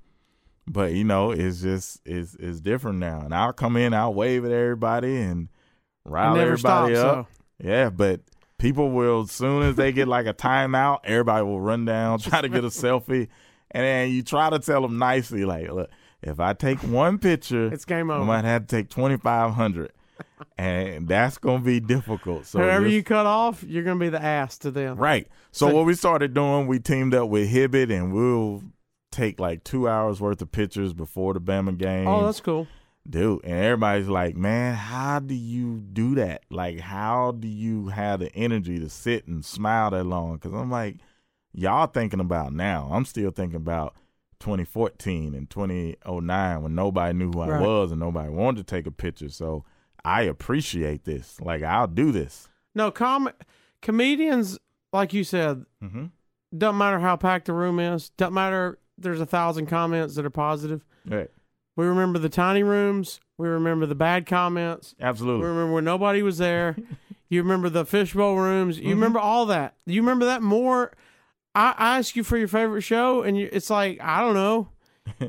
But 0.67 0.93
you 0.93 1.03
know, 1.05 1.31
it's 1.31 1.61
just 1.61 2.01
it's 2.05 2.35
it's 2.35 2.61
different 2.61 2.99
now. 2.99 3.21
And 3.21 3.33
I'll 3.33 3.53
come 3.53 3.75
in, 3.77 3.95
I'll 3.95 4.13
wave 4.13 4.45
at 4.45 4.51
everybody 4.51 5.17
and 5.17 5.47
rile 6.05 6.37
everybody 6.37 6.95
up. 6.95 7.27
Yeah, 7.59 7.89
but 7.89 8.21
people 8.59 8.91
will 8.91 9.21
as 9.21 9.31
soon 9.31 9.63
as 9.63 9.75
they 9.75 9.91
get 9.91 10.07
like 10.07 10.27
a 10.27 10.33
timeout, 10.33 10.99
everybody 11.05 11.43
will 11.43 11.59
run 11.61 11.85
down, 11.85 12.19
try 12.19 12.41
to 12.41 12.49
get 12.49 12.63
a 12.63 12.67
selfie, 12.67 13.27
and 13.71 13.83
then 13.83 14.09
you 14.11 14.21
try 14.21 14.51
to 14.51 14.59
tell 14.59 14.83
them 14.83 14.99
nicely, 14.99 15.45
like, 15.45 15.71
look, 15.71 15.89
if 16.21 16.39
I 16.39 16.53
take 16.53 16.77
one 16.83 17.17
picture, 17.17 17.73
It's 17.73 17.85
game 17.85 18.11
over. 18.11 18.21
I 18.21 18.25
might 18.25 18.45
have 18.45 18.67
to 18.67 18.75
take 18.75 18.89
twenty 18.89 19.17
five 19.17 19.53
hundred, 19.53 19.91
and 20.57 21.07
that's 21.07 21.37
gonna 21.37 21.63
be 21.63 21.79
difficult. 21.79 22.45
So 22.45 22.59
Whoever 22.59 22.87
you 22.87 23.03
cut 23.03 23.25
off, 23.25 23.63
you're 23.63 23.83
gonna 23.83 23.99
be 23.99 24.09
the 24.09 24.21
ass 24.21 24.57
to 24.59 24.71
them. 24.71 24.97
right. 24.97 25.27
So, 25.51 25.69
So- 25.69 25.75
what 25.75 25.85
we 25.85 25.93
started 25.95 26.33
doing, 26.33 26.67
we 26.67 26.79
teamed 26.79 27.13
up 27.15 27.29
with 27.29 27.49
Hibbett, 27.51 27.91
and 27.91 28.13
we'll 28.13 28.63
take 29.11 29.39
like 29.39 29.63
two 29.63 29.87
hours 29.89 30.21
worth 30.21 30.41
of 30.41 30.51
pictures 30.51 30.93
before 30.93 31.33
the 31.33 31.41
Bama 31.41 31.75
game 31.77 32.07
Oh, 32.07 32.25
that's 32.25 32.41
cool. 32.41 32.67
Dude 33.07 33.43
and 33.43 33.53
everybody's 33.53 34.07
like 34.07 34.35
man 34.35 34.75
how 34.75 35.19
do 35.19 35.33
you 35.33 35.79
do 35.79 36.15
that 36.15 36.41
like 36.49 36.79
how 36.79 37.31
do 37.31 37.47
you 37.47 37.87
have 37.87 38.19
the 38.19 38.33
energy 38.35 38.79
to 38.79 38.89
sit 38.89 39.27
and 39.27 39.43
smile 39.45 39.89
that 39.91 40.03
long 40.03 40.33
because 40.35 40.53
i'm 40.53 40.69
like 40.69 40.97
y'all 41.53 41.87
thinking 41.87 42.19
about 42.19 42.53
now 42.53 42.89
i'm 42.91 43.05
still 43.05 43.31
thinking 43.31 43.55
about 43.57 43.95
2014 44.39 45.33
and 45.33 45.49
2009 45.49 46.61
when 46.63 46.75
nobody 46.75 47.17
knew 47.17 47.31
who 47.31 47.41
i 47.41 47.59
was 47.59 47.91
and 47.91 47.99
nobody 47.99 48.29
wanted 48.29 48.65
to 48.65 48.75
take 48.75 48.85
a 48.85 48.91
picture 48.91 49.29
so 49.29 49.63
i 50.05 50.21
appreciate 50.23 51.03
this 51.05 51.39
like 51.41 51.63
i'll 51.63 51.87
do 51.87 52.11
this 52.11 52.47
No, 52.75 52.91
com- 52.91 53.31
comedians, 53.81 54.59
like 54.93 55.13
you 55.13 55.23
said, 55.23 55.65
mm-hmm. 55.83 56.05
doesn't 56.55 56.77
matter 56.77 56.99
how 56.99 57.15
packed 57.15 57.47
the 57.47 57.53
room 57.53 57.79
is. 57.79 58.09
Doesn't 58.11 58.33
matter. 58.33 58.77
There's 58.97 59.19
a 59.19 59.25
thousand 59.25 59.65
comments 59.65 60.15
that 60.15 60.25
are 60.25 60.29
positive. 60.29 60.85
right 61.05 61.29
We 61.79 61.85
remember 61.85 62.19
the 62.19 62.27
tiny 62.29 62.61
rooms. 62.61 63.21
We 63.37 63.47
remember 63.47 63.85
the 63.85 63.95
bad 63.95 64.25
comments. 64.25 64.95
Absolutely. 64.99 65.43
We 65.43 65.47
remember 65.47 65.73
when 65.75 65.85
nobody 65.85 66.21
was 66.21 66.37
there. 66.37 66.75
you 67.29 67.41
remember 67.41 67.69
the 67.69 67.85
fishbowl 67.85 68.35
rooms. 68.35 68.77
You 68.77 68.87
Mhm. 68.87 68.89
remember 68.95 69.19
all 69.19 69.45
that. 69.45 69.75
You 69.85 70.01
remember 70.01 70.25
that 70.25 70.41
more. 70.41 70.91
I, 71.55 71.73
I 71.77 71.97
ask 71.99 72.17
you 72.17 72.25
for 72.25 72.37
your 72.37 72.49
favorite 72.49 72.81
show, 72.81 73.21
and 73.23 73.37
you, 73.37 73.47
it's 73.51 73.69
like 73.69 73.97
I 74.01 74.19
don't 74.19 74.33
know. 74.33 74.67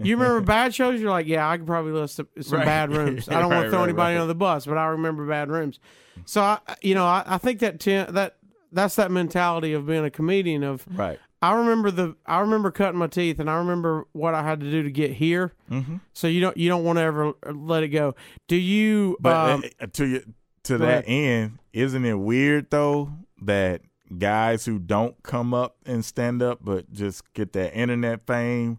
You 0.03 0.17
remember 0.17 0.41
bad 0.45 0.75
shows? 0.75 1.01
You're 1.01 1.11
like, 1.11 1.29
yeah, 1.29 1.49
I 1.49 1.57
could 1.57 1.69
probably 1.69 1.93
list 1.93 2.17
some, 2.17 2.29
some 2.41 2.59
Right. 2.59 2.65
bad 2.67 2.91
rooms. 2.97 3.29
I 3.29 3.35
don't 3.41 3.51
want 3.51 3.65
to 3.67 3.71
throw 3.71 3.79
right, 3.79 3.85
anybody 3.89 4.15
right. 4.17 4.21
under 4.21 4.27
the 4.27 4.35
bus, 4.35 4.67
but 4.67 4.77
I 4.77 4.87
remember 4.87 5.25
bad 5.27 5.51
rooms. 5.51 5.79
So 6.25 6.43
I, 6.43 6.59
you 6.83 6.95
know, 6.97 7.07
I, 7.07 7.23
I 7.27 7.39
think 7.39 7.61
that 7.61 7.79
ten, 7.79 8.13
that 8.15 8.37
that's 8.73 8.97
that 8.97 9.13
mentality 9.13 9.73
of 9.73 9.87
being 9.87 10.05
a 10.05 10.11
comedian. 10.11 10.65
Of 10.65 10.85
right 10.99 11.21
I 11.43 11.55
remember 11.55 11.91
the 11.91 12.17
I 12.27 12.41
remember 12.41 12.71
cutting 12.71 12.99
my 12.99 13.07
teeth, 13.07 13.39
and 13.39 13.49
I 13.49 13.55
remember 13.55 14.07
what 14.13 14.35
I 14.35 14.43
had 14.43 14.61
to 14.61 14.71
do 14.71 14.83
to 14.83 14.91
get 14.91 15.13
here. 15.13 15.53
mm-hmm. 15.71 15.97
So 16.13 16.27
you 16.27 16.41
don't 16.41 16.57
you 16.57 16.69
don't 16.69 16.85
want 16.85 16.99
to 16.99 17.03
ever 17.03 17.33
let 17.53 17.83
it 17.83 17.89
go. 17.89 18.15
Do 18.49 18.57
you? 18.57 19.17
But 19.21 19.51
um, 19.51 19.65
uh, 19.81 19.87
to 19.95 20.07
you, 20.07 20.35
to 20.65 20.79
that 20.79 21.05
ahead. 21.05 21.05
end, 21.07 21.59
isn't 21.73 22.05
it 22.05 22.15
weird 22.19 22.71
though 22.71 23.13
that 23.43 23.83
guys 24.19 24.67
who 24.67 24.79
don't 24.79 25.23
come 25.23 25.55
up 25.55 25.77
and 25.87 26.05
stand 26.05 26.43
up 26.43 26.59
but 26.61 26.93
just 26.93 27.33
get 27.33 27.53
that 27.55 27.73
internet 27.75 28.27
fame, 28.27 28.79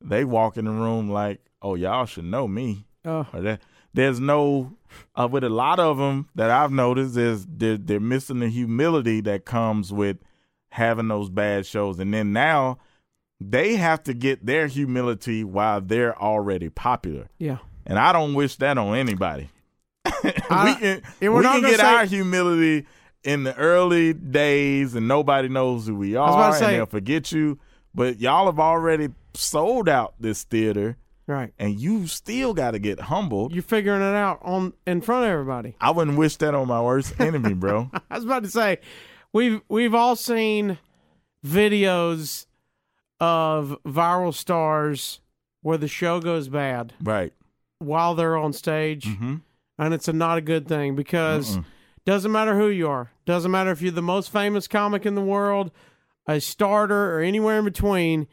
they 0.00 0.24
walk 0.24 0.56
in 0.56 0.64
the 0.64 0.72
room 0.72 1.08
like, 1.08 1.40
"Oh, 1.60 1.76
y'all 1.76 2.06
should 2.06 2.24
know 2.24 2.48
me." 2.48 2.86
uh, 3.04 3.24
Or 3.32 3.40
that 3.42 3.60
there's 3.94 4.18
no 4.18 4.72
uh, 5.14 5.28
with 5.30 5.44
a 5.44 5.48
lot 5.48 5.78
of 5.78 5.98
them 5.98 6.28
that 6.34 6.50
I've 6.50 6.72
noticed 6.72 7.16
is 7.16 7.46
they're, 7.48 7.76
they're 7.76 8.00
missing 8.00 8.40
the 8.40 8.48
humility 8.48 9.20
that 9.22 9.44
comes 9.44 9.92
with 9.92 10.16
having 10.72 11.08
those 11.08 11.28
bad 11.30 11.66
shows, 11.66 11.98
and 11.98 12.12
then 12.12 12.32
now 12.32 12.78
they 13.40 13.76
have 13.76 14.02
to 14.04 14.14
get 14.14 14.44
their 14.46 14.66
humility 14.66 15.44
while 15.44 15.80
they're 15.80 16.20
already 16.20 16.68
popular. 16.70 17.28
yeah. 17.38 17.58
And 17.84 17.98
I 17.98 18.12
don't 18.12 18.34
wish 18.34 18.56
that 18.56 18.78
on 18.78 18.96
anybody. 18.96 19.50
we 20.24 20.30
I- 20.50 20.74
can, 20.78 21.02
yeah, 21.20 21.28
we're 21.30 21.38
we 21.38 21.42
not 21.42 21.52
can 21.60 21.62
get 21.70 21.80
say- 21.80 21.86
our 21.86 22.04
humility 22.04 22.86
in 23.24 23.42
the 23.42 23.56
early 23.56 24.12
days 24.14 24.94
and 24.94 25.08
nobody 25.08 25.48
knows 25.48 25.86
who 25.88 25.96
we 25.96 26.14
are 26.16 26.52
say- 26.54 26.64
and 26.66 26.74
they'll 26.76 26.86
forget 26.86 27.32
you. 27.32 27.58
But 27.94 28.20
y'all 28.20 28.46
have 28.46 28.60
already 28.60 29.08
sold 29.34 29.88
out 29.88 30.14
this 30.20 30.44
theater 30.44 30.96
Right. 31.26 31.52
and 31.58 31.78
you 31.78 32.06
still 32.06 32.54
got 32.54 32.70
to 32.72 32.78
get 32.78 33.00
humbled. 33.00 33.52
You're 33.52 33.62
figuring 33.62 34.00
it 34.00 34.14
out 34.14 34.38
on 34.42 34.72
in 34.86 35.00
front 35.00 35.24
of 35.24 35.30
everybody. 35.30 35.74
I 35.80 35.90
wouldn't 35.90 36.16
wish 36.16 36.36
that 36.36 36.54
on 36.54 36.68
my 36.68 36.80
worst 36.80 37.14
enemy, 37.20 37.54
bro. 37.54 37.90
I 38.10 38.14
was 38.16 38.24
about 38.24 38.44
to 38.44 38.50
say, 38.50 38.78
we've 39.32 39.60
we've 39.68 39.94
all 39.94 40.16
seen 40.16 40.78
videos 41.46 42.46
of 43.20 43.76
viral 43.86 44.34
stars 44.34 45.20
where 45.62 45.78
the 45.78 45.88
show 45.88 46.20
goes 46.20 46.48
bad 46.48 46.92
right. 47.02 47.32
while 47.78 48.14
they're 48.14 48.36
on 48.36 48.52
stage, 48.52 49.04
Mm-hmm. 49.04 49.36
and 49.78 49.94
it's 49.94 50.08
a, 50.08 50.12
not 50.12 50.38
a 50.38 50.40
good 50.40 50.66
thing 50.66 50.96
because 50.96 51.58
doesn't 52.04 52.32
matter 52.32 52.56
who 52.58 52.68
you 52.68 52.88
are, 52.88 53.12
doesn't 53.26 53.50
matter 53.50 53.70
if 53.70 53.80
you're 53.80 53.92
the 53.92 54.02
most 54.02 54.30
famous 54.32 54.66
comic 54.66 55.06
in 55.06 55.14
the 55.14 55.20
world, 55.22 55.70
a 56.26 56.40
starter, 56.40 57.16
or 57.16 57.20
anywhere 57.20 57.58
in 57.58 57.64
between. 57.64 58.26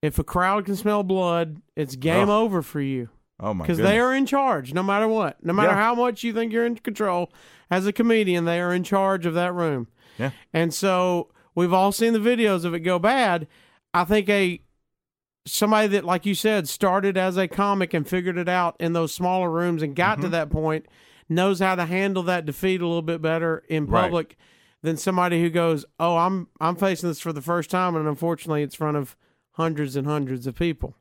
If 0.00 0.18
a 0.18 0.24
crowd 0.24 0.66
can 0.66 0.76
smell 0.76 1.02
blood, 1.02 1.62
it's 1.76 1.96
game 1.96 2.28
Ugh. 2.28 2.44
over 2.44 2.60
for 2.62 2.80
you. 2.80 3.08
Oh, 3.40 3.52
my 3.52 3.64
because 3.64 3.78
they 3.78 3.98
are 3.98 4.14
in 4.14 4.26
charge 4.26 4.72
no 4.72 4.82
matter 4.84 5.08
what 5.08 5.44
no 5.44 5.52
matter 5.52 5.70
Yeah. 5.70 5.74
how 5.82 5.94
much 5.96 6.22
you 6.22 6.32
think 6.32 6.52
you're 6.52 6.64
in 6.64 6.76
control 6.76 7.32
as 7.68 7.84
a 7.84 7.92
comedian 7.92 8.44
they 8.44 8.60
are 8.60 8.72
in 8.72 8.84
charge 8.84 9.26
of 9.26 9.34
that 9.34 9.52
room 9.52 9.88
Yeah. 10.18 10.30
and 10.52 10.72
so 10.72 11.30
we've 11.54 11.72
all 11.72 11.92
seen 11.92 12.12
the 12.12 12.18
videos 12.18 12.64
of 12.64 12.74
it 12.74 12.80
go 12.80 12.98
bad 12.98 13.46
i 13.92 14.04
think 14.04 14.28
a 14.28 14.60
somebody 15.46 15.88
that 15.88 16.04
like 16.04 16.24
you 16.26 16.34
said 16.34 16.68
started 16.68 17.16
as 17.18 17.36
a 17.36 17.46
comic 17.48 17.92
and 17.92 18.08
figured 18.08 18.38
it 18.38 18.48
out 18.48 18.76
in 18.80 18.92
those 18.94 19.12
smaller 19.12 19.50
rooms 19.50 19.82
and 19.82 19.94
got 19.94 20.14
Mm-hmm. 20.18 20.22
to 20.22 20.28
that 20.30 20.50
point 20.50 20.86
knows 21.28 21.58
how 21.60 21.74
to 21.74 21.84
handle 21.86 22.22
that 22.24 22.46
defeat 22.46 22.80
a 22.80 22.86
little 22.86 23.02
bit 23.02 23.20
better 23.20 23.62
in 23.68 23.86
Right. 23.86 24.02
public 24.02 24.36
than 24.82 24.96
somebody 24.96 25.40
who 25.42 25.50
goes 25.50 25.84
oh 25.98 26.16
i'm 26.16 26.48
i'm 26.60 26.76
facing 26.76 27.08
this 27.08 27.20
for 27.20 27.32
the 27.32 27.42
first 27.42 27.70
time 27.70 27.96
and 27.96 28.06
unfortunately 28.08 28.62
it's 28.62 28.74
in 28.74 28.78
front 28.78 28.96
of 28.96 29.16
hundreds 29.52 29.96
and 29.96 30.06
hundreds 30.06 30.46
of 30.46 30.54
people 30.54 30.96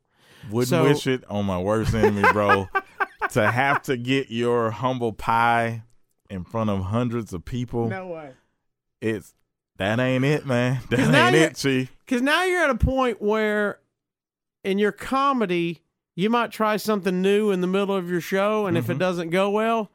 Wouldn't 0.52 0.70
So- 0.70 0.84
wish 0.84 1.08
it 1.08 1.24
on 1.30 1.46
my 1.46 1.58
worst 1.60 1.94
enemy, 1.94 2.24
bro. 2.34 2.68
to 3.32 3.50
have 3.50 3.82
to 3.84 3.96
get 3.98 4.30
your 4.30 4.72
humble 4.72 5.14
pie 5.14 5.84
in 6.30 6.44
front 6.44 6.70
of 6.70 6.82
hundreds 6.82 7.34
of 7.34 7.46
people. 7.46 7.88
No 7.90 8.08
way 8.08 8.32
it's 9.04 9.34
that 9.78 10.00
ain't 10.00 10.24
it, 10.24 10.46
man. 10.46 10.80
That 10.90 11.14
ain't 11.14 11.36
it, 11.36 11.56
Chief. 11.56 11.92
Because 12.00 12.22
now 12.22 12.44
you're 12.44 12.64
at 12.64 12.70
a 12.70 12.76
point 12.76 13.22
where 13.22 13.80
in 14.64 14.78
your 14.80 14.92
comedy, 14.92 15.82
you 16.16 16.30
might 16.30 16.52
try 16.52 16.78
something 16.78 17.22
new 17.22 17.52
in 17.52 17.62
the 17.62 17.68
middle 17.68 17.96
of 17.96 18.10
your 18.10 18.22
show. 18.22 18.66
And 18.68 18.78
if 18.78 18.90
it 18.90 18.96
Mhm. 18.96 19.00
doesn't 19.00 19.30
go 19.32 19.50
well, 19.50 19.92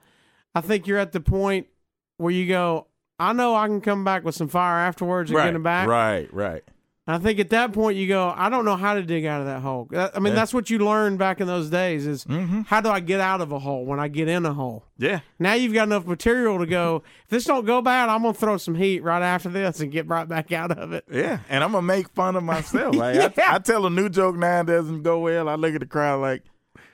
I 0.54 0.60
think 0.60 0.86
you're 0.86 0.98
at 0.98 1.12
the 1.12 1.20
point 1.20 1.68
where 2.16 2.32
you 2.32 2.46
go, 2.48 2.86
I 3.20 3.32
know 3.32 3.54
I 3.54 3.66
can 3.66 3.80
come 3.80 4.04
back 4.04 4.24
with 4.24 4.34
some 4.34 4.48
fire 4.48 4.78
afterwards 4.78 5.30
and 5.30 5.36
Right, 5.36 5.46
get 5.46 5.52
them 5.52 5.62
back. 5.62 5.88
right, 5.88 6.32
right. 6.34 6.64
I 7.10 7.18
think 7.18 7.40
at 7.40 7.48
that 7.50 7.72
point 7.72 7.96
you 7.96 8.06
go, 8.06 8.34
I 8.36 8.50
don't 8.50 8.66
know 8.66 8.76
how 8.76 8.92
to 8.92 9.02
dig 9.02 9.24
out 9.24 9.40
of 9.40 9.46
that 9.46 9.60
hole. 9.62 9.88
I 9.94 10.18
mean, 10.18 10.32
Yeah. 10.32 10.34
that's 10.40 10.52
what 10.52 10.68
you 10.68 10.78
learned 10.78 11.18
back 11.18 11.40
in 11.40 11.46
those 11.46 11.70
days 11.70 12.06
is 12.06 12.24
Mm-hmm. 12.26 12.62
how 12.62 12.80
do 12.82 12.90
I 12.90 13.00
get 13.00 13.18
out 13.18 13.40
of 13.40 13.50
a 13.50 13.58
hole 13.58 13.86
when 13.86 13.98
I 13.98 14.08
get 14.08 14.28
in 14.28 14.44
a 14.44 14.52
hole? 14.52 14.84
Yeah, 14.98 15.20
Now 15.38 15.54
you've 15.54 15.72
got 15.72 15.84
enough 15.84 16.06
material 16.06 16.58
to 16.58 16.66
go, 16.66 17.02
if 17.24 17.28
this 17.30 17.44
don't 17.44 17.64
go 17.64 17.80
bad, 17.80 18.08
I'm 18.10 18.20
going 18.22 18.34
to 18.34 18.38
throw 18.40 18.56
some 18.58 18.74
heat 18.74 19.02
right 19.02 19.22
after 19.22 19.48
this 19.48 19.80
and 19.80 19.90
get 19.90 20.06
right 20.06 20.28
back 20.28 20.52
out 20.52 20.70
of 20.70 20.92
it. 20.92 21.04
yeah. 21.10 21.38
And 21.48 21.64
I'm 21.64 21.72
gonna 21.72 21.82
make 21.82 22.08
fun 22.10 22.36
of 22.36 22.42
myself. 22.44 22.94
Like 22.94 23.14
Yeah. 23.16 23.30
I, 23.48 23.54
I 23.54 23.58
tell 23.60 23.86
a 23.86 23.90
new 23.90 24.08
joke 24.10 24.36
now 24.36 24.62
doesn't 24.62 25.02
go 25.02 25.20
well. 25.20 25.48
I 25.48 25.54
look 25.54 25.72
at 25.74 25.80
the 25.80 25.86
crowd 25.86 26.20
like, 26.20 26.42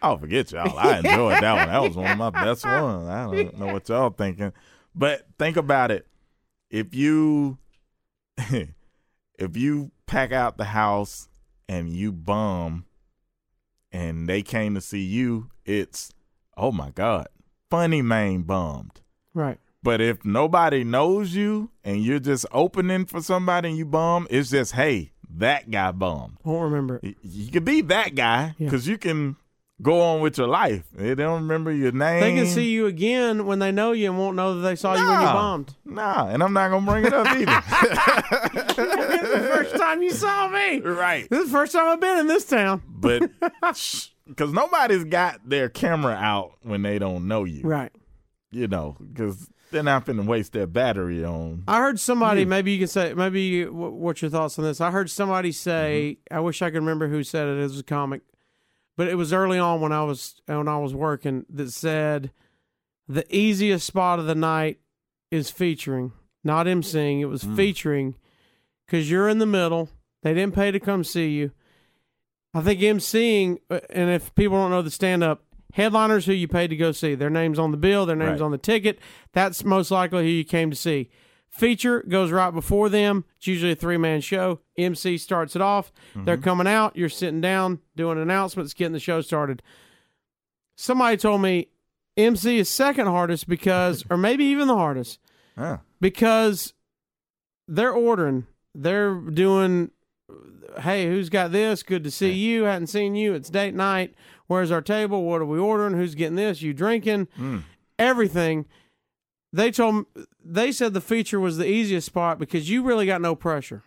I'll 0.00 0.18
forget 0.18 0.52
y'all. 0.52 0.78
I 0.78 0.98
enjoyed 1.04 1.42
that 1.42 1.54
one. 1.56 1.68
That 1.68 1.82
was 1.82 1.96
one 1.96 2.10
of 2.12 2.18
my 2.18 2.30
best 2.30 2.64
ones. 2.64 3.08
I 3.08 3.24
don't 3.24 3.58
know 3.58 3.72
what 3.72 3.88
y'all 3.88 4.10
thinking, 4.10 4.52
but 4.94 5.26
think 5.38 5.56
about 5.56 5.90
it. 5.90 6.06
If 6.70 6.94
you, 6.94 7.56
if 8.38 9.56
you 9.56 9.90
pack 10.06 10.32
out 10.32 10.56
the 10.56 10.64
house 10.64 11.28
and 11.68 11.88
you 11.90 12.12
bum, 12.12 12.84
and 13.92 14.28
they 14.28 14.42
came 14.42 14.74
to 14.74 14.80
see 14.80 15.00
you, 15.02 15.50
it's 15.64 16.12
oh 16.56 16.72
my 16.72 16.90
god, 16.90 17.28
funny 17.70 18.02
man 18.02 18.42
bummed. 18.42 19.00
Right. 19.32 19.58
But 19.82 20.00
if 20.00 20.24
nobody 20.24 20.82
knows 20.84 21.34
you 21.34 21.70
and 21.82 22.02
you're 22.02 22.18
just 22.18 22.46
opening 22.52 23.04
for 23.04 23.20
somebody 23.22 23.68
and 23.70 23.78
you 23.78 23.84
bum, 23.84 24.26
it's 24.30 24.50
just 24.50 24.72
hey, 24.72 25.12
that 25.36 25.70
guy 25.70 25.90
bummed. 25.92 26.38
Won't 26.44 26.72
remember 26.72 27.00
You 27.22 27.50
could 27.50 27.64
be 27.64 27.80
that 27.82 28.14
guy 28.14 28.54
Yeah. 28.58 28.66
because 28.66 28.86
you 28.88 28.96
can 28.98 29.36
go 29.82 30.00
on 30.00 30.20
with 30.20 30.38
your 30.38 30.46
life. 30.46 30.84
They 30.94 31.14
don't 31.14 31.42
remember 31.42 31.72
your 31.72 31.92
name. 31.92 32.20
They 32.20 32.34
can 32.34 32.46
see 32.46 32.70
you 32.70 32.86
again 32.86 33.46
when 33.46 33.58
they 33.58 33.72
know 33.72 33.92
you 33.92 34.08
and 34.10 34.18
won't 34.18 34.36
know 34.36 34.54
that 34.56 34.60
they 34.68 34.76
saw 34.76 34.94
you 34.94 35.06
when 35.06 35.20
you 35.20 35.26
bombed. 35.26 35.74
Nah, 35.84 36.28
and 36.28 36.42
I'm 36.42 36.52
not 36.52 36.70
gonna 36.70 36.86
bring 36.90 37.04
it 37.04 37.12
up 37.12 37.26
either. 37.26 37.62
this 38.54 39.22
is 39.22 39.30
the 39.30 39.48
first 39.52 39.76
time 39.76 40.02
you 40.02 40.10
saw 40.12 40.48
me. 40.48 40.80
right. 40.80 41.28
This 41.30 41.40
is 41.40 41.46
the 41.46 41.52
first 41.52 41.72
time 41.72 41.88
I've 41.88 42.00
been 42.00 42.18
in 42.18 42.26
this 42.26 42.44
town. 42.44 42.82
But 42.88 43.30
because 44.26 44.52
nobody's 44.52 45.04
got 45.04 45.48
their 45.48 45.68
camera 45.68 46.14
out 46.14 46.52
when 46.62 46.82
they 46.82 46.98
don't 46.98 47.28
know 47.28 47.44
you, 47.44 47.62
Right. 47.62 47.92
you 48.50 48.68
know, 48.68 48.96
because 49.12 49.48
they're 49.70 49.82
not 49.82 50.06
finna 50.06 50.24
waste 50.24 50.52
their 50.52 50.66
battery 50.68 51.24
on. 51.24 51.64
I 51.66 51.78
heard 51.80 51.98
somebody. 51.98 52.44
Hmm. 52.44 52.50
Maybe 52.50 52.72
you 52.72 52.78
can 52.78 52.86
say. 52.88 53.12
Maybe 53.12 53.64
what's 53.66 54.22
your 54.22 54.30
thoughts 54.30 54.58
on 54.58 54.64
this? 54.64 54.80
I 54.80 54.90
heard 54.92 55.10
somebody 55.10 55.50
say. 55.52 56.18
Mm-hmm. 56.30 56.36
I 56.36 56.40
wish 56.40 56.62
I 56.62 56.70
could 56.70 56.76
remember 56.76 57.08
who 57.08 57.22
said 57.24 57.48
it. 57.48 57.58
It 57.58 57.62
was 57.62 57.80
a 57.80 57.82
comic, 57.82 58.22
but 58.96 59.08
it 59.08 59.16
was 59.16 59.32
early 59.32 59.58
on 59.58 59.80
when 59.80 59.92
I 59.92 60.02
was 60.04 60.40
when 60.46 60.68
I 60.68 60.78
was 60.78 60.94
working. 60.94 61.44
That 61.50 61.70
said, 61.72 62.30
the 63.08 63.24
easiest 63.34 63.86
spot 63.86 64.18
of 64.18 64.26
the 64.26 64.34
night 64.34 64.78
is 65.30 65.50
featuring, 65.50 66.12
not 66.42 66.66
emceeing. 66.66 67.20
It 67.20 67.26
was 67.26 67.42
Hmm. 67.42 67.56
featuring 67.56 68.14
because 68.86 69.10
you're 69.10 69.28
in 69.28 69.38
the 69.38 69.46
middle. 69.46 69.88
They 70.22 70.32
didn't 70.34 70.54
pay 70.54 70.70
to 70.70 70.80
come 70.80 71.04
see 71.04 71.30
you. 71.30 71.50
I 72.54 72.60
think 72.60 72.80
emceeing, 72.80 73.58
uh, 73.68 73.80
and 73.90 74.10
if 74.10 74.34
people 74.34 74.56
don't 74.56 74.70
know 74.70 74.80
the 74.82 74.90
stand 74.90 75.24
up, 75.24 75.42
headliners 75.72 76.26
who 76.26 76.32
you 76.32 76.46
paid 76.46 76.68
to 76.68 76.76
go 76.76 76.92
see, 76.92 77.14
their 77.16 77.28
name's 77.30 77.58
on 77.58 77.72
the 77.72 77.76
bill, 77.76 78.06
their 78.06 78.14
name's 78.16 78.40
Right. 78.40 78.44
on 78.46 78.52
the 78.52 78.58
ticket. 78.58 79.00
That's 79.32 79.64
most 79.64 79.90
likely 79.90 80.22
who 80.24 80.30
you 80.30 80.44
came 80.44 80.70
to 80.70 80.76
see. 80.76 81.10
Feature 81.54 82.02
goes 82.08 82.32
right 82.32 82.50
before 82.50 82.88
them. 82.88 83.24
It's 83.36 83.46
usually 83.46 83.70
a 83.70 83.76
three 83.76 83.96
man 83.96 84.20
show. 84.20 84.58
MC 84.76 85.16
starts 85.18 85.54
it 85.54 85.62
off. 85.62 85.92
They're 86.16 86.34
mm-hmm. 86.36 86.42
coming 86.42 86.66
out. 86.66 86.96
You're 86.96 87.08
sitting 87.08 87.40
down, 87.40 87.78
doing 87.94 88.20
announcements, 88.20 88.74
getting 88.74 88.92
the 88.92 88.98
show 88.98 89.20
started. 89.20 89.62
Somebody 90.76 91.16
told 91.16 91.42
me 91.42 91.68
MC 92.16 92.58
is 92.58 92.68
second 92.68 93.06
hardest 93.06 93.48
because, 93.48 94.04
or 94.10 94.16
maybe 94.16 94.44
even 94.46 94.66
the 94.66 94.74
hardest, 94.74 95.20
Huh. 95.56 95.78
because 96.00 96.74
they're 97.68 97.92
ordering. 97.92 98.48
They're 98.74 99.14
doing, 99.14 99.92
hey, 100.80 101.06
who's 101.06 101.28
got 101.28 101.52
this? 101.52 101.84
Good 101.84 102.02
to 102.02 102.10
see 102.10 102.32
you. 102.32 102.64
Hadn't 102.64 102.88
seen 102.88 103.14
you. 103.14 103.32
It's 103.32 103.48
date 103.48 103.74
night. 103.74 104.16
Where's 104.48 104.72
our 104.72 104.82
table? 104.82 105.22
What 105.22 105.40
are 105.40 105.46
we 105.46 105.60
ordering? 105.60 105.96
Who's 105.96 106.16
getting 106.16 106.34
this? 106.34 106.62
You 106.62 106.74
drinking? 106.74 107.28
Hmm. 107.36 107.58
Everything. 107.96 108.66
They 109.54 109.70
told 109.70 110.06
they 110.44 110.72
said 110.72 110.94
the 110.94 111.00
feature 111.00 111.38
was 111.38 111.58
the 111.58 111.68
easiest 111.68 112.06
spot 112.06 112.40
because 112.40 112.68
you 112.68 112.82
really 112.82 113.06
got 113.06 113.20
no 113.20 113.36
pressure. 113.36 113.84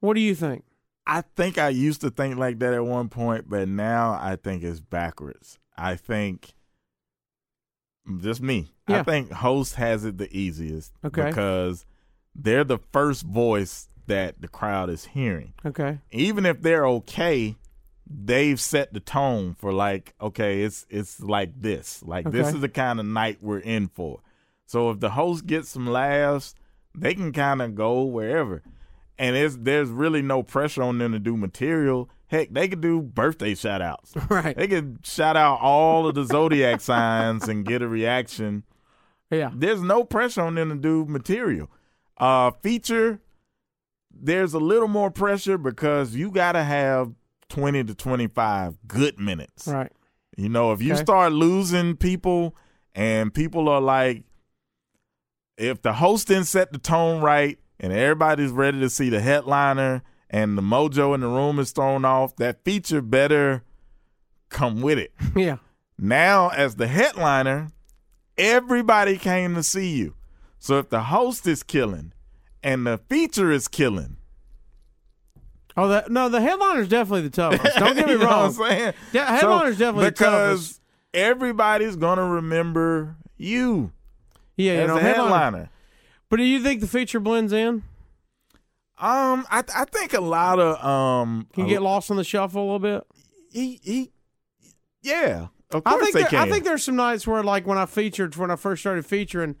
What 0.00 0.14
do 0.14 0.20
you 0.20 0.34
think? 0.34 0.64
I 1.06 1.20
think 1.20 1.56
I 1.56 1.68
used 1.68 2.00
to 2.00 2.10
think 2.10 2.36
like 2.36 2.58
that 2.58 2.74
at 2.74 2.84
one 2.84 3.08
point, 3.08 3.48
but 3.48 3.68
now 3.68 4.18
I 4.20 4.34
think 4.34 4.64
it's 4.64 4.80
backwards. 4.80 5.60
I 5.76 5.94
think 5.94 6.54
mm, 8.08 8.20
just 8.24 8.42
me. 8.42 8.72
Yeah. 8.88 9.00
I 9.00 9.02
think 9.04 9.30
host 9.30 9.76
has 9.76 10.04
it 10.04 10.18
the 10.18 10.36
easiest 10.36 10.92
Okay. 11.04 11.26
because 11.26 11.86
they're 12.34 12.64
the 12.64 12.78
first 12.78 13.22
voice 13.22 13.88
that 14.08 14.40
the 14.40 14.48
crowd 14.48 14.90
is 14.90 15.04
hearing. 15.04 15.54
Okay. 15.64 16.00
Even 16.10 16.44
if 16.44 16.60
they're 16.60 16.88
okay, 16.88 17.54
they've 18.04 18.60
set 18.60 18.92
the 18.92 18.98
tone 18.98 19.54
for 19.54 19.72
like, 19.72 20.14
okay, 20.20 20.62
it's 20.62 20.86
it's 20.90 21.20
like 21.20 21.62
this. 21.62 22.02
Like 22.02 22.28
this 22.32 22.48
is 22.48 22.60
the 22.60 22.68
kind 22.68 22.98
of 22.98 23.06
night 23.06 23.38
we're 23.40 23.60
in 23.60 23.86
for. 23.86 24.18
So 24.66 24.90
if 24.90 25.00
the 25.00 25.10
host 25.10 25.46
gets 25.46 25.68
some 25.68 25.86
laughs, 25.86 26.54
they 26.94 27.14
can 27.14 27.32
kind 27.32 27.60
of 27.62 27.74
go 27.74 28.02
wherever. 28.02 28.62
And 29.18 29.36
it's 29.36 29.56
there's 29.60 29.90
really 29.90 30.22
no 30.22 30.42
pressure 30.42 30.82
on 30.82 30.98
them 30.98 31.12
to 31.12 31.18
do 31.18 31.36
material. 31.36 32.08
Heck, 32.28 32.50
they 32.52 32.66
could 32.68 32.80
do 32.80 33.00
birthday 33.02 33.54
shout 33.54 33.82
outs. 33.82 34.14
Right. 34.30 34.56
They 34.56 34.66
could 34.68 35.00
shout 35.04 35.36
out 35.36 35.60
all 35.60 36.06
of 36.06 36.14
the 36.14 36.24
zodiac 36.24 36.80
signs 36.90 37.46
and 37.48 37.64
get 37.66 37.82
a 37.82 37.88
reaction. 37.88 38.62
Yeah. 39.30 39.50
There's 39.54 39.82
no 39.82 40.04
pressure 40.04 40.42
on 40.42 40.54
them 40.54 40.70
to 40.70 40.74
do 40.76 41.04
material. 41.04 41.70
Uh 42.16 42.50
feature, 42.62 43.20
there's 44.10 44.54
a 44.54 44.58
little 44.58 44.88
more 44.88 45.10
pressure 45.10 45.58
because 45.58 46.14
you 46.14 46.30
gotta 46.30 46.62
have 46.64 47.12
twenty 47.48 47.84
to 47.84 47.94
twenty 47.94 48.26
five 48.28 48.76
good 48.86 49.18
minutes. 49.18 49.66
Right. 49.68 49.92
You 50.36 50.48
know, 50.48 50.72
if 50.72 50.80
you 50.80 50.94
Okay. 50.94 51.02
start 51.02 51.32
losing 51.32 51.96
people 51.96 52.56
and 52.94 53.32
people 53.32 53.68
are 53.68 53.80
like, 53.80 54.24
if 55.62 55.82
the 55.82 55.94
host 55.94 56.28
didn't 56.28 56.44
set 56.46 56.72
the 56.72 56.78
tone 56.78 57.20
right 57.22 57.58
and 57.80 57.92
everybody's 57.92 58.50
ready 58.50 58.80
to 58.80 58.90
see 58.90 59.08
the 59.08 59.20
headliner 59.20 60.02
and 60.30 60.56
the 60.56 60.62
mojo 60.62 61.14
in 61.14 61.20
the 61.20 61.28
room 61.28 61.58
is 61.58 61.72
thrown 61.72 62.04
off, 62.04 62.34
that 62.36 62.64
feature 62.64 63.00
better 63.02 63.62
come 64.48 64.80
with 64.82 64.98
it. 64.98 65.12
Yeah. 65.36 65.56
Now, 65.98 66.48
as 66.48 66.76
the 66.76 66.88
headliner, 66.88 67.68
everybody 68.36 69.18
came 69.18 69.54
to 69.54 69.62
see 69.62 69.90
you. 69.90 70.14
So 70.58 70.78
if 70.78 70.88
the 70.88 71.02
host 71.04 71.46
is 71.46 71.62
killing 71.62 72.12
and 72.62 72.86
the 72.86 72.98
feature 73.08 73.50
is 73.52 73.68
killing, 73.68 74.16
Oh, 75.74 75.88
that 75.88 76.10
no. 76.10 76.28
The 76.28 76.40
headliner's 76.40 76.88
definitely 76.88 77.22
the 77.22 77.30
toughest. 77.30 77.78
Don't 77.78 77.94
get 77.96 78.06
me 78.08 78.14
wrong. 78.14 78.46
I'm 78.46 78.52
saying? 78.52 78.92
Yeah, 79.12 79.34
headliner's 79.34 79.78
definitely 79.78 80.04
the 80.06 80.10
because 80.12 80.60
toughest. 80.66 80.80
everybody's 81.14 81.96
gonna 81.96 82.26
remember 82.26 83.16
you 83.38 83.90
Yeah, 84.62 84.74
you 84.74 84.80
as 84.80 84.88
know, 84.88 84.96
a 84.96 85.00
headliner. 85.00 85.32
headliner. 85.34 85.70
But 86.28 86.36
do 86.36 86.44
you 86.44 86.62
think 86.62 86.80
the 86.80 86.86
feature 86.86 87.20
blends 87.20 87.52
in? 87.52 87.82
Um, 88.98 89.46
I 89.50 89.64
I 89.74 89.84
think 89.86 90.14
a 90.14 90.20
lot 90.20 90.58
of 90.60 90.82
um, 90.84 91.48
Can 91.54 91.64
you 91.66 91.70
get 91.74 91.82
lost 91.82 92.10
in 92.10 92.16
the 92.16 92.24
shuffle 92.24 92.62
a 92.62 92.64
little 92.64 92.78
bit? 92.78 93.04
he 93.52 93.80
he, 93.82 94.10
yeah, 95.02 95.48
of 95.72 95.82
I 95.84 95.90
course 95.90 96.02
think 96.04 96.14
they 96.14 96.20
there, 96.22 96.30
can. 96.30 96.48
I 96.48 96.50
think 96.50 96.64
there's 96.64 96.84
some 96.84 96.96
nights 96.96 97.26
where 97.26 97.42
like 97.42 97.66
when 97.66 97.78
I 97.78 97.86
featured 97.86 98.36
when 98.36 98.50
I 98.50 98.56
first 98.56 98.80
started 98.82 99.04
featuring, 99.04 99.56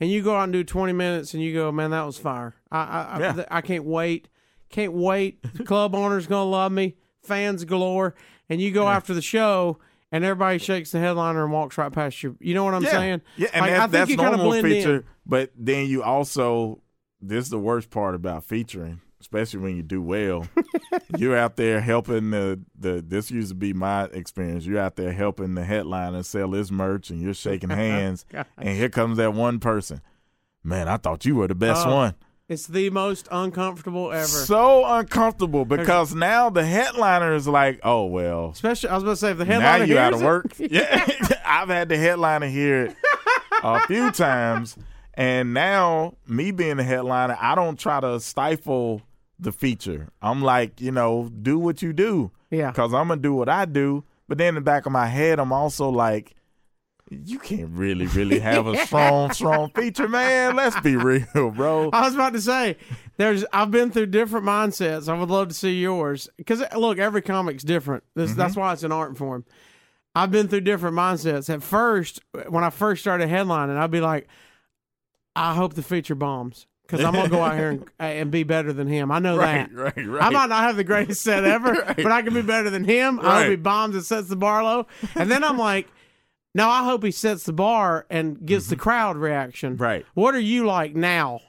and 0.00 0.10
you 0.10 0.22
go 0.22 0.34
out 0.36 0.44
and 0.44 0.52
do 0.52 0.64
20 0.64 0.92
minutes 0.94 1.34
and 1.34 1.42
you 1.42 1.52
go, 1.52 1.70
man, 1.70 1.90
that 1.90 2.04
was 2.06 2.16
fire. 2.18 2.54
I 2.72 2.78
I, 2.78 3.18
Yeah. 3.20 3.44
I, 3.50 3.58
I 3.58 3.60
can't 3.60 3.84
wait, 3.84 4.28
can't 4.70 4.92
wait. 4.94 5.42
The 5.54 5.64
club 5.64 5.94
owner's 5.94 6.26
gonna 6.26 6.48
love 6.50 6.72
me, 6.72 6.96
fans 7.22 7.64
galore, 7.64 8.14
and 8.48 8.60
you 8.60 8.70
go 8.72 8.88
after 8.88 9.12
the 9.14 9.22
show. 9.22 9.78
And 10.16 10.24
everybody 10.24 10.58
shakes 10.58 10.92
the 10.92 10.98
headliner 10.98 11.44
and 11.44 11.52
walks 11.52 11.76
right 11.76 11.92
past 11.92 12.22
you. 12.22 12.36
You 12.40 12.54
know 12.54 12.64
what 12.64 12.72
I'm 12.74 12.82
yeah. 12.84 12.90
saying? 12.90 13.20
Yeah, 13.36 13.48
and 13.52 13.60
Like, 13.66 13.80
think 13.80 13.92
that's 13.92 14.16
normal 14.16 14.52
feature. 14.62 14.96
in. 14.96 15.04
But 15.26 15.50
then 15.56 15.86
you 15.86 16.02
also, 16.02 16.80
this 17.20 17.44
is 17.44 17.50
the 17.50 17.58
worst 17.58 17.90
part 17.90 18.14
about 18.14 18.44
featuring, 18.44 19.00
especially 19.20 19.60
when 19.60 19.76
you 19.76 19.82
do 19.82 20.00
well. 20.00 20.46
you're 21.18 21.36
out 21.36 21.56
there 21.56 21.80
helping 21.80 22.30
the 22.30 22.60
the. 22.78 23.04
This 23.06 23.30
used 23.30 23.50
to 23.50 23.54
be 23.54 23.72
my 23.72 24.04
experience. 24.04 24.64
You're 24.64 24.80
out 24.80 24.96
there 24.96 25.12
helping 25.12 25.54
the 25.54 25.64
headliner 25.64 26.22
sell 26.22 26.52
his 26.52 26.72
merch, 26.72 27.10
and 27.10 27.20
you're 27.20 27.34
shaking 27.34 27.70
hands, 27.84 28.24
oh, 28.34 28.44
and 28.56 28.70
here 28.76 28.88
comes 28.88 29.18
that 29.18 29.34
one 29.34 29.58
person. 29.60 30.00
Man, 30.64 30.88
I 30.88 30.96
thought 30.96 31.24
you 31.24 31.36
were 31.36 31.46
the 31.48 31.54
best 31.54 31.86
Oh, 31.86 31.94
one. 31.94 32.14
It's 32.48 32.68
the 32.68 32.90
most 32.90 33.26
uncomfortable 33.32 34.12
ever. 34.12 34.26
So 34.26 34.84
uncomfortable 34.84 35.64
because 35.64 36.14
now 36.14 36.48
the 36.48 36.64
headliner 36.64 37.34
is 37.34 37.48
like, 37.48 37.80
oh 37.82 38.04
well, 38.04 38.50
Especially, 38.50 38.88
I 38.88 38.94
was 38.94 39.02
about 39.02 39.12
to 39.12 39.16
say, 39.16 39.30
if 39.32 39.38
the 39.38 39.44
now 39.44 39.60
headliner 39.60 39.84
you 39.84 39.98
out 39.98 40.14
of 40.14 40.22
it- 40.22 40.24
work. 40.24 40.46
Yeah, 40.58 41.04
I've 41.44 41.68
had 41.68 41.88
the 41.88 41.96
headliner 41.96 42.46
hear 42.46 42.86
it 42.86 42.96
a 43.64 43.80
few 43.88 44.12
times, 44.12 44.76
and 45.14 45.54
now 45.54 46.14
me 46.28 46.52
being 46.52 46.76
the 46.76 46.84
headliner, 46.84 47.36
I 47.40 47.56
don't 47.56 47.78
try 47.78 47.98
to 47.98 48.20
stifle 48.20 49.02
the 49.40 49.50
feature. 49.50 50.08
I'm 50.22 50.40
like, 50.40 50.80
you 50.80 50.92
know, 50.92 51.28
do 51.42 51.58
what 51.58 51.82
you 51.82 51.92
do, 51.92 52.30
Yeah. 52.50 52.70
because 52.70 52.94
I'm 52.94 53.08
gonna 53.08 53.20
do 53.20 53.34
what 53.34 53.48
I 53.48 53.64
do. 53.64 54.04
But 54.28 54.38
then 54.38 54.50
in 54.50 54.54
the 54.56 54.60
back 54.60 54.86
of 54.86 54.92
my 54.92 55.06
head, 55.06 55.40
I'm 55.40 55.52
also 55.52 55.88
like. 55.88 56.35
You 57.08 57.38
can't 57.38 57.70
really, 57.70 58.06
really 58.06 58.38
have 58.40 58.66
a 58.66 58.76
strong, 58.84 59.30
strong 59.32 59.70
feature, 59.70 60.08
man. 60.08 60.56
Let's 60.56 60.78
be 60.80 60.96
real, 60.96 61.50
bro. 61.52 61.90
I 61.92 62.02
was 62.02 62.14
about 62.14 62.32
to 62.32 62.40
say, 62.40 62.76
there's. 63.16 63.44
I've 63.52 63.70
been 63.70 63.90
through 63.92 64.06
different 64.06 64.44
mindsets. 64.44 65.08
I 65.08 65.16
would 65.18 65.30
love 65.30 65.48
to 65.48 65.54
see 65.54 65.80
yours 65.80 66.28
because 66.36 66.62
look, 66.76 66.98
every 66.98 67.22
comic's 67.22 67.62
different. 67.62 68.02
This, 68.16 68.30
Mm-hmm. 68.30 68.38
That's 68.40 68.56
why 68.56 68.72
it's 68.72 68.82
an 68.82 68.90
art 68.92 69.16
form. 69.16 69.44
I've 70.16 70.30
been 70.32 70.48
through 70.48 70.62
different 70.62 70.96
mindsets. 70.96 71.48
At 71.52 71.62
first, 71.62 72.20
when 72.48 72.64
I 72.64 72.70
first 72.70 73.02
started 73.02 73.28
headlining, 73.28 73.76
I'd 73.76 73.90
be 73.90 74.00
like, 74.00 74.26
I 75.36 75.54
hope 75.54 75.74
the 75.74 75.82
feature 75.82 76.14
bombs 76.14 76.66
because 76.82 77.04
I'm 77.04 77.12
gonna 77.12 77.28
go 77.28 77.42
out 77.42 77.56
here 77.56 77.68
and, 77.70 77.84
and 78.00 78.30
be 78.30 78.42
better 78.42 78.72
than 78.72 78.88
him. 78.88 79.12
I 79.12 79.18
know 79.18 79.36
Right, 79.36 79.68
that. 79.68 79.72
right, 79.72 80.06
right. 80.08 80.22
I 80.22 80.30
might 80.30 80.48
not 80.48 80.62
have 80.64 80.76
the 80.76 80.84
greatest 80.84 81.22
set 81.22 81.44
ever, 81.56 81.74
but 81.96 82.06
I 82.10 82.22
can 82.22 82.32
be 82.34 82.42
better 82.42 82.70
than 82.70 82.84
him. 82.84 83.20
I 83.20 83.22
hope 83.22 83.32
Right. 83.32 83.50
he 83.50 83.56
bombs 83.56 83.94
and 83.94 84.04
sets 84.04 84.28
the 84.28 84.36
bar 84.36 84.64
low. 84.64 84.86
And 85.14 85.30
then 85.30 85.44
I'm 85.44 85.58
like, 85.58 85.86
now 86.56 86.70
I 86.70 86.84
hope 86.84 87.04
he 87.04 87.10
sets 87.10 87.44
the 87.44 87.52
bar 87.52 88.06
and 88.08 88.44
gets 88.46 88.68
the 88.68 88.76
crowd 88.76 89.18
reaction. 89.18 89.74
Mm-hmm. 89.74 89.82
Right. 89.82 90.06
What 90.14 90.34
are 90.34 90.40
you 90.40 90.64
like 90.64 90.96
now? 90.96 91.42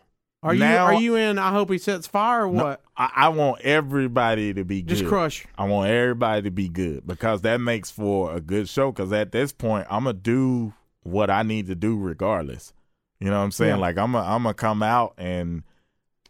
Are 0.43 0.53
you 0.53 0.65
are 0.65 0.93
you 0.95 1.15
in? 1.15 1.39
I 1.39 1.51
hope 1.51 1.71
he 1.71 1.77
sets 1.77 2.07
fire 2.07 2.43
or 2.43 2.49
what? 2.49 2.81
I, 2.97 3.11
I 3.15 3.29
want 3.29 3.61
everybody 3.61 4.53
to 4.53 4.65
be 4.65 4.81
good. 4.81 4.89
Just 4.89 5.03
good. 5.03 5.09
crush. 5.09 5.45
I 5.57 5.63
want 5.63 5.89
everybody 5.89 6.41
to 6.41 6.51
be 6.51 6.67
good 6.67 7.07
because 7.07 7.41
that 7.41 7.61
makes 7.61 7.89
for 7.89 8.35
a 8.35 8.41
good 8.41 8.67
show. 8.67 8.91
Because 8.91 9.13
at 9.13 9.31
this 9.31 9.53
point, 9.53 9.87
I'm 9.89 10.03
gonna 10.03 10.13
do 10.13 10.73
what 11.03 11.29
I 11.29 11.41
need 11.41 11.67
to 11.67 11.75
do 11.75 11.97
regardless. 11.97 12.73
You 13.21 13.29
know 13.29 13.37
what 13.37 13.45
I'm 13.45 13.51
saying? 13.51 13.75
Yeah. 13.75 13.81
Like 13.81 13.97
I'm 13.97 14.11
gonna 14.11 14.27
I'm 14.27 14.43
gonna 14.43 14.53
come 14.53 14.83
out 14.83 15.13
and 15.17 15.63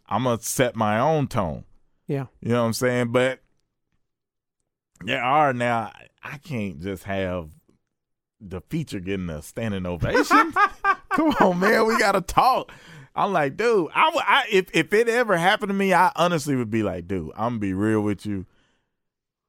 I'm 0.08 0.22
gonna 0.22 0.40
set 0.40 0.76
my 0.76 1.00
own 1.00 1.26
tone. 1.26 1.64
Yeah. 2.06 2.26
You 2.40 2.50
know 2.52 2.60
what 2.60 2.68
I'm 2.68 2.72
saying? 2.74 3.10
But 3.10 3.40
there 5.04 5.22
are 5.22 5.52
now. 5.52 5.90
I 6.22 6.38
can't 6.38 6.80
just 6.80 7.04
have 7.04 7.50
the 8.40 8.60
feature 8.70 9.00
getting 9.00 9.28
a 9.30 9.42
standing 9.42 9.86
ovation. 9.86 10.52
Come 11.12 11.30
on, 11.40 11.58
man, 11.58 11.86
we 11.86 11.98
gotta 11.98 12.20
talk. 12.20 12.70
I'm 13.14 13.32
like, 13.32 13.56
dude, 13.56 13.88
I, 13.94 14.10
would- 14.14 14.24
I 14.26 14.44
if 14.50 14.66
if 14.74 14.92
it 14.92 15.08
ever 15.08 15.36
happened 15.36 15.70
to 15.70 15.74
me, 15.74 15.92
I 15.92 16.12
honestly 16.14 16.54
would 16.56 16.70
be 16.70 16.82
like, 16.82 17.08
dude, 17.08 17.30
I'm 17.34 17.50
gonna 17.52 17.58
be 17.58 17.72
real 17.72 18.00
with 18.00 18.24
you. 18.26 18.46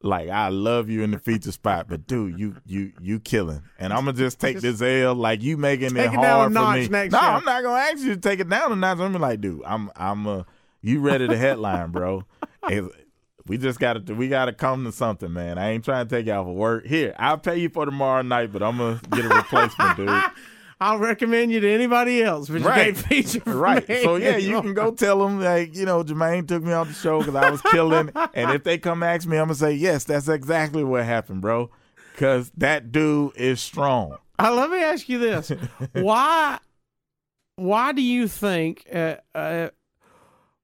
Like 0.01 0.29
I 0.29 0.47
love 0.47 0.89
you 0.89 1.03
in 1.03 1.11
the 1.11 1.19
feature 1.19 1.51
spot, 1.51 1.87
but 1.89 2.07
dude, 2.07 2.39
you 2.39 2.55
you 2.65 2.93
you 3.01 3.19
killing, 3.19 3.63
and 3.77 3.91
I'm 3.91 4.05
gonna 4.05 4.13
just 4.17 4.39
take 4.39 4.59
this 4.61 4.81
L. 4.81 5.13
Like 5.13 5.43
you 5.43 5.57
making 5.57 5.89
Take 5.89 6.11
it 6.11 6.13
it 6.13 6.21
down 6.21 6.55
a 6.55 6.59
hard 6.59 6.85
for 6.85 6.91
me. 6.91 7.09
no, 7.09 7.19
show. 7.19 7.25
I'm 7.25 7.43
not 7.43 7.63
gonna 7.63 7.77
ask 7.81 7.99
you 7.99 8.15
to 8.15 8.19
take 8.21 8.39
it 8.39 8.47
down 8.47 8.71
a 8.71 8.75
notch. 8.77 8.93
I'm 8.93 8.97
gonna 9.11 9.19
be 9.19 9.19
like, 9.19 9.41
dude, 9.41 9.61
I'm 9.65 9.91
I'm 9.97 10.25
uh, 10.25 10.43
you 10.81 11.01
ready 11.01 11.27
to 11.27 11.35
headline, 11.37 11.91
bro? 11.91 12.23
We 13.49 13.57
just 13.57 13.79
gotta 13.79 13.99
do, 13.99 14.15
we 14.15 14.29
gotta 14.29 14.53
come 14.53 14.85
to 14.85 14.91
something, 14.91 15.33
man. 15.33 15.57
I 15.57 15.71
ain't 15.71 15.83
trying 15.83 16.07
to 16.07 16.15
take 16.15 16.27
you 16.27 16.31
off 16.33 16.47
of 16.47 16.53
work. 16.53 16.85
Here, 16.85 17.13
I'll 17.17 17.37
pay 17.39 17.57
you 17.57 17.67
for 17.69 17.83
tomorrow 17.85 18.21
night, 18.21 18.53
but 18.53 18.61
I'm 18.63 18.77
gonna 18.77 19.01
get 19.09 19.25
a 19.25 19.29
replacement, 19.29 19.97
dude. 19.97 20.23
I'll 20.81 20.99
recommend 20.99 21.51
you 21.51 21.59
to 21.59 21.69
anybody 21.69 22.23
else, 22.23 22.47
but 22.47 22.61
you 22.61 22.67
Right. 22.67 22.95
can't 22.95 22.97
feature 22.97 23.41
Right. 23.51 23.89
me. 23.89 24.03
So 24.03 24.15
yeah, 24.15 24.37
you 24.37 24.61
can 24.61 24.73
go 24.73 24.91
tell 24.91 25.19
them 25.19 25.41
like 25.41 25.75
you 25.75 25.85
know 25.85 26.03
Jermaine 26.03 26.47
took 26.47 26.63
me 26.63 26.71
off 26.71 26.87
the 26.87 26.93
show 26.93 27.19
because 27.19 27.35
I 27.35 27.49
was 27.51 27.61
killing, 27.63 28.11
and 28.33 28.51
if 28.51 28.63
they 28.63 28.77
come 28.77 29.03
ask 29.03 29.27
me, 29.27 29.37
I'm 29.37 29.45
gonna 29.47 29.55
say 29.55 29.73
yes, 29.73 30.03
that's 30.05 30.29
exactly 30.29 30.83
what 30.83 31.03
happened, 31.03 31.41
bro. 31.41 31.69
Because 32.13 32.51
that 32.57 32.91
dude 32.91 33.35
is 33.35 33.59
strong. 33.61 34.15
Uh, 34.37 34.53
let 34.53 34.69
me 34.69 34.81
ask 34.83 35.09
you 35.09 35.17
this: 35.17 35.51
Why? 35.93 36.59
Why 37.55 37.91
do 37.93 38.01
you 38.01 38.27
think? 38.27 38.85
Uh, 38.93 39.15
uh, 39.35 39.69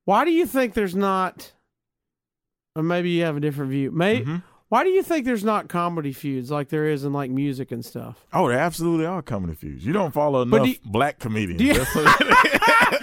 why 0.05 0.23
do 0.23 0.31
you 0.31 0.45
think 0.45 0.75
there's 0.75 0.95
not? 0.95 1.51
Or 2.75 2.83
maybe 2.83 3.09
you 3.11 3.23
have 3.23 3.37
a 3.37 3.39
different 3.39 3.71
view. 3.71 3.91
May, 3.91 4.21
Mhm. 4.21 4.43
Why 4.67 4.83
do 4.83 4.89
you 4.89 5.03
think 5.03 5.25
there's 5.25 5.43
not 5.43 5.69
comedy 5.69 6.11
feuds 6.11 6.49
like 6.51 6.69
there 6.69 6.87
is 6.87 7.05
in 7.05 7.13
like 7.13 7.29
music 7.31 7.71
and 7.71 7.85
stuff? 7.85 8.25
Oh, 8.33 8.49
they 8.49 8.55
absolutely 8.55 9.05
are 9.05 9.21
coming 9.21 9.53
feuds. 9.55 9.85
You 9.85 9.93
don't 9.93 10.11
follow 10.13 10.41
enough 10.41 10.63
do 10.63 10.69
you- 10.69 10.75
black 10.83 11.19
comomedians. 11.19 11.57
do 11.59 11.65
you- 11.65 11.73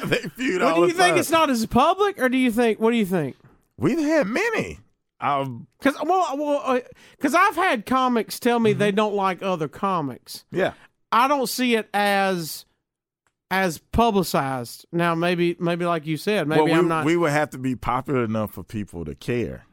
they 0.06 0.28
feud 0.36 0.60
Well, 0.60 0.74
all 0.74 0.80
do 0.82 0.86
you 0.88 0.92
think 0.92 1.10
time. 1.12 1.18
it's 1.18 1.30
not 1.30 1.48
as 1.50 1.64
public, 1.66 2.18
or 2.20 2.28
do 2.28 2.36
you 2.36 2.50
think? 2.50 2.80
What 2.80 2.90
do 2.90 2.96
you 2.96 3.06
think? 3.06 3.36
We've 3.78 3.98
had 3.98 4.26
many. 4.26 4.80
Um, 5.20 5.68
Because 5.78 5.96
well, 6.04 6.36
well, 6.36 6.80
because 7.16 7.34
I've 7.34 7.54
had 7.54 7.86
comics 7.86 8.40
tell 8.40 8.58
me 8.58 8.70
Mm-hmm. 8.72 8.78
they 8.80 8.90
don't 8.92 9.14
like 9.14 9.40
other 9.42 9.68
comics. 9.68 10.44
yeah. 10.50 10.72
I 11.12 11.28
don't 11.28 11.48
see 11.48 11.76
it 11.76 11.88
as 11.94 12.64
as 13.52 13.76
publicized. 13.76 14.86
Now, 14.92 15.14
maybe 15.14 15.56
maybe 15.60 15.84
like 15.84 16.06
you 16.06 16.16
said, 16.16 16.48
maybe 16.48 16.62
well, 16.62 16.72
we, 16.72 16.78
I'm 16.78 16.88
not. 16.88 17.04
we 17.04 17.16
would 17.18 17.32
have 17.32 17.50
to 17.50 17.58
be 17.58 17.76
popular 17.76 18.24
enough 18.24 18.52
for 18.52 18.64
people 18.64 19.04
to 19.04 19.14
care. 19.14 19.66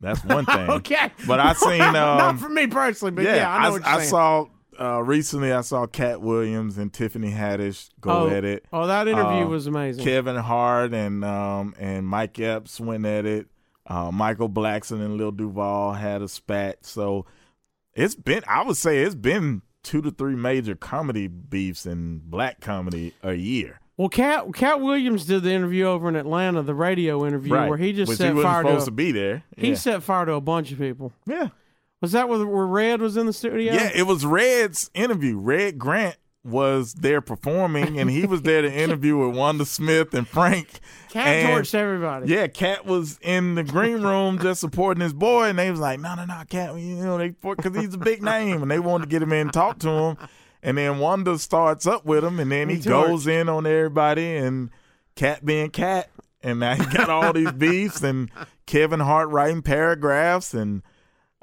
That's 0.00 0.24
one 0.24 0.46
thing. 0.46 0.70
okay, 0.70 1.10
But 1.26 1.40
I 1.40 1.52
seen 1.54 1.80
um, 1.82 1.92
not 1.92 2.38
for 2.38 2.48
me 2.48 2.68
personally, 2.68 3.10
but 3.10 3.24
yeah, 3.24 3.52
I 3.52 3.64
know 3.64 3.72
what 3.72 3.82
you're 3.82 3.90
I 3.90 4.04
saw 4.04 4.46
uh, 4.80 5.02
recently. 5.02 5.52
I 5.52 5.62
saw 5.62 5.86
Katt 5.86 6.22
Williams 6.22 6.78
and 6.78 6.92
Tiffany 6.92 7.32
Haddish 7.32 7.90
go 8.00 8.10
oh, 8.10 8.28
at 8.28 8.44
it. 8.44 8.66
Oh, 8.72 8.86
that 8.86 9.08
interview 9.08 9.44
Uh, 9.44 9.48
was 9.48 9.66
amazing. 9.66 10.04
Kevin 10.04 10.36
Hart 10.36 10.94
and 10.94 11.24
um, 11.24 11.74
and 11.78 12.06
Mike 12.06 12.38
Epps 12.38 12.78
went 12.78 13.04
at 13.04 13.26
it. 13.26 13.48
Uh, 13.84 14.12
Michael 14.12 14.48
Blackson 14.48 15.04
and 15.04 15.16
Lil 15.16 15.32
Duval 15.32 15.92
had 15.94 16.22
a 16.22 16.28
spat. 16.28 16.86
So 16.86 17.26
it's 17.94 18.14
been, 18.14 18.42
I 18.46 18.62
would 18.62 18.76
say, 18.76 19.02
it's 19.02 19.14
been 19.14 19.60
two 19.84 20.02
to 20.02 20.10
three 20.10 20.34
major 20.34 20.74
comedy 20.74 21.28
beefs 21.28 21.86
in 21.86 22.22
black 22.24 22.60
comedy 22.60 23.14
a 23.22 23.34
year. 23.34 23.78
well, 23.96 24.08
Katt 24.08 24.52
Katt 24.54 24.80
Williams 24.80 25.24
did 25.26 25.42
the 25.44 25.52
interview 25.52 25.84
over 25.84 26.08
in 26.08 26.16
Atlanta, 26.16 26.62
the 26.62 26.74
radio 26.74 27.24
interview 27.24 27.52
where 27.52 27.76
he 27.76 27.92
just 27.92 28.08
Which 28.08 28.18
set 28.18 28.28
he 28.28 28.34
wasn't 28.34 28.52
fire 28.52 28.62
supposed 28.64 28.82
A, 28.82 28.86
to 28.86 28.90
be 28.90 29.12
there. 29.12 29.44
he 29.56 29.68
yeah. 29.68 29.74
set 29.76 30.02
fire 30.02 30.26
to 30.26 30.32
a 30.32 30.40
bunch 30.40 30.72
of 30.72 30.78
people. 30.78 31.12
yeah. 31.26 31.48
Was 32.00 32.12
that 32.12 32.28
where, 32.28 32.44
where 32.44 32.66
Red 32.66 33.00
was 33.00 33.16
in 33.16 33.24
the 33.26 33.32
studio? 33.32 33.72
Yeah, 33.72 33.90
it 33.94 34.02
was 34.06 34.26
Red's 34.26 34.90
interview. 34.92 35.38
Red 35.38 35.78
Grant 35.78 36.16
was 36.44 36.94
there 36.94 37.20
performing, 37.20 37.98
and 37.98 38.10
he 38.10 38.26
was 38.26 38.42
there 38.42 38.62
to 38.62 38.72
interview 38.82 39.16
with 39.16 39.36
Wanda 39.36 39.64
Smith 39.64 40.14
and 40.14 40.28
Frank. 40.28 40.80
Katt 41.08 41.26
and, 41.26 41.48
torched 41.48 41.74
everybody. 41.74 42.32
Yeah, 42.32 42.46
Katt 42.48 42.84
was 42.84 43.18
in 43.22 43.54
the 43.54 43.64
green 43.64 44.02
room 44.06 44.38
just 44.38 44.60
supporting 44.60 45.00
his 45.00 45.14
boy, 45.14 45.48
and 45.48 45.58
they 45.58 45.70
was 45.70 45.80
like, 45.80 46.00
"No, 46.00 46.14
no, 46.14 46.24
no, 46.24 46.42
Katt, 46.48 46.76
you 46.78 46.96
know, 46.96 47.18
they 47.18 47.30
because 47.30 47.74
he's 47.76 47.94
a 47.94 47.98
big 47.98 48.22
name, 48.22 48.62
and 48.62 48.70
they 48.70 48.78
wanted 48.78 49.04
to 49.04 49.10
get 49.10 49.22
him 49.22 49.32
in 49.32 49.40
and 49.40 49.52
talk 49.52 49.78
to 49.80 49.88
him." 49.88 50.16
And 50.62 50.78
then 50.78 50.98
Wanda 50.98 51.38
starts 51.38 51.86
up 51.86 52.04
with 52.04 52.24
him, 52.24 52.40
and 52.40 52.50
then 52.50 52.68
he 52.68 52.76
He 52.76 52.82
goes 52.82 53.26
in 53.26 53.48
on 53.48 53.66
everybody, 53.66 54.36
and 54.36 54.70
Katt 55.14 55.44
being 55.44 55.70
Cat, 55.70 56.10
and 56.42 56.60
now 56.60 56.74
he 56.74 56.84
got 56.86 57.10
all 57.10 57.32
these 57.32 57.52
beefs, 57.52 58.02
and 58.02 58.30
Kevin 58.66 59.00
Hart 59.00 59.28
writing 59.28 59.62
paragraphs, 59.62 60.54
and 60.54 60.82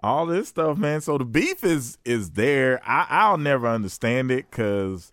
all 0.04 0.26
this 0.26 0.50
stuff, 0.50 0.78
man. 0.78 1.02
So 1.02 1.18
the 1.18 1.26
beef 1.26 1.64
is 1.64 1.98
is 2.06 2.32
there. 2.32 2.82
I, 2.86 3.06
I'll 3.10 3.38
never 3.38 3.68
understand 3.68 4.32
it 4.32 4.50
because, 4.50 5.12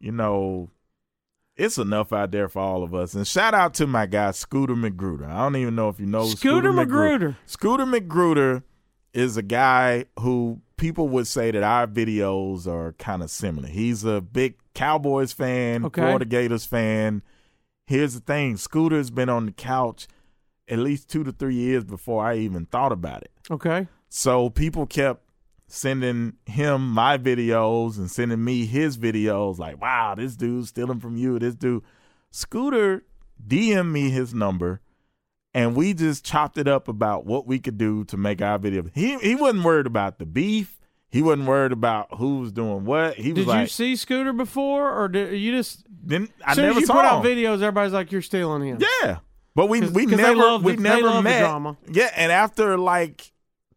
you 0.00 0.12
know, 0.12 0.70
it's 1.56 1.78
enough 1.78 2.12
out 2.12 2.32
there 2.32 2.48
for 2.48 2.60
all 2.60 2.82
of 2.82 2.94
us. 2.94 3.14
And 3.14 3.26
shout 3.26 3.54
out 3.54 3.74
to 3.74 3.86
my 3.86 4.06
guy 4.06 4.32
Scooter 4.32 4.74
Magruder. 4.76 5.26
I 5.26 5.38
don't 5.44 5.56
even 5.56 5.76
know 5.76 5.88
if 5.88 6.00
you 6.00 6.06
know 6.06 6.26
Scooter 6.26 6.72
Magruder. 6.72 7.36
Scooter 7.46 7.86
Magruder 7.86 8.64
is 9.12 9.36
a 9.36 9.42
guy 9.42 10.06
who 10.18 10.60
people 10.76 11.08
would 11.08 11.26
say 11.28 11.52
that 11.52 11.62
our 11.62 11.86
videos 11.86 12.66
are 12.66 12.92
kind 12.94 13.22
of 13.22 13.30
similar. 13.30 13.68
He's 13.68 14.04
a 14.04 14.20
big 14.20 14.56
Cowboys 14.74 15.32
fan, 15.32 15.84
Okay. 15.84 16.00
Florida 16.02 16.24
Gators 16.24 16.64
fan. 16.66 17.22
Here's 17.86 18.14
the 18.14 18.20
thing: 18.20 18.56
Scooter's 18.56 19.10
been 19.10 19.28
on 19.28 19.46
the 19.46 19.52
couch 19.52 20.08
at 20.66 20.78
least 20.78 21.08
two 21.08 21.22
to 21.22 21.30
three 21.30 21.54
years 21.54 21.84
before 21.84 22.24
I 22.24 22.36
even 22.38 22.66
thought 22.66 22.90
about 22.90 23.22
it. 23.22 23.30
Okay. 23.50 23.86
So 24.16 24.48
people 24.48 24.86
kept 24.86 25.24
sending 25.66 26.34
him 26.46 26.88
my 26.88 27.18
videos 27.18 27.98
and 27.98 28.08
sending 28.08 28.44
me 28.44 28.64
his 28.64 28.96
videos 28.96 29.58
like, 29.58 29.82
wow, 29.82 30.14
this 30.14 30.36
dude's 30.36 30.68
stealing 30.68 31.00
from 31.00 31.16
you. 31.16 31.40
This 31.40 31.56
dude. 31.56 31.82
Scooter 32.30 33.02
DM 33.44 33.90
me 33.90 34.10
his 34.10 34.32
number 34.32 34.80
and 35.52 35.74
we 35.74 35.94
just 35.94 36.24
chopped 36.24 36.58
it 36.58 36.68
up 36.68 36.86
about 36.86 37.26
what 37.26 37.48
we 37.48 37.58
could 37.58 37.76
do 37.76 38.04
to 38.04 38.16
make 38.16 38.40
our 38.40 38.56
video. 38.56 38.84
He 38.94 39.18
he 39.18 39.34
wasn't 39.34 39.64
worried 39.64 39.86
about 39.86 40.20
the 40.20 40.26
beef. 40.26 40.78
He 41.10 41.20
wasn't 41.20 41.48
worried 41.48 41.72
about 41.72 42.14
who 42.16 42.38
was 42.38 42.52
doing 42.52 42.84
what. 42.84 43.16
He 43.16 43.32
was 43.32 43.46
Did 43.46 43.60
you 43.62 43.66
see 43.66 43.96
Scooter 43.96 44.32
before, 44.32 44.92
or 44.96 45.08
did 45.08 45.36
you 45.40 45.50
just? 45.56 45.84
then 45.90 46.28
I 46.46 46.54
never 46.54 46.70
as 46.70 46.76
you 46.76 46.86
saw 46.86 46.94
put 46.94 47.04
out 47.04 47.24
videos, 47.24 47.54
everybody's 47.54 47.92
like, 47.92 48.12
"You're 48.12 48.22
stealing 48.22 48.62
him." 48.62 48.78
Yeah, 49.02 49.18
but 49.56 49.68
we 49.68 49.80
'Cause- 49.80 49.90
we 49.90 50.06
'cause 50.06 50.16
never 50.18 50.58
we 50.58 50.76
the- 50.76 50.82
never 50.82 51.20
met. 51.20 51.40
drama. 51.40 51.76
Yeah, 51.90 52.10
and 52.16 52.30
after 52.30 52.78
like 52.78 53.32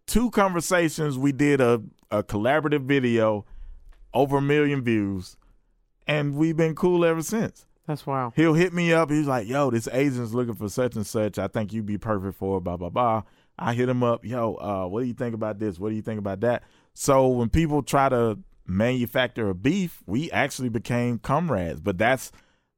two 0.07 0.31
conversations, 0.31 1.17
we 1.17 1.31
did 1.31 1.61
a 1.61 1.83
a 2.09 2.23
collaborative 2.23 2.85
video, 2.85 3.45
over 4.13 4.37
a 4.37 4.41
million 4.41 4.81
views, 4.81 5.37
and 6.07 6.35
we've 6.35 6.57
been 6.57 6.73
cool 6.73 7.05
ever 7.05 7.21
since. 7.21 7.65
That's 7.85 8.05
wow. 8.07 8.33
He'll 8.35 8.53
hit 8.53 8.73
me 8.73 8.93
up. 8.93 9.11
He's 9.11 9.27
like, 9.27 9.47
"Yo, 9.47 9.69
this 9.69 9.87
agent's 9.91 10.33
looking 10.33 10.55
for 10.55 10.69
such 10.69 10.95
and 10.95 11.05
such. 11.05 11.37
I 11.37 11.47
think 11.47 11.71
you'd 11.71 11.85
be 11.85 11.97
perfect 11.97 12.37
for 12.37 12.57
it." 12.57 12.61
Blah 12.61 12.77
blah 12.77 12.89
blah. 12.89 13.23
I 13.59 13.73
hit 13.73 13.89
him 13.89 14.03
up. 14.03 14.25
Yo, 14.25 14.55
uh, 14.55 14.87
what 14.87 15.01
do 15.01 15.07
you 15.07 15.13
think 15.13 15.35
about 15.35 15.59
this? 15.59 15.79
What 15.79 15.89
do 15.89 15.95
you 15.95 16.01
think 16.01 16.19
about 16.19 16.41
that? 16.41 16.63
So 16.93 17.27
when 17.27 17.49
people 17.49 17.83
try 17.83 18.09
to 18.09 18.39
manufacture 18.65 19.49
a 19.49 19.55
beef, 19.55 20.03
we 20.05 20.29
actually 20.31 20.69
became 20.69 21.19
comrades. 21.19 21.79
But 21.79 21.97
that's 21.97 22.31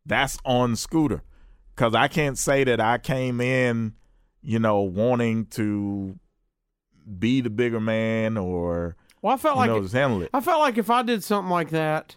that's 0.05 0.37
on 0.45 0.75
Scooter, 0.75 1.23
because 1.75 1.95
I 1.95 2.07
can't 2.07 2.37
say 2.37 2.63
that 2.63 2.79
I 2.79 2.97
came 2.97 3.41
in, 3.41 3.93
you 4.41 4.59
know, 4.59 4.81
wanting 4.81 5.45
to 5.47 6.17
be 7.19 7.41
the 7.41 7.49
bigger 7.49 7.79
man 7.79 8.37
or 8.37 8.95
Well, 9.21 9.33
I 9.33 9.37
felt 9.37 9.57
like 9.57 9.69
know 9.69 9.81
just 9.81 9.93
handle 9.93 10.21
it. 10.21 10.29
I 10.33 10.39
felt 10.41 10.59
like 10.59 10.77
if 10.77 10.89
I 10.89 11.01
did 11.03 11.23
something 11.23 11.49
like 11.51 11.69
that, 11.69 12.15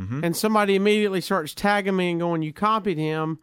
Mhm. 0.00 0.22
and 0.24 0.36
somebody 0.36 0.74
immediately 0.74 1.20
starts 1.20 1.54
tagging 1.54 1.96
me 1.96 2.10
and 2.10 2.20
going, 2.20 2.42
"You 2.42 2.52
copied 2.52 2.98
him," 2.98 3.38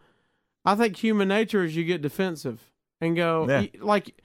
I 0.65 0.75
think 0.75 0.97
human 0.97 1.27
nature 1.27 1.63
is 1.63 1.75
you 1.75 1.83
get 1.85 2.01
defensive 2.01 2.59
and 3.01 3.15
go 3.15 3.45
Yeah. 3.47 3.65
like, 3.81 4.21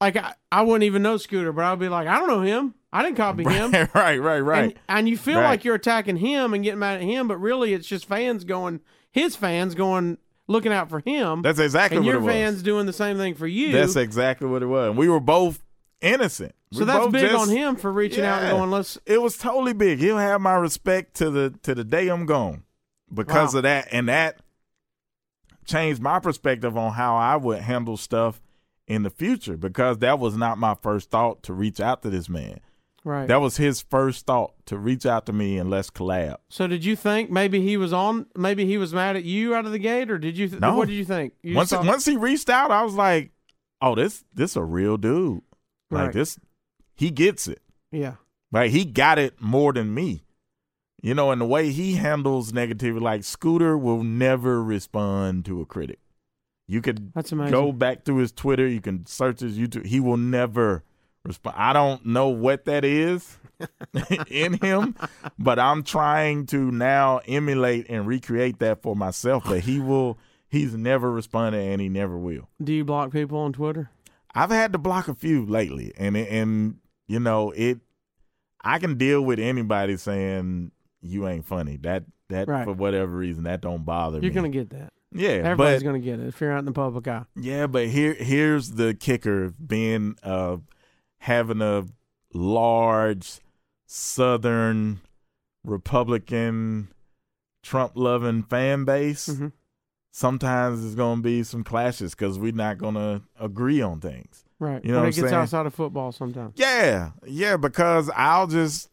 like 0.00 0.16
I, 0.16 0.34
I 0.50 0.62
wouldn't 0.62 0.84
even 0.84 1.02
know 1.02 1.16
Scooter, 1.16 1.52
but 1.52 1.64
I'd 1.64 1.78
be 1.78 1.88
like, 1.88 2.08
"I 2.08 2.18
don't 2.18 2.28
know 2.28 2.40
him. 2.42 2.74
I 2.92 3.02
didn't 3.02 3.16
copy 3.16 3.44
him." 3.48 3.70
right, 3.94 4.18
right, 4.18 4.40
right. 4.40 4.62
And, 4.64 4.74
and 4.88 5.08
you 5.08 5.16
feel 5.16 5.36
Right. 5.38 5.44
like 5.50 5.64
you're 5.64 5.74
attacking 5.76 6.16
him 6.16 6.54
and 6.54 6.64
getting 6.64 6.80
mad 6.80 6.96
at 6.96 7.02
him, 7.02 7.28
but 7.28 7.36
really 7.38 7.72
it's 7.72 7.86
just 7.86 8.06
fans 8.06 8.44
going, 8.44 8.80
his 9.12 9.36
fans 9.36 9.74
going, 9.74 10.18
looking 10.48 10.72
out 10.72 10.88
for 10.88 11.00
him. 11.00 11.42
That's 11.42 11.58
exactly 11.58 11.96
and 11.98 12.06
what 12.06 12.12
your 12.12 12.20
it 12.20 12.24
was. 12.24 12.32
fans 12.32 12.62
doing 12.62 12.86
the 12.86 12.92
same 12.92 13.16
thing 13.16 13.34
for 13.34 13.46
you. 13.46 13.72
That's 13.72 13.96
exactly 13.96 14.48
what 14.48 14.62
it 14.62 14.66
was. 14.66 14.88
And 14.90 14.98
we 14.98 15.08
were 15.08 15.20
both 15.20 15.62
innocent. 16.00 16.54
so 16.72 16.80
We 16.80 16.84
that's 16.86 17.06
big 17.12 17.30
just- 17.30 17.48
on 17.50 17.56
him 17.56 17.76
for 17.76 17.90
reaching 17.92 18.24
out 18.24 18.42
and 18.42 18.56
going, 18.58 18.70
"Let's." 18.70 18.98
It 19.06 19.20
was 19.22 19.36
totally 19.38 19.72
big. 19.72 19.98
He'll 19.98 20.18
have 20.18 20.40
my 20.40 20.54
respect 20.54 21.14
to 21.14 21.30
the 21.30 21.50
to 21.62 21.74
the 21.74 21.84
day 21.84 22.08
I'm 22.08 22.26
gone 22.26 22.64
because 23.12 23.54
Wow. 23.54 23.58
of 23.58 23.62
that, 23.64 23.88
and 23.92 24.08
that 24.08 24.38
changed 25.64 26.00
my 26.00 26.18
perspective 26.20 26.76
on 26.76 26.92
how 26.92 27.16
I 27.16 27.36
would 27.36 27.60
handle 27.60 27.96
stuff 27.96 28.40
in 28.86 29.02
the 29.02 29.10
future. 29.10 29.56
Because 29.56 29.98
that 29.98 30.18
was 30.18 30.36
not 30.36 30.58
my 30.58 30.74
first 30.80 31.10
thought 31.10 31.42
to 31.44 31.52
reach 31.52 31.80
out 31.80 32.02
to 32.02 32.10
this 32.10 32.28
man. 32.28 32.60
Right. 33.04 33.28
That 33.28 33.40
was 33.40 33.56
his 33.56 33.80
first 33.82 34.26
thought 34.26 34.54
to 34.66 34.76
reach 34.76 35.06
out 35.06 35.26
to 35.26 35.32
me 35.32 35.58
and 35.58 35.70
let's 35.70 35.90
collab. 35.90 36.38
So 36.48 36.66
did 36.66 36.84
you 36.84 36.96
think 36.96 37.30
maybe 37.30 37.60
he 37.60 37.76
was 37.76 37.92
on? 37.92 38.26
Maybe 38.36 38.66
he 38.66 38.78
was 38.78 38.92
mad 38.92 39.14
at 39.14 39.22
you 39.22 39.54
out 39.54 39.64
of 39.64 39.70
the 39.72 39.78
gate, 39.78 40.10
or 40.10 40.18
did 40.18 40.36
you? 40.36 40.48
Th- 40.48 40.60
No. 40.60 40.76
What 40.76 40.88
did 40.88 40.94
you 40.94 41.04
think? 41.04 41.34
You 41.42 41.54
once 41.54 41.70
once 41.72 42.04
he 42.04 42.16
reached 42.16 42.50
out, 42.50 42.72
I 42.72 42.82
was 42.82 42.94
like, 42.94 43.30
"Oh, 43.80 43.94
this 43.94 44.24
this 44.34 44.56
a 44.56 44.62
real 44.64 44.96
dude. 44.96 45.42
Like 45.90 46.12
this, 46.12 46.38
he 46.94 47.10
gets 47.10 47.48
it." 47.48 47.60
yeah. 47.90 48.14
Like 48.52 48.70
he 48.70 48.84
got 48.84 49.18
it 49.18 49.40
more 49.40 49.72
than 49.72 49.92
me. 49.92 50.22
You 51.02 51.14
know, 51.14 51.30
and 51.30 51.40
the 51.40 51.46
way 51.46 51.70
he 51.70 51.94
handles 51.94 52.52
negativity, 52.52 53.00
like 53.00 53.22
Scooter 53.22 53.76
will 53.76 54.02
never 54.02 54.62
respond 54.62 55.44
to 55.44 55.60
a 55.60 55.66
critic. 55.66 55.98
You 56.66 56.80
could 56.80 57.12
That's 57.14 57.32
amazing. 57.32 57.52
go 57.52 57.70
back 57.70 58.04
to 58.04 58.16
his 58.16 58.32
Twitter, 58.32 58.66
you 58.66 58.80
can 58.80 59.06
search 59.06 59.40
his 59.40 59.58
YouTube. 59.58 59.86
He 59.86 60.00
will 60.00 60.16
never 60.16 60.82
respond. 61.24 61.56
I 61.58 61.72
don't 61.72 62.06
know 62.06 62.28
what 62.28 62.64
that 62.64 62.84
is 62.84 63.38
in 64.28 64.54
him, 64.54 64.96
but 65.38 65.58
I'm 65.58 65.82
trying 65.82 66.46
to 66.46 66.70
now 66.70 67.20
emulate 67.26 67.86
and 67.88 68.06
recreate 68.06 68.58
that 68.60 68.82
for 68.82 68.96
myself. 68.96 69.44
But 69.44 69.60
he 69.60 69.78
will 69.78 70.18
he's 70.48 70.74
never 70.74 71.10
responded 71.10 71.60
and 71.60 71.80
he 71.80 71.88
never 71.88 72.16
will. 72.16 72.48
Do 72.62 72.72
you 72.72 72.84
block 72.84 73.12
people 73.12 73.38
on 73.38 73.52
Twitter? 73.52 73.90
I've 74.36 74.50
had 74.50 74.72
to 74.72 74.78
block 74.78 75.08
a 75.08 75.14
few 75.14 75.44
lately, 75.46 75.92
and 75.96 76.16
and 76.16 76.76
you 77.08 77.18
know 77.20 77.50
it. 77.52 77.80
I 78.62 78.78
can 78.78 78.96
deal 78.98 79.22
with 79.22 79.38
anybody 79.38 79.96
saying 79.96 80.72
you 81.00 81.26
ain't 81.28 81.44
funny. 81.46 81.76
That 81.78 82.04
that 82.28 82.48
Right. 82.48 82.64
for 82.64 82.72
whatever 82.72 83.16
reason 83.16 83.44
that 83.44 83.60
don't 83.60 83.84
bother 83.84 84.18
You're 84.18 84.30
me. 84.30 84.34
gonna 84.34 84.48
get 84.48 84.70
that. 84.70 84.92
yeah, 85.12 85.28
Everybody's 85.30 85.82
but 85.82 85.86
gonna 85.86 86.00
get 86.00 86.18
it 86.20 86.26
if 86.26 86.40
you're 86.40 86.52
out 86.52 86.58
in 86.60 86.64
the 86.64 86.72
public 86.72 87.06
eye. 87.08 87.24
yeah, 87.36 87.66
but 87.68 87.86
here 87.88 88.14
here's 88.14 88.72
the 88.72 88.92
kicker: 88.94 89.50
being 89.64 90.16
uh 90.22 90.56
having 91.18 91.62
a 91.62 91.84
large 92.34 93.40
Southern 93.86 95.00
Republican 95.64 96.88
Trump 97.62 97.92
loving 97.94 98.42
fan 98.42 98.84
base. 98.84 99.28
Mhm. 99.28 99.52
Sometimes 100.16 100.80
there's 100.80 100.94
gonna 100.94 101.20
be 101.20 101.42
some 101.42 101.62
clashes 101.62 102.14
because 102.14 102.38
we're 102.38 102.50
not 102.50 102.78
gonna 102.78 103.20
agree 103.38 103.82
on 103.82 104.00
things. 104.00 104.46
Right. 104.58 104.82
You 104.82 104.92
know 104.92 105.02
it 105.02 105.08
gets 105.08 105.18
saying? 105.18 105.34
outside 105.34 105.66
of 105.66 105.74
football 105.74 106.10
sometimes. 106.10 106.54
Yeah, 106.56 107.10
yeah, 107.26 107.58
because 107.58 108.10
I'll 108.16 108.46
just 108.46 108.88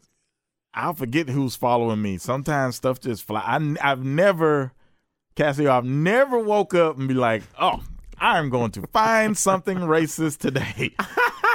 I'll 0.73 0.91
forget 0.91 1.29
who's 1.29 1.55
following 1.55 2.01
me. 2.01 2.17
Sometimes 2.17 2.75
stuff 2.75 2.99
just 2.99 3.23
fly. 3.23 3.39
I, 3.39 3.75
I've 3.81 4.03
never, 4.03 4.73
Casio, 5.37 5.69
I've 5.69 5.85
never 5.85 6.39
woke 6.39 6.73
up 6.73 6.97
and 6.97 7.07
be 7.07 7.13
like, 7.13 7.43
oh, 7.57 7.81
I'm 8.17 8.49
going 8.49 8.71
to 8.71 8.81
find 8.87 9.37
something 9.37 9.77
racist 9.77 10.39
today. 10.39 10.93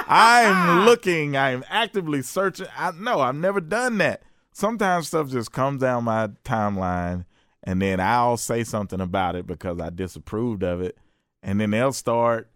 I'm 0.07 0.87
looking. 0.87 1.37
I'm 1.37 1.63
actively 1.69 2.23
searching. 2.23 2.65
I 2.75 2.89
no, 2.97 3.19
I've 3.19 3.35
never 3.35 3.61
done 3.61 3.99
that. 3.99 4.23
Sometimes 4.51 5.09
stuff 5.09 5.29
just 5.29 5.51
comes 5.51 5.81
down 5.81 6.05
my 6.05 6.29
timeline, 6.43 7.25
and 7.63 7.81
then 7.81 7.99
I'll 7.99 8.37
say 8.37 8.63
something 8.63 9.01
about 9.01 9.35
it 9.35 9.45
because 9.47 9.79
I 9.79 9.89
disapproved 9.89 10.63
of 10.63 10.81
it, 10.81 10.97
and 11.43 11.59
then 11.59 11.71
they'll 11.71 11.93
start 11.93 12.49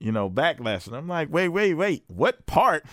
you 0.00 0.10
know, 0.10 0.30
backlash. 0.30 0.86
And 0.86 0.96
I'm 0.96 1.06
like, 1.06 1.30
wait, 1.30 1.48
wait, 1.50 1.74
wait. 1.74 2.04
What 2.08 2.46
part 2.46 2.86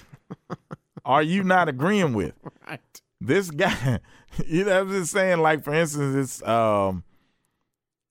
are 1.06 1.24
you 1.24 1.42
not 1.44 1.70
agreeing 1.70 2.14
with? 2.14 2.34
Right. 2.68 2.82
This 3.22 3.50
guy, 3.50 4.00
you 4.46 4.66
know, 4.66 4.82
I'm 4.82 4.90
just 4.90 5.14
saying, 5.14 5.40
like, 5.40 5.64
for 5.64 5.74
instance, 5.74 6.16
it's, 6.42 6.46
um, 6.46 7.06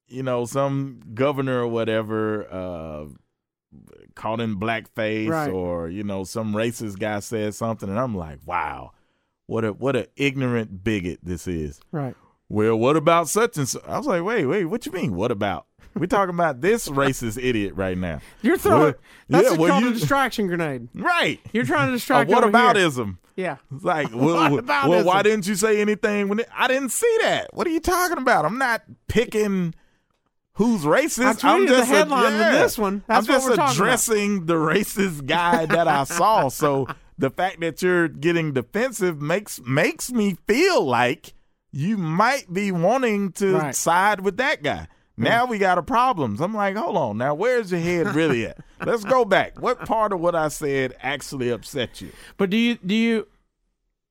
you 0.08 0.22
know, 0.22 0.46
some 0.46 1.00
governor 1.12 1.60
or 1.60 1.68
whatever, 1.68 2.50
uh, 2.50 3.04
caught 4.14 4.40
in 4.40 4.58
blackface 4.58 5.28
Right. 5.28 5.50
or, 5.50 5.90
you 5.90 6.04
know, 6.04 6.24
some 6.24 6.54
racist 6.54 6.98
guy 6.98 7.20
said 7.20 7.54
something. 7.54 7.90
And 7.90 7.98
I'm 8.00 8.16
like, 8.16 8.38
wow, 8.46 8.92
what 9.44 9.66
a, 9.66 9.74
what 9.74 9.94
a 9.94 10.08
ignorant 10.16 10.82
bigot 10.82 11.20
this 11.22 11.46
is. 11.46 11.78
Right. 11.92 12.16
Well, 12.48 12.76
what 12.76 12.96
about 12.96 13.28
such 13.28 13.56
and 13.56 13.68
such? 13.68 13.84
I 13.86 13.98
was 13.98 14.06
like, 14.06 14.22
wait, 14.22 14.46
wait, 14.46 14.64
what 14.66 14.86
you 14.86 14.92
mean? 14.92 15.14
What 15.14 15.30
about? 15.30 15.66
We're 15.94 16.06
talking 16.06 16.34
about 16.34 16.60
this 16.60 16.88
racist 16.88 17.42
idiot 17.42 17.74
right 17.74 17.96
now. 17.96 18.20
You're 18.42 18.58
throwing. 18.58 18.80
Well, 18.82 18.94
that's 19.30 19.50
yeah, 19.50 19.56
a 19.56 19.58
well, 19.58 19.80
you- 19.80 19.88
a 19.88 19.92
distraction 19.94 20.46
grenade. 20.46 20.88
Right. 20.94 21.40
You're 21.52 21.64
trying 21.64 21.86
to 21.86 21.92
Uh, 21.92 21.96
distract. 21.96 22.30
what 22.30 22.44
here. 22.44 22.52
aboutism? 22.52 23.16
Yeah. 23.34 23.56
It's 23.74 23.82
like, 23.84 24.08
well, 24.14 24.52
What 24.52 24.66
well, 24.66 24.88
well, 24.90 25.04
why 25.04 25.22
didn't 25.22 25.46
you 25.46 25.54
say 25.54 25.80
anything 25.80 26.28
when 26.28 26.40
it, 26.40 26.48
I 26.54 26.68
didn't 26.68 26.90
see 26.90 27.18
that? 27.22 27.48
What 27.54 27.66
are 27.66 27.70
you 27.70 27.80
talking 27.80 28.18
about? 28.18 28.44
I'm 28.44 28.58
not 28.58 28.82
picking 29.08 29.74
who's 30.54 30.82
racist. 30.82 31.42
I 31.44 31.60
the 31.60 31.66
just 31.66 31.82
a- 31.90 31.94
headline 31.94 32.24
with 32.32 32.40
yeah. 32.40 32.52
this 32.52 32.76
one. 32.78 33.02
That's 33.06 33.26
I'm 33.28 33.32
what 33.32 33.36
just 33.38 33.48
we're 33.48 33.56
talking 33.56 33.62
about. 33.64 33.74
addressing 33.74 34.46
the 34.46 34.54
racist 34.54 35.26
guy 35.26 35.64
that 35.66 35.88
I 35.88 36.04
saw. 36.04 36.48
So 36.48 36.86
the 37.18 37.30
fact 37.30 37.60
that 37.60 37.80
you're 37.82 38.08
getting 38.08 38.52
defensive 38.52 39.20
makes 39.22 39.60
makes 39.66 40.12
me 40.12 40.36
feel 40.46 40.84
like 40.84 41.32
you 41.76 41.98
might 41.98 42.50
be 42.52 42.72
wanting 42.72 43.32
to 43.32 43.54
Right. 43.56 43.74
side 43.74 44.20
with 44.20 44.38
that 44.38 44.62
guy. 44.62 44.88
Now 45.18 45.46
we 45.46 45.58
got 45.58 45.78
a 45.78 45.82
problem. 45.82 46.36
I'm 46.40 46.54
like, 46.54 46.76
hold 46.76 46.96
on. 46.96 47.18
Now 47.18 47.34
where's 47.34 47.70
your 47.72 47.80
head 47.80 48.14
really 48.14 48.46
at? 48.46 48.58
Let's 48.84 49.04
go 49.04 49.24
back. 49.24 49.60
What 49.60 49.84
part 49.86 50.12
of 50.12 50.20
what 50.20 50.34
I 50.34 50.48
said 50.48 50.94
actually 51.02 51.50
upset 51.50 52.00
you? 52.02 52.10
But 52.36 52.50
do 52.50 52.56
you 52.56 52.76
do 52.84 52.94
you 52.94 53.26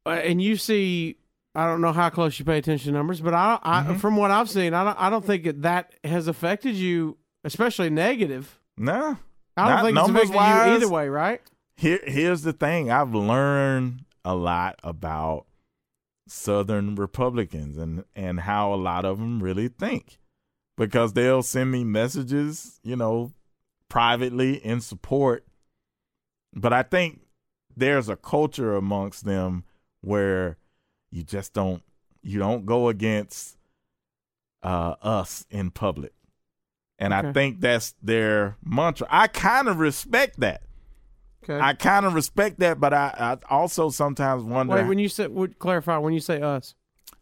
uh, 0.06 0.10
and 0.12 0.42
you 0.42 0.58
see 0.58 1.18
I 1.54 1.68
don't 1.68 1.80
know 1.82 1.94
how 1.94 2.10
close 2.10 2.38
you 2.40 2.46
pay 2.46 2.58
attention 2.58 2.92
to 2.92 2.98
numbers, 2.98 3.22
but 3.22 3.34
I, 3.34 3.60
I 3.64 3.82
Mm-hmm. 3.82 3.96
from 3.96 4.16
what 4.18 4.30
I've 4.32 4.50
seen, 4.50 4.74
I 4.74 4.84
don't 4.84 5.00
I 5.02 5.10
don't 5.10 5.24
think 5.26 5.44
that, 5.46 5.62
that 5.62 5.94
has 6.04 6.28
affected 6.28 6.76
you, 6.76 7.18
especially 7.44 7.90
negative. 7.90 8.60
No. 8.78 9.18
I 9.58 9.70
don't 9.70 9.86
think 9.86 9.98
it's 9.98 10.10
affected 10.10 10.30
you 10.30 10.36
numbers-wise. 10.36 10.68
either 10.84 10.90
way, 10.90 11.08
right? 11.08 11.42
Here, 11.78 12.00
here's 12.06 12.42
the 12.42 12.52
thing. 12.54 12.90
I've 12.92 13.14
learned 13.14 14.06
a 14.26 14.36
lot 14.36 14.80
about 14.84 15.46
Southern 16.28 16.96
Republicans 16.96 17.78
and 17.78 18.04
and 18.16 18.42
how 18.42 18.74
a 18.74 18.76
lot 18.76 19.06
of 19.06 19.20
them 19.20 19.42
really 19.42 19.68
think, 19.68 20.20
because 20.78 21.14
they'll 21.14 21.44
send 21.44 21.72
me 21.72 21.84
messages, 21.84 22.80
you 22.84 22.96
know, 22.96 23.32
privately 23.90 24.56
in 24.56 24.82
support. 24.82 25.46
But 26.54 26.74
I 26.74 26.84
think 26.84 27.22
there's 27.76 28.10
a 28.10 28.16
culture 28.16 28.76
amongst 28.76 29.26
them 29.26 29.66
where 30.02 30.58
you 31.12 31.24
just 31.24 31.54
don't 31.54 31.84
you 32.24 32.40
don't 32.40 32.66
go 32.66 32.90
against 32.90 33.58
uh, 34.64 34.96
us 35.02 35.46
in 35.50 35.72
public. 35.72 36.14
And 36.98 37.14
I 37.14 37.34
think 37.34 37.60
that's 37.60 37.94
their 38.02 38.56
mantra. 38.64 39.06
I 39.10 39.28
kind 39.28 39.68
of 39.68 39.80
respect 39.80 40.40
that. 40.40 40.64
Okay. 41.48 41.60
I 41.60 41.74
kind 41.74 42.06
of 42.06 42.14
respect 42.16 42.60
that, 42.60 42.80
but 42.80 42.94
I, 42.94 43.38
I 43.50 43.54
also 43.54 43.90
sometimes 43.90 44.44
wonder. 44.44 44.74
Wait, 44.76 44.88
when 44.88 44.98
you 45.00 45.10
say 45.10 45.28
would 45.28 45.60
clarify 45.60 45.98
when 45.98 46.14
you 46.14 46.20
say 46.20 46.42
us, 46.42 46.74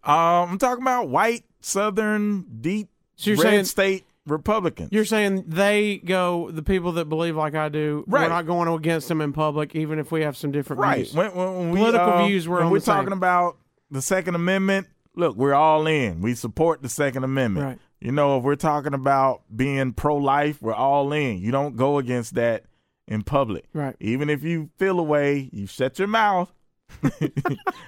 um, 0.03 0.51
I'm 0.51 0.57
talking 0.57 0.81
about 0.81 1.09
white, 1.09 1.43
southern, 1.61 2.45
deep, 2.61 2.89
So 3.15 3.31
you're 3.31 3.43
red 3.43 3.49
saying- 3.51 3.65
state 3.65 4.05
Republicans. 4.25 4.89
you're 4.93 5.03
saying 5.03 5.43
they 5.47 5.97
go 5.97 6.49
the 6.49 6.63
people 6.63 6.93
that 6.93 7.09
believe 7.09 7.35
like 7.35 7.55
I 7.55 7.67
do. 7.67 8.05
Right. 8.07 8.23
We're 8.23 8.29
not 8.29 8.45
going 8.45 8.69
against 8.69 9.09
them 9.09 9.19
in 9.19 9.33
public, 9.33 9.75
even 9.75 9.99
if 9.99 10.11
we 10.13 10.21
have 10.21 10.37
some 10.37 10.51
different 10.51 10.81
right. 10.81 10.95
views. 10.97 11.13
When, 11.13 11.35
when, 11.35 11.55
when 11.55 11.71
we, 11.71 11.79
Political 11.79 12.09
uh, 12.09 12.27
views 12.27 12.47
were 12.47 12.69
we're 12.69 12.79
the 12.79 12.85
same. 12.85 12.95
talking 12.95 13.11
about 13.13 13.57
the 13.91 14.01
Second 14.01 14.35
Amendment. 14.35 14.87
Look, 15.15 15.35
we're 15.35 15.53
all 15.53 15.85
in. 15.87 16.21
We 16.21 16.35
support 16.35 16.81
the 16.81 16.89
Second 16.89 17.23
Amendment. 17.25 17.65
Right. 17.65 17.79
You 17.99 18.11
know, 18.13 18.37
if 18.37 18.43
we're 18.43 18.55
talking 18.55 18.93
about 18.93 19.41
being 19.55 19.93
pro-life, 19.93 20.61
we're 20.61 20.73
all 20.73 21.11
in. 21.13 21.39
You 21.39 21.51
don't 21.51 21.75
go 21.75 21.97
against 21.99 22.35
that 22.35 22.63
in 23.07 23.23
public. 23.23 23.65
Right. 23.73 23.95
Even 23.99 24.29
if 24.29 24.43
you 24.43 24.69
feel 24.77 24.99
a 24.99 25.03
way, 25.03 25.49
you 25.51 25.67
shut 25.67 25.99
your 25.99 26.07
mouth 26.07 26.51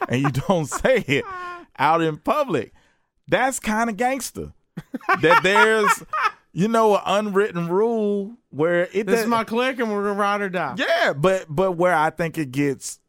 and 0.10 0.22
you 0.22 0.30
don't 0.32 0.66
say 0.66 0.98
it 1.08 1.26
out 1.78 2.02
in 2.02 2.18
public. 2.18 2.74
That's 3.28 3.60
kind 3.60 3.90
of 3.90 3.98
gangster. 3.98 4.54
that 5.22 5.42
there's, 5.44 6.04
you 6.52 6.68
know, 6.68 6.96
an 6.96 7.02
unwritten 7.28 7.68
rule 7.70 8.36
where 8.50 8.90
it 8.94 9.08
This 9.08 9.22
is 9.22 9.28
my 9.28 9.44
click, 9.44 9.80
and 9.80 9.92
we're 9.92 10.04
gonna 10.04 10.20
ride 10.20 10.42
or 10.42 10.50
die. 10.50 10.76
yeah, 10.78 11.14
but 11.14 11.46
but 11.50 11.74
where 11.74 11.96
I 11.96 12.10
think 12.10 12.38
it 12.38 12.52
gets 12.52 13.00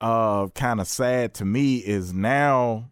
uh 0.00 0.48
kind 0.48 0.80
of 0.80 0.86
sad 0.86 1.34
to 1.34 1.44
me 1.44 1.76
is 1.78 2.12
now 2.12 2.90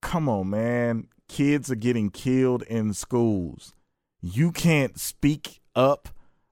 come 0.00 0.28
on 0.28 0.50
man, 0.50 1.08
kids 1.28 1.70
are 1.70 1.76
getting 1.76 2.10
killed 2.10 2.62
in 2.62 2.92
schools. 2.94 3.74
You 4.20 4.52
can't 4.52 4.98
speak 4.98 5.60
up 5.74 6.08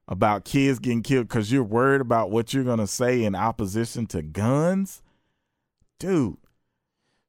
about 0.09 0.45
kids 0.45 0.79
getting 0.79 1.03
killed 1.03 1.29
cuz 1.29 1.51
you're 1.51 1.63
worried 1.65 2.01
about 2.01 2.31
what 2.31 2.55
you're 2.55 2.65
going 2.65 2.79
to 2.79 2.87
say 2.87 3.25
in 3.25 3.35
opposition 3.35 4.07
to 4.07 4.23
guns? 4.23 5.03
Dude, 5.99 6.37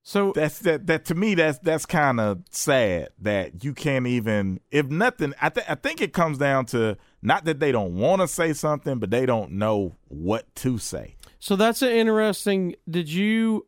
So 0.04 0.32
that's 0.34 0.60
that 0.60 0.88
that 0.88 1.06
to 1.06 1.16
me 1.16 1.36
that's 1.36 1.58
that's 1.60 1.86
kind 1.86 2.20
of 2.20 2.44
sad 2.52 3.10
that 3.20 3.64
you 3.64 3.74
can't 3.74 4.06
even 4.08 4.60
if 4.72 4.88
nothing 4.88 5.34
I 5.42 5.50
think 5.50 5.70
I 5.70 5.76
think 5.76 6.02
it 6.02 6.14
comes 6.14 6.38
down 6.38 6.66
to 6.68 6.98
not 7.22 7.46
that 7.46 7.60
they 7.60 7.72
don't 7.72 7.96
want 7.96 8.22
to 8.22 8.28
say 8.28 8.54
something 8.54 9.00
but 9.00 9.10
they 9.10 9.26
don't 9.26 9.54
know 9.54 9.96
what 10.08 10.54
to 10.58 10.78
say. 10.78 11.16
So 11.40 11.56
that's 11.56 11.82
an 11.82 11.90
interesting. 11.90 12.76
Did 12.90 13.10
you 13.10 13.66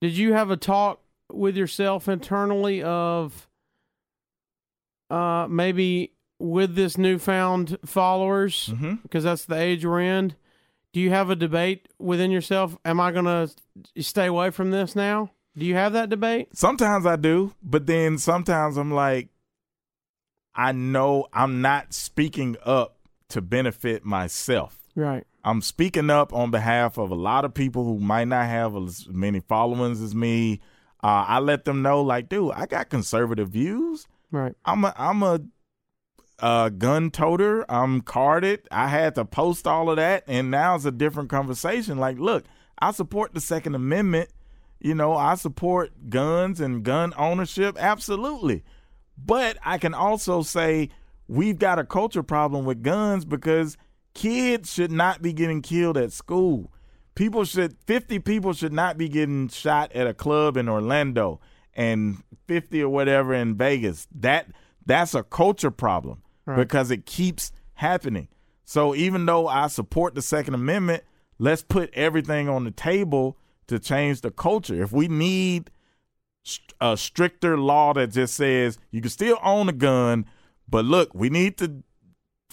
did 0.00 0.12
you 0.16 0.32
have 0.32 0.50
a 0.50 0.56
talk 0.56 1.00
with 1.30 1.56
yourself 1.56 2.08
internally 2.08 2.82
of 2.82 3.48
uh 5.10 5.46
maybe 5.50 6.12
with 6.40 6.74
this 6.74 6.96
newfound 6.98 7.78
followers 7.84 8.70
Mhm. 8.74 9.02
because 9.02 9.24
that's 9.24 9.44
the 9.44 9.56
age 9.56 9.84
we're 9.84 10.00
in? 10.00 10.34
Do 10.92 11.00
you 11.00 11.10
have 11.10 11.30
a 11.30 11.36
debate 11.36 11.88
within 11.98 12.30
yourself? 12.30 12.76
Am 12.84 12.98
I 13.00 13.12
going 13.12 13.26
to 13.26 14.02
stay 14.02 14.26
away 14.26 14.50
from 14.50 14.70
this 14.72 14.96
now? 14.96 15.30
Do 15.56 15.64
you 15.66 15.74
have 15.74 15.92
that 15.92 16.08
debate? 16.08 16.48
Sometimes 16.56 17.06
I 17.06 17.16
do, 17.16 17.52
but 17.62 17.86
then 17.86 18.18
sometimes 18.18 18.76
I'm 18.76 18.90
like 18.92 19.28
I 20.54 20.72
know 20.72 21.26
I'm 21.32 21.62
not 21.62 21.94
speaking 21.94 22.56
up 22.64 22.96
to 23.28 23.40
benefit 23.40 24.04
myself. 24.04 24.78
Right. 24.96 25.24
I'm 25.44 25.62
speaking 25.62 26.10
up 26.10 26.32
on 26.34 26.50
behalf 26.50 26.98
of 26.98 27.10
a 27.10 27.14
lot 27.14 27.44
of 27.44 27.54
people 27.54 27.84
who 27.84 27.98
might 28.00 28.26
not 28.28 28.46
have 28.46 28.76
as 28.76 29.06
many 29.08 29.40
followings 29.40 30.00
as 30.02 30.14
me. 30.14 30.60
Uh, 31.02 31.24
I 31.28 31.38
let 31.38 31.64
them 31.64 31.82
know, 31.82 32.02
like, 32.02 32.28
dude, 32.28 32.52
I 32.52 32.66
got 32.66 32.90
conservative 32.90 33.48
views. 33.50 34.06
Right. 34.32 34.54
I'm 34.64 34.84
a 34.84 34.92
I'm 34.96 35.22
a 35.22 35.40
uh, 36.40 36.68
gun 36.70 37.10
toter. 37.10 37.64
I'm 37.68 38.00
carded. 38.00 38.66
I 38.70 38.88
had 38.88 39.14
to 39.16 39.24
post 39.24 39.66
all 39.66 39.90
of 39.90 39.96
that, 39.96 40.24
and 40.26 40.50
now 40.50 40.74
it's 40.74 40.84
a 40.84 40.90
different 40.90 41.30
conversation. 41.30 41.98
Like, 41.98 42.18
look, 42.18 42.44
I 42.78 42.92
support 42.92 43.34
the 43.34 43.40
Second 43.40 43.74
Amendment. 43.74 44.30
You 44.80 44.94
know, 44.94 45.14
I 45.14 45.34
support 45.34 46.08
guns 46.08 46.60
and 46.60 46.82
gun 46.82 47.12
ownership, 47.16 47.76
absolutely. 47.78 48.64
But 49.18 49.58
I 49.62 49.76
can 49.76 49.92
also 49.92 50.42
say 50.42 50.88
we've 51.28 51.58
got 51.58 51.78
a 51.78 51.84
culture 51.84 52.22
problem 52.22 52.64
with 52.64 52.82
guns 52.82 53.26
because 53.26 53.76
kids 54.14 54.72
should 54.72 54.90
not 54.90 55.20
be 55.20 55.34
getting 55.34 55.60
killed 55.60 55.98
at 55.98 56.12
school. 56.12 56.72
People 57.14 57.44
should 57.44 57.76
50 57.86 58.20
people 58.20 58.54
should 58.54 58.72
not 58.72 58.96
be 58.96 59.08
getting 59.08 59.48
shot 59.48 59.92
at 59.92 60.06
a 60.06 60.14
club 60.14 60.56
in 60.56 60.68
Orlando 60.68 61.40
and 61.74 62.22
50 62.46 62.82
or 62.82 62.88
whatever 62.88 63.34
in 63.34 63.56
Vegas. 63.56 64.08
That 64.14 64.46
that's 64.86 65.14
a 65.14 65.22
culture 65.22 65.70
problem 65.70 66.22
Right. 66.46 66.56
because 66.56 66.90
it 66.90 67.06
keeps 67.06 67.52
happening. 67.74 68.28
So 68.64 68.94
even 68.94 69.26
though 69.26 69.46
I 69.48 69.66
support 69.66 70.14
the 70.14 70.22
second 70.22 70.54
amendment, 70.54 71.02
let's 71.38 71.62
put 71.62 71.92
everything 71.94 72.48
on 72.48 72.64
the 72.64 72.70
table 72.70 73.36
to 73.66 73.78
change 73.78 74.20
the 74.20 74.30
culture. 74.30 74.82
If 74.82 74.92
we 74.92 75.08
need 75.08 75.70
a 76.80 76.96
stricter 76.96 77.58
law 77.58 77.92
that 77.94 78.08
just 78.08 78.34
says 78.34 78.78
you 78.90 79.00
can 79.00 79.10
still 79.10 79.38
own 79.42 79.68
a 79.68 79.72
gun, 79.72 80.26
but 80.68 80.84
look, 80.84 81.14
we 81.14 81.30
need 81.30 81.58
to 81.58 81.82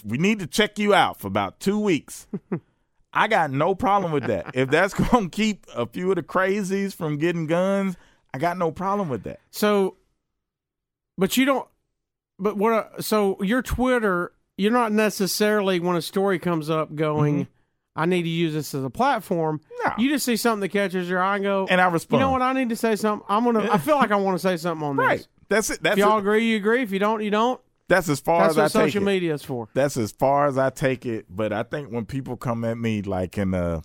we 0.04 0.18
need 0.18 0.38
to 0.40 0.46
check 0.46 0.78
you 0.78 0.94
out 0.94 1.18
for 1.18 1.26
about 1.26 1.60
two 1.60 1.78
weeks. 1.78 2.26
I 3.12 3.26
got 3.26 3.50
no 3.50 3.74
problem 3.74 4.12
with 4.12 4.26
that. 4.26 4.50
If 4.54 4.70
that's 4.70 4.94
gonna 5.10 5.28
keep 5.30 5.66
a 5.74 5.86
few 5.86 6.10
of 6.10 6.16
the 6.16 6.22
crazies 6.22 6.94
from 6.94 7.16
getting 7.18 7.46
guns, 7.46 7.96
I 8.34 8.38
got 8.38 8.58
no 8.58 8.70
problem 8.70 9.08
with 9.08 9.22
that. 9.24 9.40
So, 9.50 9.96
but 11.16 11.36
you 11.36 11.44
don't. 11.44 11.68
But 12.38 12.56
what? 12.56 12.72
uh, 12.72 13.02
So 13.02 13.42
your 13.42 13.62
Twitter, 13.62 14.32
you're 14.56 14.72
not 14.72 14.92
necessarily 14.92 15.80
when 15.80 15.96
a 15.96 16.02
story 16.02 16.38
comes 16.38 16.70
up 16.70 16.94
going, 16.94 17.48
"I 17.96 18.06
need 18.06 18.22
to 18.22 18.28
use 18.28 18.54
this 18.54 18.74
as 18.74 18.84
a 18.84 18.90
platform." 18.90 19.60
No. 19.84 19.92
You 19.98 20.08
just 20.10 20.24
see 20.24 20.36
something 20.36 20.60
that 20.60 20.68
catches 20.70 21.08
your 21.08 21.20
eye 21.20 21.36
and 21.36 21.44
go, 21.44 21.66
And 21.70 21.80
I 21.80 21.88
respond. 21.88 22.20
"You 22.20 22.26
know 22.26 22.32
what? 22.32 22.42
I 22.42 22.52
need 22.52 22.68
to 22.68 22.76
say 22.76 22.96
something. 22.96 23.24
I'm 23.28 23.44
gonna. 23.44 23.68
I 23.70 23.78
feel 23.78 23.96
like 23.96 24.10
I 24.12 24.16
want 24.16 24.36
to 24.36 24.42
say 24.42 24.56
something 24.56 24.86
on 24.86 24.96
this. 24.96 25.26
That's 25.48 25.70
it. 25.70 25.82
That's 25.82 25.94
If 25.94 25.98
y'all 26.04 26.16
it. 26.18 26.20
agree, 26.20 26.48
you 26.50 26.56
agree. 26.56 26.82
If 26.82 26.92
you 26.92 26.98
don't, 26.98 27.22
you 27.22 27.30
don't. 27.30 27.60
That's 27.88 28.08
as 28.10 28.20
far 28.20 28.42
That's 28.42 28.58
as 28.58 28.58
I 28.58 28.78
take 28.80 28.88
social 28.88 29.02
it. 29.02 29.06
media 29.06 29.32
is 29.34 29.42
for. 29.42 29.68
That's 29.72 29.96
as 29.96 30.12
far 30.12 30.46
as 30.46 30.58
I 30.58 30.68
take 30.70 31.06
it. 31.06 31.24
But 31.30 31.54
I 31.54 31.62
think 31.62 31.88
when 31.90 32.04
people 32.04 32.36
come 32.36 32.62
at 32.64 32.76
me 32.76 33.00
like 33.02 33.38
in 33.38 33.54
a 33.54 33.82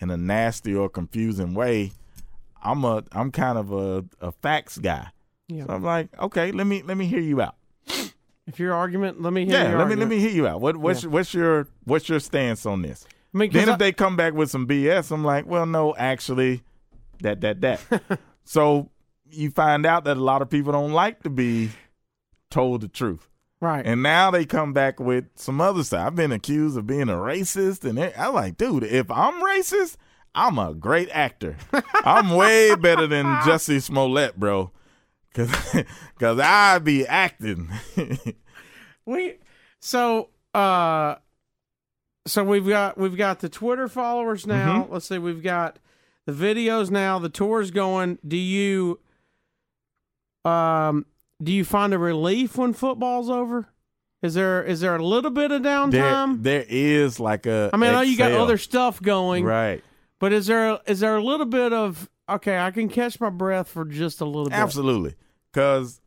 in 0.00 0.10
a 0.10 0.16
nasty 0.18 0.74
or 0.74 0.88
confusing 0.90 1.54
way, 1.54 1.92
I'm 2.62 2.84
a 2.84 3.02
I'm 3.12 3.30
kind 3.32 3.56
of 3.56 3.72
a, 3.72 4.04
a 4.20 4.32
facts 4.32 4.76
guy. 4.78 5.08
Yeah. 5.48 5.64
So 5.64 5.72
I'm 5.72 5.82
like, 5.82 6.08
okay, 6.20 6.52
let 6.52 6.66
me 6.66 6.82
let 6.82 6.98
me 6.98 7.06
hear 7.06 7.20
you 7.20 7.40
out. 7.40 7.54
If 8.48 8.58
your 8.58 8.72
argument, 8.74 9.20
let 9.22 9.32
me 9.32 9.44
hear. 9.44 9.54
Yeah, 9.62 9.76
let 9.78 9.86
me 9.88 9.94
let 9.94 10.08
me 10.08 10.18
hear 10.18 10.30
you 10.30 10.46
out. 10.48 10.60
What 10.60 10.76
what's 10.78 11.04
what's 11.04 11.32
your 11.34 11.68
what's 11.84 12.08
your 12.08 12.18
stance 12.18 12.64
on 12.66 12.82
this? 12.82 13.06
I 13.34 13.38
mean, 13.38 13.52
Then 13.52 13.68
I- 13.68 13.72
if 13.74 13.78
they 13.78 13.92
come 13.92 14.16
back 14.16 14.32
with 14.32 14.50
some 14.50 14.66
BS, 14.66 15.10
I'm 15.12 15.22
like, 15.24 15.46
well, 15.46 15.66
no, 15.66 15.94
actually, 15.96 16.62
that 17.20 17.40
that 17.42 17.60
that. 17.60 17.80
so 18.44 18.90
you 19.30 19.50
find 19.50 19.84
out 19.84 20.04
that 20.04 20.16
a 20.16 20.22
lot 20.22 20.40
of 20.42 20.48
people 20.48 20.72
don't 20.72 20.92
like 20.92 21.22
to 21.24 21.30
be 21.30 21.70
told 22.50 22.80
the 22.80 22.88
truth. 22.88 23.28
right. 23.60 23.84
And 23.86 24.02
now 24.02 24.30
they 24.30 24.46
come 24.46 24.72
back 24.72 24.98
with 24.98 25.26
some 25.34 25.60
other 25.60 25.84
stuff. 25.84 26.06
I've 26.06 26.16
been 26.16 26.32
accused 26.32 26.78
of 26.78 26.86
being 26.86 27.10
a 27.10 27.14
racist, 27.14 27.84
and 27.84 27.98
I'm 28.16 28.32
like, 28.32 28.56
dude, 28.56 28.84
if 28.84 29.10
I'm 29.10 29.42
racist, 29.44 29.96
I'm 30.34 30.58
a 30.58 30.72
great 30.72 31.10
actor. 31.12 31.56
I'm 32.04 32.30
way 32.30 32.74
better 32.76 33.06
than 33.06 33.26
Jussie 33.44 33.82
Smollett, 33.82 34.40
bro. 34.40 34.70
Cause, 35.34 35.84
cause 36.18 36.40
I 36.40 36.78
be 36.78 37.06
acting. 37.06 37.70
We 39.08 39.38
so 39.80 40.28
uh 40.52 41.14
so 42.26 42.44
we've 42.44 42.68
got 42.68 42.98
we've 42.98 43.16
got 43.16 43.40
the 43.40 43.48
Twitter 43.48 43.88
followers 43.88 44.46
now. 44.46 44.82
Mm-hmm. 44.82 44.92
Let's 44.92 45.06
see, 45.06 45.16
we've 45.16 45.42
got 45.42 45.78
the 46.26 46.32
videos 46.32 46.90
now, 46.90 47.18
the 47.18 47.30
tour's 47.30 47.70
going. 47.70 48.18
Do 48.26 48.36
you 48.36 49.00
um 50.44 51.06
do 51.42 51.52
you 51.52 51.64
find 51.64 51.94
a 51.94 51.98
relief 51.98 52.58
when 52.58 52.74
football's 52.74 53.30
over? 53.30 53.68
Is 54.20 54.34
there 54.34 54.62
is 54.62 54.80
there 54.80 54.96
a 54.96 55.02
little 55.02 55.30
bit 55.30 55.52
of 55.52 55.62
there, 55.62 55.72
downtime? 55.72 56.42
there 56.42 56.66
is 56.68 57.18
like 57.18 57.46
a. 57.46 57.70
I 57.72 57.78
mean, 57.78 57.88
I 57.88 57.92
know 57.94 58.00
you 58.02 58.18
got 58.18 58.32
other 58.32 58.58
stuff 58.58 59.00
going, 59.00 59.42
right? 59.44 59.82
but 60.18 60.34
is 60.34 60.48
there 60.48 60.80
is 60.86 61.00
there 61.00 61.16
a 61.16 61.24
little 61.24 61.46
bit 61.46 61.72
of 61.72 62.10
okay, 62.28 62.58
I 62.58 62.70
can 62.70 62.88
catch 62.88 63.20
my 63.20 63.30
breath 63.30 63.68
for 63.68 63.84
just 63.84 64.20
a 64.20 64.24
little 64.24 64.44
bit. 64.50 64.54
Absolutely, 64.54 65.14
because 65.52 66.00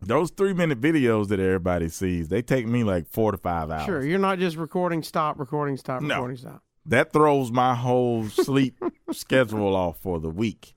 those 0.00 0.30
three 0.30 0.52
minute 0.52 0.80
videos 0.80 1.28
that 1.28 1.38
everybody 1.40 1.88
sees, 1.88 2.28
they 2.28 2.42
take 2.42 2.66
me 2.66 2.84
like 2.84 3.06
four 3.06 3.30
to 3.32 3.38
five 3.38 3.70
hours. 3.70 3.84
Sure, 3.84 4.04
you're 4.04 4.18
not 4.18 4.38
just 4.38 4.56
recording 4.56 5.02
stop, 5.02 5.38
recording 5.38 5.76
stop, 5.76 6.02
No. 6.02 6.14
recording 6.16 6.36
stop. 6.38 6.62
That 6.86 7.12
throws 7.12 7.52
my 7.52 7.74
whole 7.76 8.24
sleep 8.28 8.76
schedule 9.12 9.76
off 9.76 9.98
for 9.98 10.18
the 10.18 10.30
week. 10.30 10.74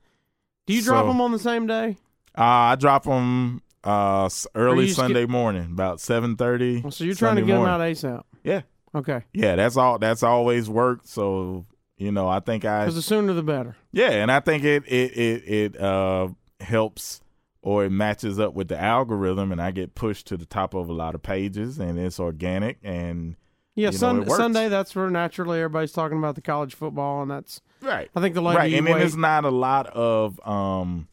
Do 0.68 0.74
you 0.74 0.82
drop 0.84 1.08
them 1.08 1.20
on 1.22 1.32
the 1.32 1.40
same 1.40 1.66
day? 1.68 1.98
Uh, 2.38 2.42
I 2.44 2.76
drop 2.76 3.04
them 3.06 3.62
uh, 3.84 4.30
early 4.54 4.90
Sunday 4.90 5.26
morning, 5.26 5.70
about 5.72 6.00
seven 6.02 6.36
thirty. 6.36 6.84
So 6.92 7.04
you're 7.04 7.16
trying 7.16 7.38
to 7.38 7.42
get 7.42 7.54
them 7.56 7.66
out 7.66 7.82
ASAP. 7.82 8.24
Yeah, 8.44 8.62
Okay. 8.94 9.24
yeah. 9.34 9.56
That's 9.56 9.78
all. 9.78 9.98
That's 9.98 10.22
always 10.22 10.70
worked. 10.70 11.08
So 11.08 11.66
you 11.98 12.12
know, 12.12 12.28
I 12.28 12.40
think 12.40 12.66
I 12.66 12.82
Because 12.82 12.96
the 12.96 13.02
sooner 13.02 13.34
the 13.34 13.44
better. 13.44 13.76
yeah, 13.92 14.12
and 14.12 14.32
I 14.32 14.40
think 14.40 14.64
it 14.64 14.84
it 14.88 15.12
it 15.18 15.44
it 15.48 15.82
uh 15.82 16.30
helps 16.60 17.22
or 17.62 17.84
it 17.86 17.90
matches 17.92 18.40
up 18.40 18.54
with 18.54 18.68
the 18.68 18.80
algorithm, 18.80 19.52
and 19.52 19.62
I 19.62 19.72
get 19.72 19.96
pushed 19.96 20.28
to 20.28 20.38
the 20.38 20.46
top 20.46 20.74
of 20.74 20.88
a 20.90 20.94
lot 20.94 21.16
of 21.16 21.24
pages, 21.24 21.80
and 21.80 21.98
it's 21.98 22.20
organic 22.20 22.78
and 22.84 23.36
Yeah, 23.76 23.88
You 23.88 23.92
know, 23.94 23.98
Sun- 23.98 24.30
Sunday, 24.30 24.70
that's 24.70 24.96
where 24.96 25.10
naturally 25.10 25.58
everybody's 25.60 25.92
talking 25.92 26.18
about 26.20 26.36
the 26.36 26.42
college 26.42 26.76
football, 26.76 27.22
and 27.24 27.32
that's, 27.32 27.62
right, 27.82 28.10
I 28.16 28.22
think 28.22 28.36
the 28.36 28.42
later 28.42 28.60
right, 28.60 28.74
and 28.74 28.86
then 28.86 29.02
it's 29.02 29.16
not 29.16 29.46
a 29.46 29.50
lot 29.50 29.88
of 29.88 30.40
um, 30.48 31.08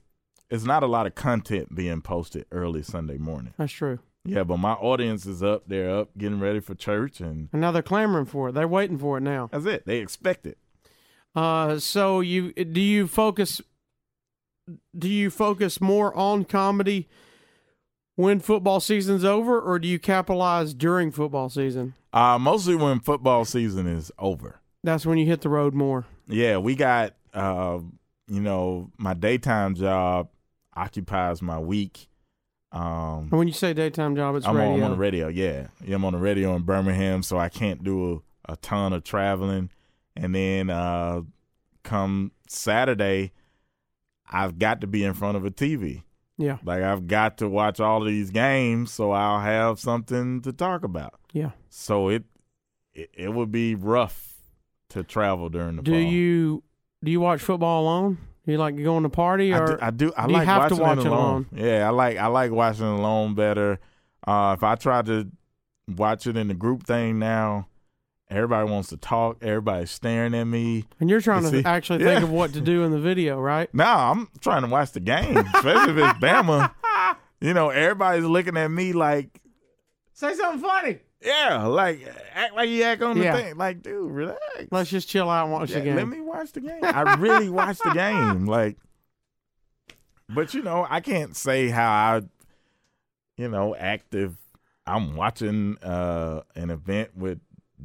it's 0.50 0.64
not 0.64 0.82
a 0.82 0.86
lot 0.86 1.06
of 1.06 1.14
content 1.14 1.74
being 1.74 2.02
posted 2.02 2.44
early 2.52 2.82
Sunday 2.82 3.16
morning. 3.16 3.54
that's 3.56 3.72
true. 3.72 3.98
Yeah, 4.24 4.44
but 4.44 4.58
my 4.58 4.74
audience 4.74 5.26
is 5.26 5.42
up. 5.42 5.64
They're 5.66 5.90
up, 5.90 6.10
getting 6.16 6.38
ready 6.38 6.60
for 6.60 6.74
church, 6.76 7.20
and 7.20 7.48
And 7.52 7.60
now 7.62 7.72
they're 7.72 7.82
clamoring 7.82 8.26
for 8.26 8.50
it. 8.50 8.52
They're 8.52 8.68
waiting 8.68 8.98
for 8.98 9.16
it 9.18 9.22
now. 9.22 9.48
that's 9.50 9.64
it. 9.66 9.84
They 9.86 9.98
expect 9.98 10.46
it. 10.46 10.58
Uh, 11.34 11.78
so 11.78 12.20
you 12.20 12.52
do 12.52 12.80
you 12.80 13.06
focus 13.06 13.60
do 14.96 15.08
you 15.08 15.30
focus 15.30 15.80
more 15.80 16.14
on 16.16 16.44
comedy 16.44 17.08
when 18.16 18.38
football 18.40 18.80
season's 18.80 19.24
over, 19.24 19.60
or 19.60 19.78
do 19.78 19.88
you 19.88 19.98
capitalize 19.98 20.74
during 20.74 21.10
football 21.10 21.48
season? 21.48 21.94
Uh, 22.12 22.38
mostly 22.38 22.76
when 22.76 23.00
football 23.00 23.44
season 23.44 23.86
is 23.86 24.12
over. 24.18 24.60
That's 24.84 25.06
when 25.06 25.16
you 25.16 25.26
hit 25.26 25.40
the 25.40 25.48
road 25.48 25.72
more. 25.74 26.04
Yeah, 26.28 26.58
we 26.58 26.74
got 26.74 27.14
uh, 27.32 27.78
you 28.28 28.40
know, 28.40 28.90
my 28.98 29.14
daytime 29.14 29.74
job 29.74 30.28
occupies 30.74 31.42
my 31.42 31.58
week. 31.58 32.08
Um, 32.72 33.28
when 33.30 33.46
you 33.46 33.52
say 33.52 33.74
daytime 33.74 34.16
job, 34.16 34.36
it's 34.36 34.46
I'm, 34.46 34.56
on. 34.56 34.74
I'm 34.74 34.82
on 34.82 34.90
the 34.92 34.96
radio. 34.96 35.28
Yeah, 35.28 35.68
yeah, 35.84 35.96
I'm 35.96 36.04
on 36.04 36.14
the 36.14 36.18
radio 36.18 36.54
in 36.56 36.62
Birmingham, 36.62 37.22
so 37.22 37.38
I 37.38 37.48
can't 37.48 37.84
do 37.84 38.22
a, 38.48 38.52
a 38.52 38.56
ton 38.56 38.92
of 38.92 39.04
traveling. 39.04 39.70
And 40.16 40.34
then 40.34 40.70
uh, 40.70 41.22
come 41.82 42.32
Saturday, 42.48 43.32
I've 44.30 44.58
got 44.58 44.80
to 44.82 44.86
be 44.86 45.04
in 45.04 45.14
front 45.14 45.36
of 45.36 45.44
a 45.44 45.50
TV. 45.50 46.02
yeah, 46.38 46.58
Like 46.64 46.82
I've 46.82 47.06
got 47.06 47.38
to 47.38 47.48
watch 47.48 47.80
all 47.80 48.02
of 48.02 48.08
these 48.08 48.30
games, 48.30 48.92
so 48.92 49.10
I'll 49.12 49.40
have 49.40 49.78
something 49.80 50.42
to 50.42 50.52
talk 50.52 50.84
about. 50.84 51.14
yeah. 51.32 51.50
So 51.70 52.08
it 52.08 52.24
it, 52.94 53.10
it 53.14 53.32
would 53.32 53.50
be 53.50 53.74
rough 53.74 54.34
to 54.90 55.02
travel 55.02 55.48
during 55.48 55.76
the 55.76 55.82
Do 55.82 55.92
fall. 55.92 56.00
you 56.00 56.62
do 57.02 57.10
you 57.10 57.20
watch 57.20 57.40
football 57.40 57.82
alone? 57.82 58.18
Do 58.44 58.52
you 58.52 58.58
like 58.58 58.76
going 58.82 59.04
to 59.04 59.08
party, 59.08 59.54
I 59.54 59.58
or 59.58 59.66
do. 59.66 59.78
I, 59.80 59.90
do, 59.90 60.12
I 60.16 60.26
do 60.26 60.32
you 60.32 60.38
like 60.38 60.48
watching 60.48 60.78
watch 60.78 60.98
it 60.98 61.06
it 61.06 61.06
alone. 61.06 61.46
Yeah, 61.54 61.86
I 61.86 61.90
like 61.90 62.18
I 62.18 62.26
like 62.26 62.50
watching 62.50 62.84
it 62.86 62.98
alone 63.00 63.34
better. 63.34 63.78
Uh, 64.26 64.54
if 64.58 64.62
I 64.62 64.74
try 64.74 65.00
to 65.02 65.30
watch 65.88 66.26
it 66.26 66.36
in 66.36 66.48
the 66.48 66.54
group 66.54 66.82
thing 66.84 67.18
now, 67.18 67.68
everybody 68.32 68.70
wants 68.70 68.88
to 68.90 68.96
talk. 68.96 69.38
Everybody's 69.42 69.90
staring 69.90 70.34
at 70.34 70.44
me. 70.44 70.84
and 71.00 71.08
you're 71.10 71.20
trying 71.20 71.44
You 71.44 71.62
to 71.62 71.68
actually 71.68 72.00
Yeah. 72.04 72.12
think 72.14 72.22
of 72.24 72.30
what 72.30 72.52
to 72.54 72.60
do 72.60 72.82
in 72.84 72.90
the 72.92 72.98
video, 73.00 73.38
right? 73.40 73.72
Now 73.74 74.10
I'm 74.10 74.28
trying 74.40 74.62
to 74.62 74.68
watch 74.68 74.92
the 74.92 75.00
game, 75.00 75.36
especially 75.54 75.92
if 75.92 75.98
it's 75.98 76.18
Bama. 76.18 76.72
You 77.40 77.54
know, 77.54 77.70
everybody's 77.70 78.24
looking 78.24 78.56
at 78.56 78.68
me 78.68 78.92
like, 78.92 79.40
Say 80.12 80.32
something 80.34 80.60
funny. 80.62 81.00
yeah, 81.20 81.66
like 81.66 81.98
act 82.34 82.54
like 82.54 82.68
you 82.70 82.84
act 82.84 83.02
on 83.02 83.18
the 83.18 83.24
Yeah. 83.24 83.36
thing. 83.36 83.56
Like, 83.56 83.82
dude, 83.82 84.12
relax. 84.12 84.38
Let's 84.70 84.88
just 84.90 85.08
chill 85.08 85.28
out 85.28 85.44
and 85.46 85.52
watch 85.52 85.70
Yeah, 85.70 85.80
the 85.80 85.84
game. 85.86 85.96
Let 85.96 86.06
me 86.06 86.20
watch 86.20 86.52
the 86.52 86.60
game. 86.60 86.80
I 86.84 87.14
really 87.16 87.48
watch 87.50 87.78
the 87.82 87.90
game. 87.90 88.46
Like, 88.46 88.76
but 90.28 90.54
you 90.54 90.62
know, 90.62 90.86
I 90.88 91.00
can't 91.00 91.36
say 91.36 91.68
how 91.68 91.90
I, 91.90 92.22
you 93.36 93.48
know, 93.48 93.74
active. 93.74 94.36
I'm 94.86 95.16
watching 95.16 95.78
uh 95.82 96.42
an 96.54 96.70
event 96.70 97.16
with 97.16 97.40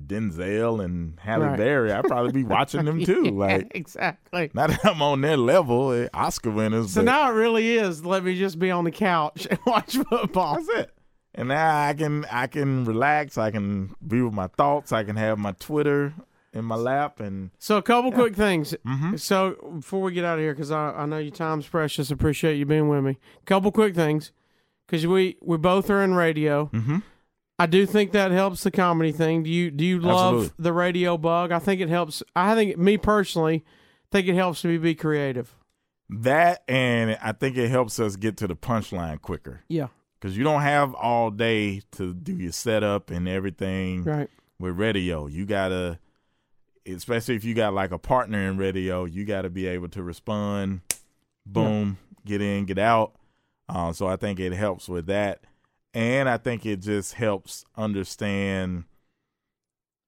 Denzel 0.05 0.83
and 0.83 1.19
Halle 1.19 1.41
Right. 1.45 1.57
Berry, 1.57 1.91
I'd 1.91 2.05
probably 2.05 2.31
be 2.31 2.43
watching 2.43 2.85
them 2.85 3.03
too. 3.05 3.23
Yeah, 3.25 3.31
Like, 3.31 3.71
exactly. 3.75 4.51
not 4.53 4.69
that 4.69 4.85
I'm 4.85 5.01
on 5.01 5.21
their 5.21 5.37
level, 5.37 5.91
eh, 5.91 6.07
Oscar 6.13 6.51
winners. 6.51 6.93
So 6.93 7.01
now 7.01 7.29
it 7.29 7.33
really 7.33 7.75
is. 7.77 8.05
Let 8.05 8.23
me 8.23 8.37
just 8.37 8.59
be 8.59 8.69
on 8.71 8.83
the 8.83 8.91
couch 8.91 9.47
and 9.49 9.59
watch 9.65 9.97
football. 9.97 10.55
that's 10.55 10.69
it. 10.69 10.93
And 11.35 11.49
now 11.49 11.87
I 11.87 11.93
can 11.93 12.25
I 12.31 12.47
can 12.47 12.83
relax. 12.85 13.37
I 13.37 13.51
can 13.51 13.93
be 14.05 14.21
with 14.21 14.33
my 14.33 14.47
thoughts. 14.47 14.91
I 14.91 15.03
can 15.03 15.15
have 15.17 15.37
my 15.37 15.51
Twitter 15.53 16.13
in 16.53 16.65
my 16.65 16.75
lap, 16.75 17.19
and 17.19 17.51
So 17.59 17.77
a 17.77 17.81
couple 17.83 18.11
quick 18.11 18.35
things. 18.35 18.73
Mm-hmm. 18.87 19.17
So 19.17 19.55
before 19.75 20.01
we 20.01 20.13
get 20.13 20.25
out 20.25 20.39
of 20.39 20.43
here, 20.43 20.53
because 20.53 20.71
I, 20.71 20.89
I 20.91 21.05
know 21.05 21.19
your 21.19 21.29
time's 21.31 21.67
precious, 21.67 22.09
appreciate 22.09 22.55
you 22.55 22.65
being 22.65 22.89
with 22.89 23.03
me. 23.03 23.17
Couple 23.45 23.71
quick 23.71 23.93
things, 23.93 24.31
because 24.87 25.05
we 25.05 25.37
we 25.43 25.57
both 25.57 25.91
are 25.91 26.03
in 26.03 26.15
radio. 26.15 26.71
Mhm. 26.73 27.03
I 27.59 27.65
do 27.65 27.85
think 27.87 28.11
that 28.11 28.31
helps 28.31 28.63
the 28.63 28.71
comedy 28.71 29.11
thing. 29.11 29.43
Do 29.43 29.49
you 29.49 29.71
do 29.71 29.83
you 29.83 29.99
love 29.99 30.33
Absolutely. 30.35 30.63
the 30.63 30.73
radio 30.73 31.17
bug? 31.17 31.51
I 31.51 31.59
think 31.59 31.81
it 31.81 31.89
helps. 31.89 32.21
I 32.35 32.53
think 32.55 32.77
me 32.77 32.97
personally 32.97 33.65
think 34.11 34.27
it 34.27 34.35
helps 34.35 34.63
me 34.63 34.77
be 34.77 34.93
creative. 34.95 35.53
that 36.09 36.63
and 36.67 37.17
I 37.21 37.31
think 37.33 37.57
it 37.57 37.69
helps 37.69 37.99
us 37.99 38.15
get 38.15 38.37
to 38.37 38.47
the 38.47 38.55
punchline 38.55 39.21
quicker 39.21 39.61
Yeah. 39.67 39.87
because 40.19 40.37
you 40.37 40.43
don't 40.45 40.61
have 40.61 40.93
all 40.93 41.31
day 41.31 41.81
to 41.93 42.13
do 42.13 42.33
your 42.37 42.51
setup 42.53 43.09
and 43.11 43.27
everything. 43.27 44.03
Right. 44.03 44.29
with 44.59 44.77
radio. 44.77 45.27
You 45.27 45.45
gotta, 45.45 45.99
especially 46.85 47.35
if 47.35 47.43
you 47.43 47.53
got 47.53 47.73
like 47.73 47.91
a 47.91 47.97
partner 47.99 48.47
in 48.47 48.57
radio, 48.57 49.05
you 49.05 49.25
gotta 49.25 49.49
be 49.49 49.67
able 49.67 49.89
to 49.89 50.01
respond. 50.03 50.81
Boom, 51.45 51.97
get 52.25 52.41
in, 52.41 52.65
get 52.65 52.77
out. 52.79 53.15
Uh, 53.69 53.91
so 53.93 54.07
I 54.07 54.15
think 54.15 54.39
it 54.39 54.53
helps 54.53 54.87
with 54.87 55.07
that, 55.07 55.41
and 55.97 56.29
I 56.29 56.37
think 56.37 56.63
it 56.65 56.81
just 56.81 57.15
helps 57.15 57.65
understand 57.75 58.83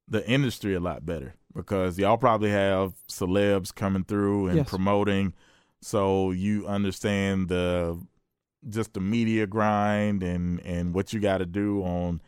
the 0.08 0.28
industry 0.30 0.74
a 0.76 0.80
lot 0.80 1.06
better 1.06 1.36
because 1.56 1.98
y'all 1.98 2.18
probably 2.18 2.52
have 2.52 2.94
celebs 3.08 3.74
coming 3.74 4.04
through 4.04 4.48
and 4.48 4.58
Yes. 4.58 4.70
promoting, 4.70 5.34
so 5.82 6.32
you 6.32 6.68
understand 6.68 7.48
the 7.50 8.00
just 8.68 8.94
the 8.94 9.00
media 9.00 9.48
grind 9.48 10.22
and 10.22 10.60
and 10.66 10.94
what 10.94 11.14
you 11.14 11.20
got 11.20 11.38
to 11.38 11.46
do 11.46 11.82
on 11.84 12.22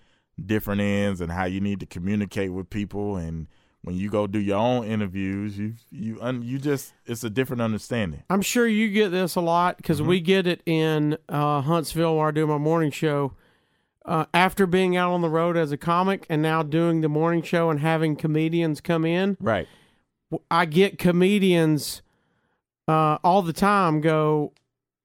different 0.43 0.80
ends 0.82 1.20
and 1.22 1.32
how 1.32 1.43
you 1.45 1.59
need 1.59 1.80
to 1.82 1.86
communicate 1.86 2.53
with 2.53 2.70
people 2.70 3.18
and 3.18 3.47
when 3.84 3.95
you 3.97 4.09
go 4.09 4.26
do 4.28 4.39
your 4.39 4.57
own 4.57 4.86
interviews 4.86 5.57
you 5.57 5.74
you 5.91 6.18
un, 6.22 6.41
you 6.41 6.57
just 6.57 6.93
it's 7.05 7.24
a 7.26 7.30
different 7.30 7.62
understanding 7.62 8.24
I'm 8.30 8.41
sure 8.41 8.66
you 8.66 8.89
get 8.89 9.09
this 9.09 9.36
a 9.36 9.41
lot 9.41 9.76
because 9.78 9.99
Mm-hmm. 9.99 10.09
we 10.09 10.20
get 10.22 10.47
it 10.47 10.62
in 10.66 11.18
uh, 11.28 11.59
Huntsville 11.62 12.16
where 12.16 12.30
I 12.30 12.32
do 12.32 12.47
my 12.47 12.57
morning 12.57 12.91
show. 12.91 13.34
Uh, 14.04 14.26
after 14.34 14.66
being 14.66 14.97
out 14.97 15.12
on 15.12 15.22
the 15.22 15.30
road 15.30 15.56
as 15.56 15.72
a 15.72 15.78
comic 15.78 16.26
and 16.28 16.41
now 16.41 16.64
doing 16.64 17.02
the 17.02 17.08
morning 17.10 17.43
show 17.43 17.70
and 17.70 17.80
having 17.82 18.16
comedians 18.16 18.82
come 18.82 19.06
in, 19.06 19.38
right 19.39 19.68
I 20.49 20.66
get 20.66 20.97
comedians 20.97 22.02
uh, 22.88 23.18
all 23.24 23.41
the 23.41 23.54
time 23.54 24.02
go, 24.02 24.54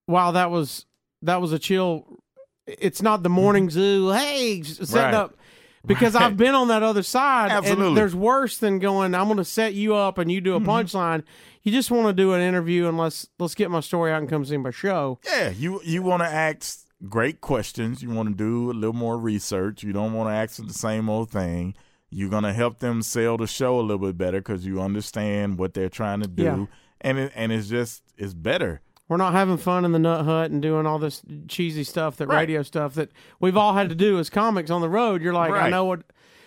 "Wow, 0.08 0.30
that 0.32 0.50
was 0.50 0.86
that 1.22 1.40
was 1.40 1.52
a 1.52 1.58
chill." 1.58 2.20
It's 2.66 3.02
not 3.02 3.22
the 3.22 3.28
morning 3.28 3.70
zoo. 3.70 4.10
Hey, 4.10 4.62
setting 4.62 4.86
Mm-hmm. 4.86 4.96
Right. 4.96 5.14
up 5.14 5.36
because 5.84 6.14
Right. 6.14 6.24
I've 6.24 6.36
been 6.36 6.54
on 6.54 6.68
that 6.68 6.82
other 6.82 7.02
side. 7.04 7.50
Absolutely. 7.52 7.88
And 7.88 7.96
there's 7.96 8.14
worse 8.14 8.58
than 8.58 8.78
going. 8.80 9.14
I'm 9.14 9.26
going 9.26 9.36
to 9.36 9.44
set 9.44 9.74
you 9.74 9.94
up 9.94 10.18
and 10.18 10.32
you 10.32 10.40
do 10.40 10.54
a 10.54 10.60
Mm-hmm. 10.60 10.68
punchline. 10.70 11.22
You 11.62 11.70
just 11.72 11.90
want 11.90 12.06
to 12.08 12.12
do 12.12 12.32
an 12.32 12.40
interview 12.40 12.88
and 12.88 12.96
let's 12.96 13.28
let's 13.38 13.54
get 13.54 13.70
my 13.70 13.80
story 13.80 14.10
out 14.12 14.20
and 14.20 14.28
come 14.30 14.44
see 14.44 14.56
my 14.56 14.70
show. 14.70 15.18
yeah 15.24 15.50
you 15.50 15.80
you 15.84 16.02
want 16.02 16.22
to 16.22 16.28
ask 16.28 16.85
great 17.06 17.40
questions 17.40 18.02
you 18.02 18.10
want 18.10 18.28
to 18.28 18.34
do 18.34 18.70
a 18.70 18.74
little 18.74 18.92
more 18.92 19.18
research 19.18 19.82
you 19.82 19.92
don't 19.92 20.12
want 20.12 20.28
to 20.28 20.34
ask 20.34 20.64
the 20.66 20.72
same 20.74 21.08
old 21.08 21.30
thing 21.30 21.74
you're 22.10 22.28
going 22.30 22.44
to 22.44 22.52
help 22.52 22.78
them 22.78 23.02
sell 23.02 23.36
the 23.36 23.46
show 23.46 23.78
a 23.78 23.82
little 23.82 23.98
bit 24.06 24.16
better 24.18 24.38
because 24.38 24.64
you 24.66 24.80
understand 24.80 25.58
what 25.58 25.74
they're 25.74 25.88
trying 25.88 26.20
to 26.20 26.28
do 26.28 26.42
Yeah. 26.44 26.66
and 27.00 27.18
it, 27.18 27.32
and 27.34 27.52
it's 27.52 27.68
just 27.68 28.02
it's 28.16 28.34
better 28.34 28.80
We're 29.08 29.16
not 29.18 29.32
having 29.32 29.56
fun 29.56 29.84
in 29.84 29.92
the 29.92 29.98
nut 29.98 30.24
hut 30.24 30.50
and 30.50 30.60
doing 30.62 30.86
all 30.86 30.98
this 30.98 31.22
cheesy 31.48 31.84
stuff 31.84 32.16
that 32.16 32.28
Right. 32.28 32.40
radio 32.40 32.62
stuff 32.62 32.94
that 32.94 33.10
we've 33.40 33.56
all 33.56 33.74
had 33.74 33.88
to 33.88 33.94
do 33.94 34.18
as 34.18 34.28
comics 34.30 34.70
on 34.70 34.80
the 34.80 34.88
road. 34.88 35.22
You're 35.22 35.32
like, 35.34 35.52
I 35.52 35.68
know 35.70 35.84
what. 35.84 36.02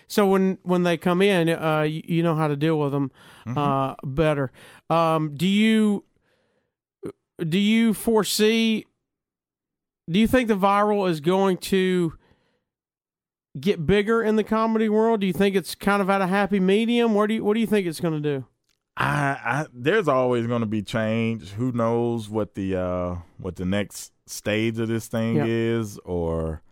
So 0.08 0.26
when 0.26 0.58
when 0.62 0.82
they 0.82 0.96
come 0.98 1.22
in, 1.22 1.48
uh, 1.48 1.82
you, 1.82 2.02
you 2.04 2.22
know 2.22 2.34
how 2.34 2.48
to 2.48 2.56
deal 2.56 2.78
with 2.78 2.92
them 2.92 3.10
Mm-hmm. 3.46 3.56
uh, 3.58 3.94
better. 4.04 4.50
Um, 4.90 5.34
do 5.36 5.46
you 5.46 6.04
do 7.38 7.58
you 7.58 7.94
foresee? 7.94 8.84
Do 10.10 10.18
you 10.18 10.26
think 10.26 10.48
the 10.48 10.56
viral 10.56 11.08
is 11.08 11.20
going 11.20 11.58
to 11.58 12.14
get 13.58 13.84
bigger 13.86 14.22
in 14.22 14.36
the 14.36 14.44
comedy 14.44 14.88
world? 14.88 15.20
Do 15.20 15.26
you 15.26 15.32
think 15.32 15.54
it's 15.56 15.74
kind 15.74 16.02
of 16.02 16.10
at 16.10 16.20
a 16.20 16.26
happy 16.26 16.60
medium? 16.60 17.14
Where 17.14 17.26
do 17.26 17.34
you 17.34 17.44
what 17.44 17.54
do 17.54 17.60
you 17.60 17.66
think 17.66 17.86
it's 17.86 18.00
going 18.00 18.20
to 18.20 18.38
do? 18.38 18.46
I, 18.96 19.38
I 19.44 19.66
there's 19.72 20.08
always 20.08 20.46
going 20.46 20.60
to 20.60 20.66
be 20.66 20.82
change. 20.82 21.50
Who 21.52 21.72
knows 21.72 22.28
what 22.28 22.54
the 22.54 22.76
uh 22.76 23.16
what 23.38 23.56
the 23.56 23.64
next 23.64 24.12
stage 24.26 24.78
of 24.78 24.88
this 24.88 25.06
thing 25.06 25.36
Yeah. 25.36 25.44
is 25.46 25.98
or 26.04 26.62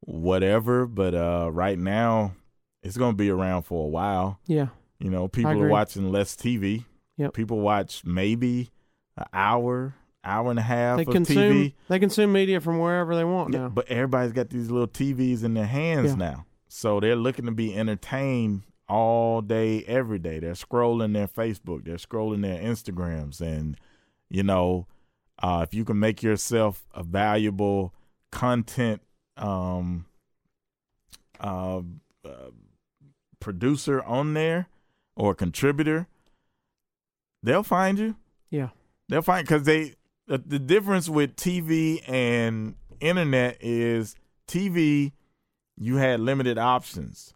whatever, 0.00 0.86
but 0.86 1.14
uh 1.14 1.50
right 1.52 1.78
now 1.78 2.34
it's 2.82 2.96
going 2.96 3.12
to 3.12 3.16
be 3.16 3.30
around 3.30 3.62
for 3.62 3.84
a 3.84 3.88
while. 3.88 4.40
Yeah, 4.46 4.68
You 4.98 5.08
know, 5.10 5.28
people 5.28 5.52
are 5.62 5.68
watching 5.68 6.10
less 6.10 6.34
TV. 6.34 6.84
Yep. 7.16 7.34
People 7.34 7.60
watch 7.60 8.04
maybe 8.04 8.70
an 9.16 9.26
hour, 9.32 9.94
hour 10.24 10.50
and 10.50 10.58
a 10.58 10.62
half 10.62 10.96
they 10.98 11.02
of 11.04 11.12
consume 11.12 11.52
TV. 11.52 11.74
they 11.88 11.98
consume 11.98 12.32
media 12.32 12.60
from 12.60 12.78
wherever 12.78 13.14
they 13.16 13.24
want 13.24 13.52
Yeah, 13.52 13.60
now. 13.62 13.68
but 13.68 13.88
everybody's 13.88 14.32
got 14.32 14.50
these 14.50 14.70
little 14.70 14.86
TVs 14.88 15.42
in 15.44 15.54
their 15.54 15.66
hands 15.66 16.10
Yeah. 16.10 16.16
now. 16.16 16.46
So 16.68 17.00
they're 17.00 17.16
looking 17.16 17.44
to 17.46 17.50
be 17.52 17.74
entertained 17.74 18.62
all 18.88 19.40
day, 19.40 19.82
every 19.84 20.18
day. 20.18 20.38
They're 20.38 20.52
scrolling 20.52 21.12
their 21.14 21.28
Facebook, 21.28 21.84
they're 21.84 21.96
scrolling 21.96 22.42
their 22.42 22.58
Instagrams. 22.62 23.40
And, 23.40 23.76
you 24.30 24.42
know, 24.42 24.86
uh, 25.42 25.64
if 25.66 25.74
you 25.74 25.84
can 25.84 25.98
make 25.98 26.22
yourself 26.22 26.84
a 26.94 27.02
valuable 27.02 27.92
content 28.30 29.02
um, 29.36 30.06
uh, 31.40 31.78
uh, 32.24 32.50
producer 33.40 34.02
on 34.02 34.34
there 34.34 34.68
or 35.16 35.34
contributor, 35.34 36.06
they'll 37.42 37.62
find 37.62 37.98
you. 37.98 38.16
Yeah. 38.50 38.68
They'll 39.08 39.22
find 39.22 39.46
because 39.46 39.64
they 39.64 39.94
the, 40.32 40.38
the 40.38 40.58
difference 40.58 41.10
with 41.10 41.36
TV 41.36 42.02
and 42.08 42.74
internet 43.00 43.58
is 43.60 44.16
TV 44.48 45.12
you 45.76 45.96
had 45.96 46.20
limited 46.20 46.56
options. 46.56 47.34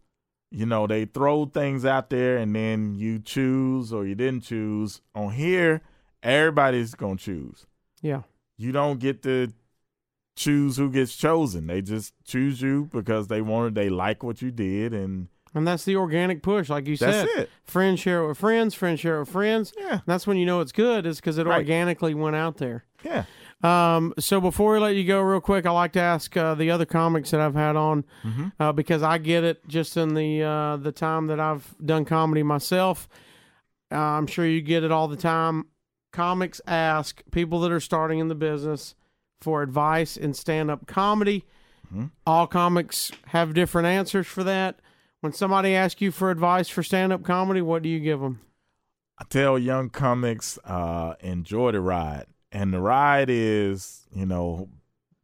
You 0.50 0.64
know, 0.64 0.86
they 0.86 1.04
throw 1.04 1.44
things 1.44 1.84
out 1.84 2.08
there 2.08 2.38
and 2.38 2.56
then 2.56 2.94
you 2.94 3.18
choose 3.18 3.92
or 3.92 4.06
you 4.06 4.14
didn't 4.14 4.44
choose. 4.44 5.02
On 5.14 5.30
here, 5.30 5.82
everybody's 6.22 6.94
gonna 6.94 7.16
choose. 7.16 7.66
Yeah. 8.00 8.22
You 8.56 8.72
don't 8.72 8.98
get 8.98 9.22
to 9.24 9.52
choose 10.34 10.78
who 10.78 10.90
gets 10.90 11.14
chosen. 11.16 11.66
They 11.66 11.82
just 11.82 12.14
choose 12.24 12.62
you 12.62 12.88
because 12.90 13.26
they 13.26 13.42
wanted 13.42 13.74
they 13.74 13.90
like 13.90 14.22
what 14.22 14.40
you 14.40 14.50
did 14.50 14.94
and 14.94 15.28
And 15.56 15.66
that's 15.66 15.84
the 15.84 15.96
organic 15.96 16.42
push, 16.42 16.68
like 16.68 16.86
you 16.86 16.96
that's 16.96 17.30
said. 17.32 17.38
it. 17.44 17.50
Friends 17.64 17.98
share 17.98 18.22
it 18.22 18.28
with 18.28 18.38
friends, 18.38 18.74
friends 18.74 19.00
share 19.00 19.16
it 19.16 19.20
with 19.20 19.30
friends. 19.30 19.72
Yeah. 19.78 20.00
That's 20.06 20.26
when 20.26 20.36
you 20.36 20.44
know 20.46 20.60
it's 20.60 20.70
good, 20.70 21.06
is 21.06 21.16
because 21.16 21.38
it 21.38 21.46
Right. 21.46 21.56
organically 21.58 22.12
went 22.14 22.36
out 22.36 22.58
there. 22.58 22.84
Yeah. 23.02 23.24
Um, 23.62 24.12
so 24.18 24.38
before 24.40 24.74
we 24.74 24.78
let 24.80 24.96
you 24.96 25.04
go, 25.04 25.20
real 25.22 25.40
quick, 25.40 25.64
I 25.64 25.70
like 25.70 25.92
to 25.92 26.00
ask 26.00 26.36
uh, 26.36 26.54
the 26.54 26.70
other 26.70 26.84
comics 26.84 27.30
that 27.30 27.40
I've 27.40 27.54
had 27.54 27.74
on 27.74 28.04
Mhm. 28.22 28.52
uh, 28.60 28.72
because 28.72 29.02
I 29.02 29.16
get 29.16 29.44
it 29.44 29.66
just 29.66 29.96
in 29.96 30.12
the 30.14 30.42
uh, 30.42 30.76
the 30.76 30.92
time 30.92 31.26
that 31.28 31.40
I've 31.40 31.74
done 31.82 32.04
comedy 32.04 32.42
myself. 32.42 33.08
Uh, 33.90 33.96
I'm 33.96 34.26
sure 34.26 34.44
you 34.46 34.60
get 34.60 34.84
it 34.84 34.92
all 34.92 35.08
the 35.08 35.16
time. 35.16 35.64
Comics 36.12 36.60
ask 36.66 37.22
people 37.30 37.60
that 37.60 37.72
are 37.72 37.80
starting 37.80 38.18
in 38.18 38.28
the 38.28 38.34
business 38.34 38.94
for 39.40 39.62
advice 39.62 40.18
in 40.18 40.34
stand 40.34 40.70
up 40.70 40.86
comedy. 40.86 41.46
Mhm. 41.94 42.10
All 42.26 42.46
comics 42.46 43.10
have 43.28 43.54
different 43.54 43.86
answers 43.86 44.26
for 44.26 44.44
that. 44.44 44.80
When 45.20 45.32
somebody 45.32 45.74
asks 45.74 46.00
you 46.00 46.12
for 46.12 46.30
advice 46.30 46.68
for 46.68 46.82
stand 46.82 47.12
up 47.12 47.22
comedy, 47.22 47.62
what 47.62 47.82
do 47.82 47.88
you 47.88 48.00
give 48.00 48.20
them? 48.20 48.40
I 49.18 49.24
tell 49.24 49.58
young 49.58 49.88
comics, 49.90 50.58
uh, 50.64 51.14
enjoy 51.20 51.72
the 51.72 51.80
ride. 51.80 52.26
And 52.52 52.72
the 52.72 52.80
ride 52.80 53.28
is, 53.30 54.06
you 54.12 54.26
know, 54.26 54.68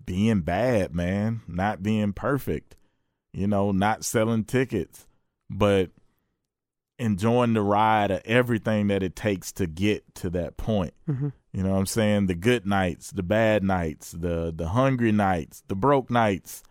being 0.05 0.41
bad, 0.41 0.95
man, 0.95 1.43
not 1.47 1.83
being 1.83 2.13
perfect, 2.13 2.77
you 3.33 3.47
know, 3.47 3.71
not 3.71 4.05
selling 4.05 4.45
tickets, 4.45 5.07
but 5.49 5.91
enjoying 6.99 7.53
the 7.53 7.63
ride 7.63 8.11
of 8.11 8.23
everything 8.25 8.89
that 8.89 9.03
it 9.03 9.15
takes 9.17 9.53
to 9.53 9.67
get 9.67 10.15
to 10.17 10.31
that 10.31 10.57
point. 10.57 10.95
Mhm. 11.09 11.33
You 11.53 11.63
know 11.63 11.73
what 11.73 11.79
I'm 11.79 11.87
saying? 11.87 12.27
The 12.27 12.35
good 12.35 12.67
nights, 12.67 13.11
the 13.11 13.23
bad 13.23 13.63
nights, 13.63 14.13
the 14.13 14.53
the 14.55 14.69
hungry 14.69 15.13
nights, 15.13 15.63
the 15.69 15.75
broke 15.75 16.11
nights, 16.11 16.63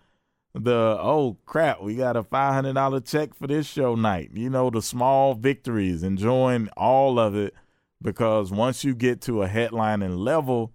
the 0.54 0.98
oh 1.00 1.38
crap, 1.46 1.82
we 1.82 1.96
got 1.96 2.16
a 2.18 2.24
five 2.24 2.54
hundred 2.54 2.74
dollar 2.74 3.00
check 3.00 3.34
for 3.34 3.48
this 3.48 3.68
show 3.68 3.96
night. 3.96 4.32
You 4.34 4.50
know, 4.50 4.70
the 4.70 4.82
small 4.82 5.34
victories, 5.34 6.04
enjoying 6.04 6.68
all 6.76 7.20
of 7.20 7.36
it 7.36 7.54
because 8.02 8.52
once 8.52 8.84
you 8.84 8.94
get 8.96 9.22
to 9.22 9.44
a 9.44 9.48
headlining 9.48 10.18
level, 10.18 10.72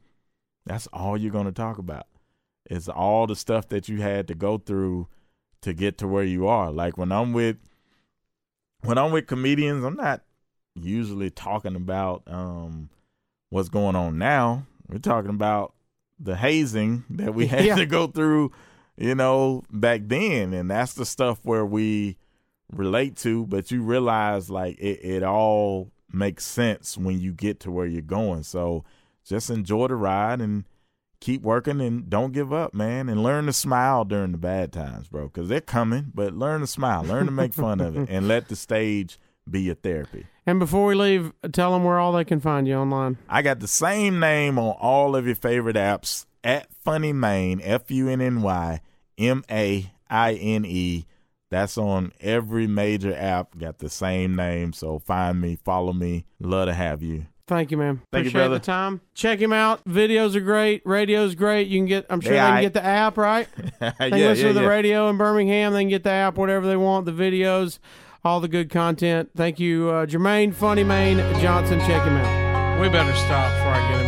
that's 0.64 0.87
all 0.93 1.16
you're 1.16 1.33
gonna 1.33 1.53
talk 1.53 1.79
about. 1.79 2.07
It's 2.68 2.89
all 2.89 3.27
the 3.27 3.37
stuff 3.37 3.68
that 3.68 3.89
you 3.89 4.01
had 4.01 4.27
to 4.29 4.35
go 4.35 4.59
through 4.59 5.09
to 5.62 5.72
get 5.72 5.99
to 5.99 6.09
where 6.09 6.24
you 6.24 6.47
are. 6.47 6.70
Like 6.72 6.97
when 6.97 7.12
I'm 7.12 7.33
with 7.33 7.57
when 8.83 8.99
I'm 8.99 9.12
with 9.12 9.27
comedians, 9.27 9.85
I'm 9.85 9.97
not 9.97 10.22
usually 10.74 11.31
talking 11.31 11.74
about 11.77 12.22
um, 12.27 12.89
what's 13.51 13.68
going 13.68 13.97
on 13.97 14.18
now. 14.18 14.66
We're 14.89 14.99
talking 14.99 15.31
about 15.31 15.74
the 16.18 16.37
hazing 16.37 17.05
that 17.11 17.35
we 17.35 17.47
had 17.49 17.64
Yeah. 17.64 17.74
to 17.77 17.87
go 17.87 18.07
through, 18.07 18.53
you 18.97 19.14
know, 19.14 19.62
back 19.70 20.03
then, 20.05 20.53
and 20.53 20.70
that's 20.70 20.94
the 20.94 21.05
stuff 21.05 21.38
where 21.42 21.66
we 21.66 22.16
relate 22.72 23.16
to. 23.18 23.47
But 23.47 23.70
you 23.70 23.82
realize 23.82 24.51
like 24.51 24.78
it, 24.78 25.01
it 25.05 25.22
all 25.22 25.90
makes 26.12 26.44
sense 26.44 26.97
when 26.97 27.20
you 27.20 27.32
get 27.32 27.61
to 27.61 27.70
where 27.70 27.86
you're 27.86 28.03
going. 28.03 28.42
So 28.42 28.84
just 29.24 29.51
enjoy 29.51 29.88
the 29.88 29.97
ride 29.97 30.40
and 30.40 30.64
keep 31.20 31.42
working 31.42 31.80
and 31.80 32.09
don't 32.09 32.32
give 32.32 32.53
up, 32.53 32.74
man. 32.74 33.09
And 33.09 33.22
learn 33.22 33.47
to 33.47 33.53
smile 33.53 34.05
during 34.05 34.32
the 34.32 34.38
bad 34.38 34.72
times, 34.72 35.09
bro, 35.09 35.26
because 35.26 35.49
they're 35.49 35.61
coming. 35.61 36.12
But 36.14 36.34
learn 36.34 36.61
to 36.61 36.66
smile, 36.66 37.03
learn 37.05 37.26
to 37.26 37.32
make 37.32 37.53
fun 37.53 37.80
of 37.80 37.97
it, 37.97 38.09
and 38.09 38.28
let 38.28 38.49
the 38.49 38.57
stage 38.57 39.18
be 39.49 39.62
your 39.62 39.74
therapy. 39.76 40.26
And 40.47 40.59
before 40.59 40.86
we 40.86 40.94
leave, 40.94 41.32
tell 41.53 41.72
them 41.72 41.84
where 41.84 41.99
all 41.99 42.12
they 42.12 42.24
can 42.24 42.40
find 42.40 42.66
you 42.66 42.76
online. 42.76 43.18
I 43.28 43.42
got 43.42 43.61
the 43.61 43.68
same 43.68 44.20
name 44.20 44.59
on 44.59 44.76
all 44.80 45.16
of 45.16 45.26
your 45.26 45.34
favorite 45.34 45.76
apps 45.76 46.24
at 46.42 46.68
Funny 46.84 47.12
Maine, 47.12 47.61
F 47.62 47.90
U 47.90 48.09
N 48.09 48.20
N 48.20 48.42
Y 48.42 48.80
M 49.19 49.45
A 49.51 49.91
I 50.11 50.33
N 50.35 50.64
E. 50.64 51.07
That's 51.51 51.79
on 51.79 52.12
every 52.21 52.67
major 52.67 53.14
app. 53.14 53.57
Got 53.57 53.79
the 53.79 53.89
same 53.89 54.35
name. 54.35 54.73
So 54.73 54.99
find 54.99 55.41
me, 55.41 55.57
follow 55.64 55.93
me. 55.93 56.27
Love 56.41 56.67
to 56.69 56.75
have 56.75 57.03
you. 57.03 57.27
Thank 57.47 57.71
you, 57.71 57.77
man. 57.77 58.03
Thank 58.12 58.25
you, 58.25 58.31
Appreciate 58.31 58.41
brother. 58.41 58.55
the 58.59 58.64
time. 58.64 59.01
Check 59.14 59.39
him 59.39 59.53
out. 59.53 59.85
Videos 59.85 60.35
are 60.35 60.41
great. 60.41 60.83
Radio's 60.85 61.37
great. 61.37 61.69
You 61.69 61.79
can 61.79 61.87
get. 61.87 62.05
I'm 62.11 62.21
sure 62.21 62.33
They 62.33 62.39
they 62.39 62.43
can 62.43 62.57
aight. 62.57 62.61
get 62.62 62.73
the 62.75 62.85
app 62.85 63.17
right. 63.17 63.47
yeah, 63.81 63.93
They 64.01 64.09
yeah, 64.09 64.17
listen 64.29 64.49
to 64.49 64.53
the 64.55 64.62
yeah. 64.62 64.67
radio 64.67 65.09
in 65.09 65.17
Birmingham. 65.17 65.73
They 65.73 65.83
can 65.83 65.89
get 65.89 66.03
the 66.03 66.11
app, 66.11 66.37
whatever 66.37 66.67
they 66.67 66.77
want. 66.77 67.07
The 67.07 67.12
videos, 67.12 67.79
all 68.25 68.41
the 68.41 68.49
good 68.49 68.69
content. 68.69 69.31
Thank 69.37 69.61
you, 69.61 69.89
uh, 69.91 70.07
Jermaine 70.07 70.53
Funny 70.53 70.83
Maine 70.83 71.19
Johnson. 71.41 71.79
Check 71.81 72.03
him 72.03 72.17
out. 72.17 72.81
We 72.81 72.89
better 72.89 73.14
stop 73.14 73.53
before 73.59 73.73
I 73.75 73.93
get 73.93 74.01
him 74.05 74.06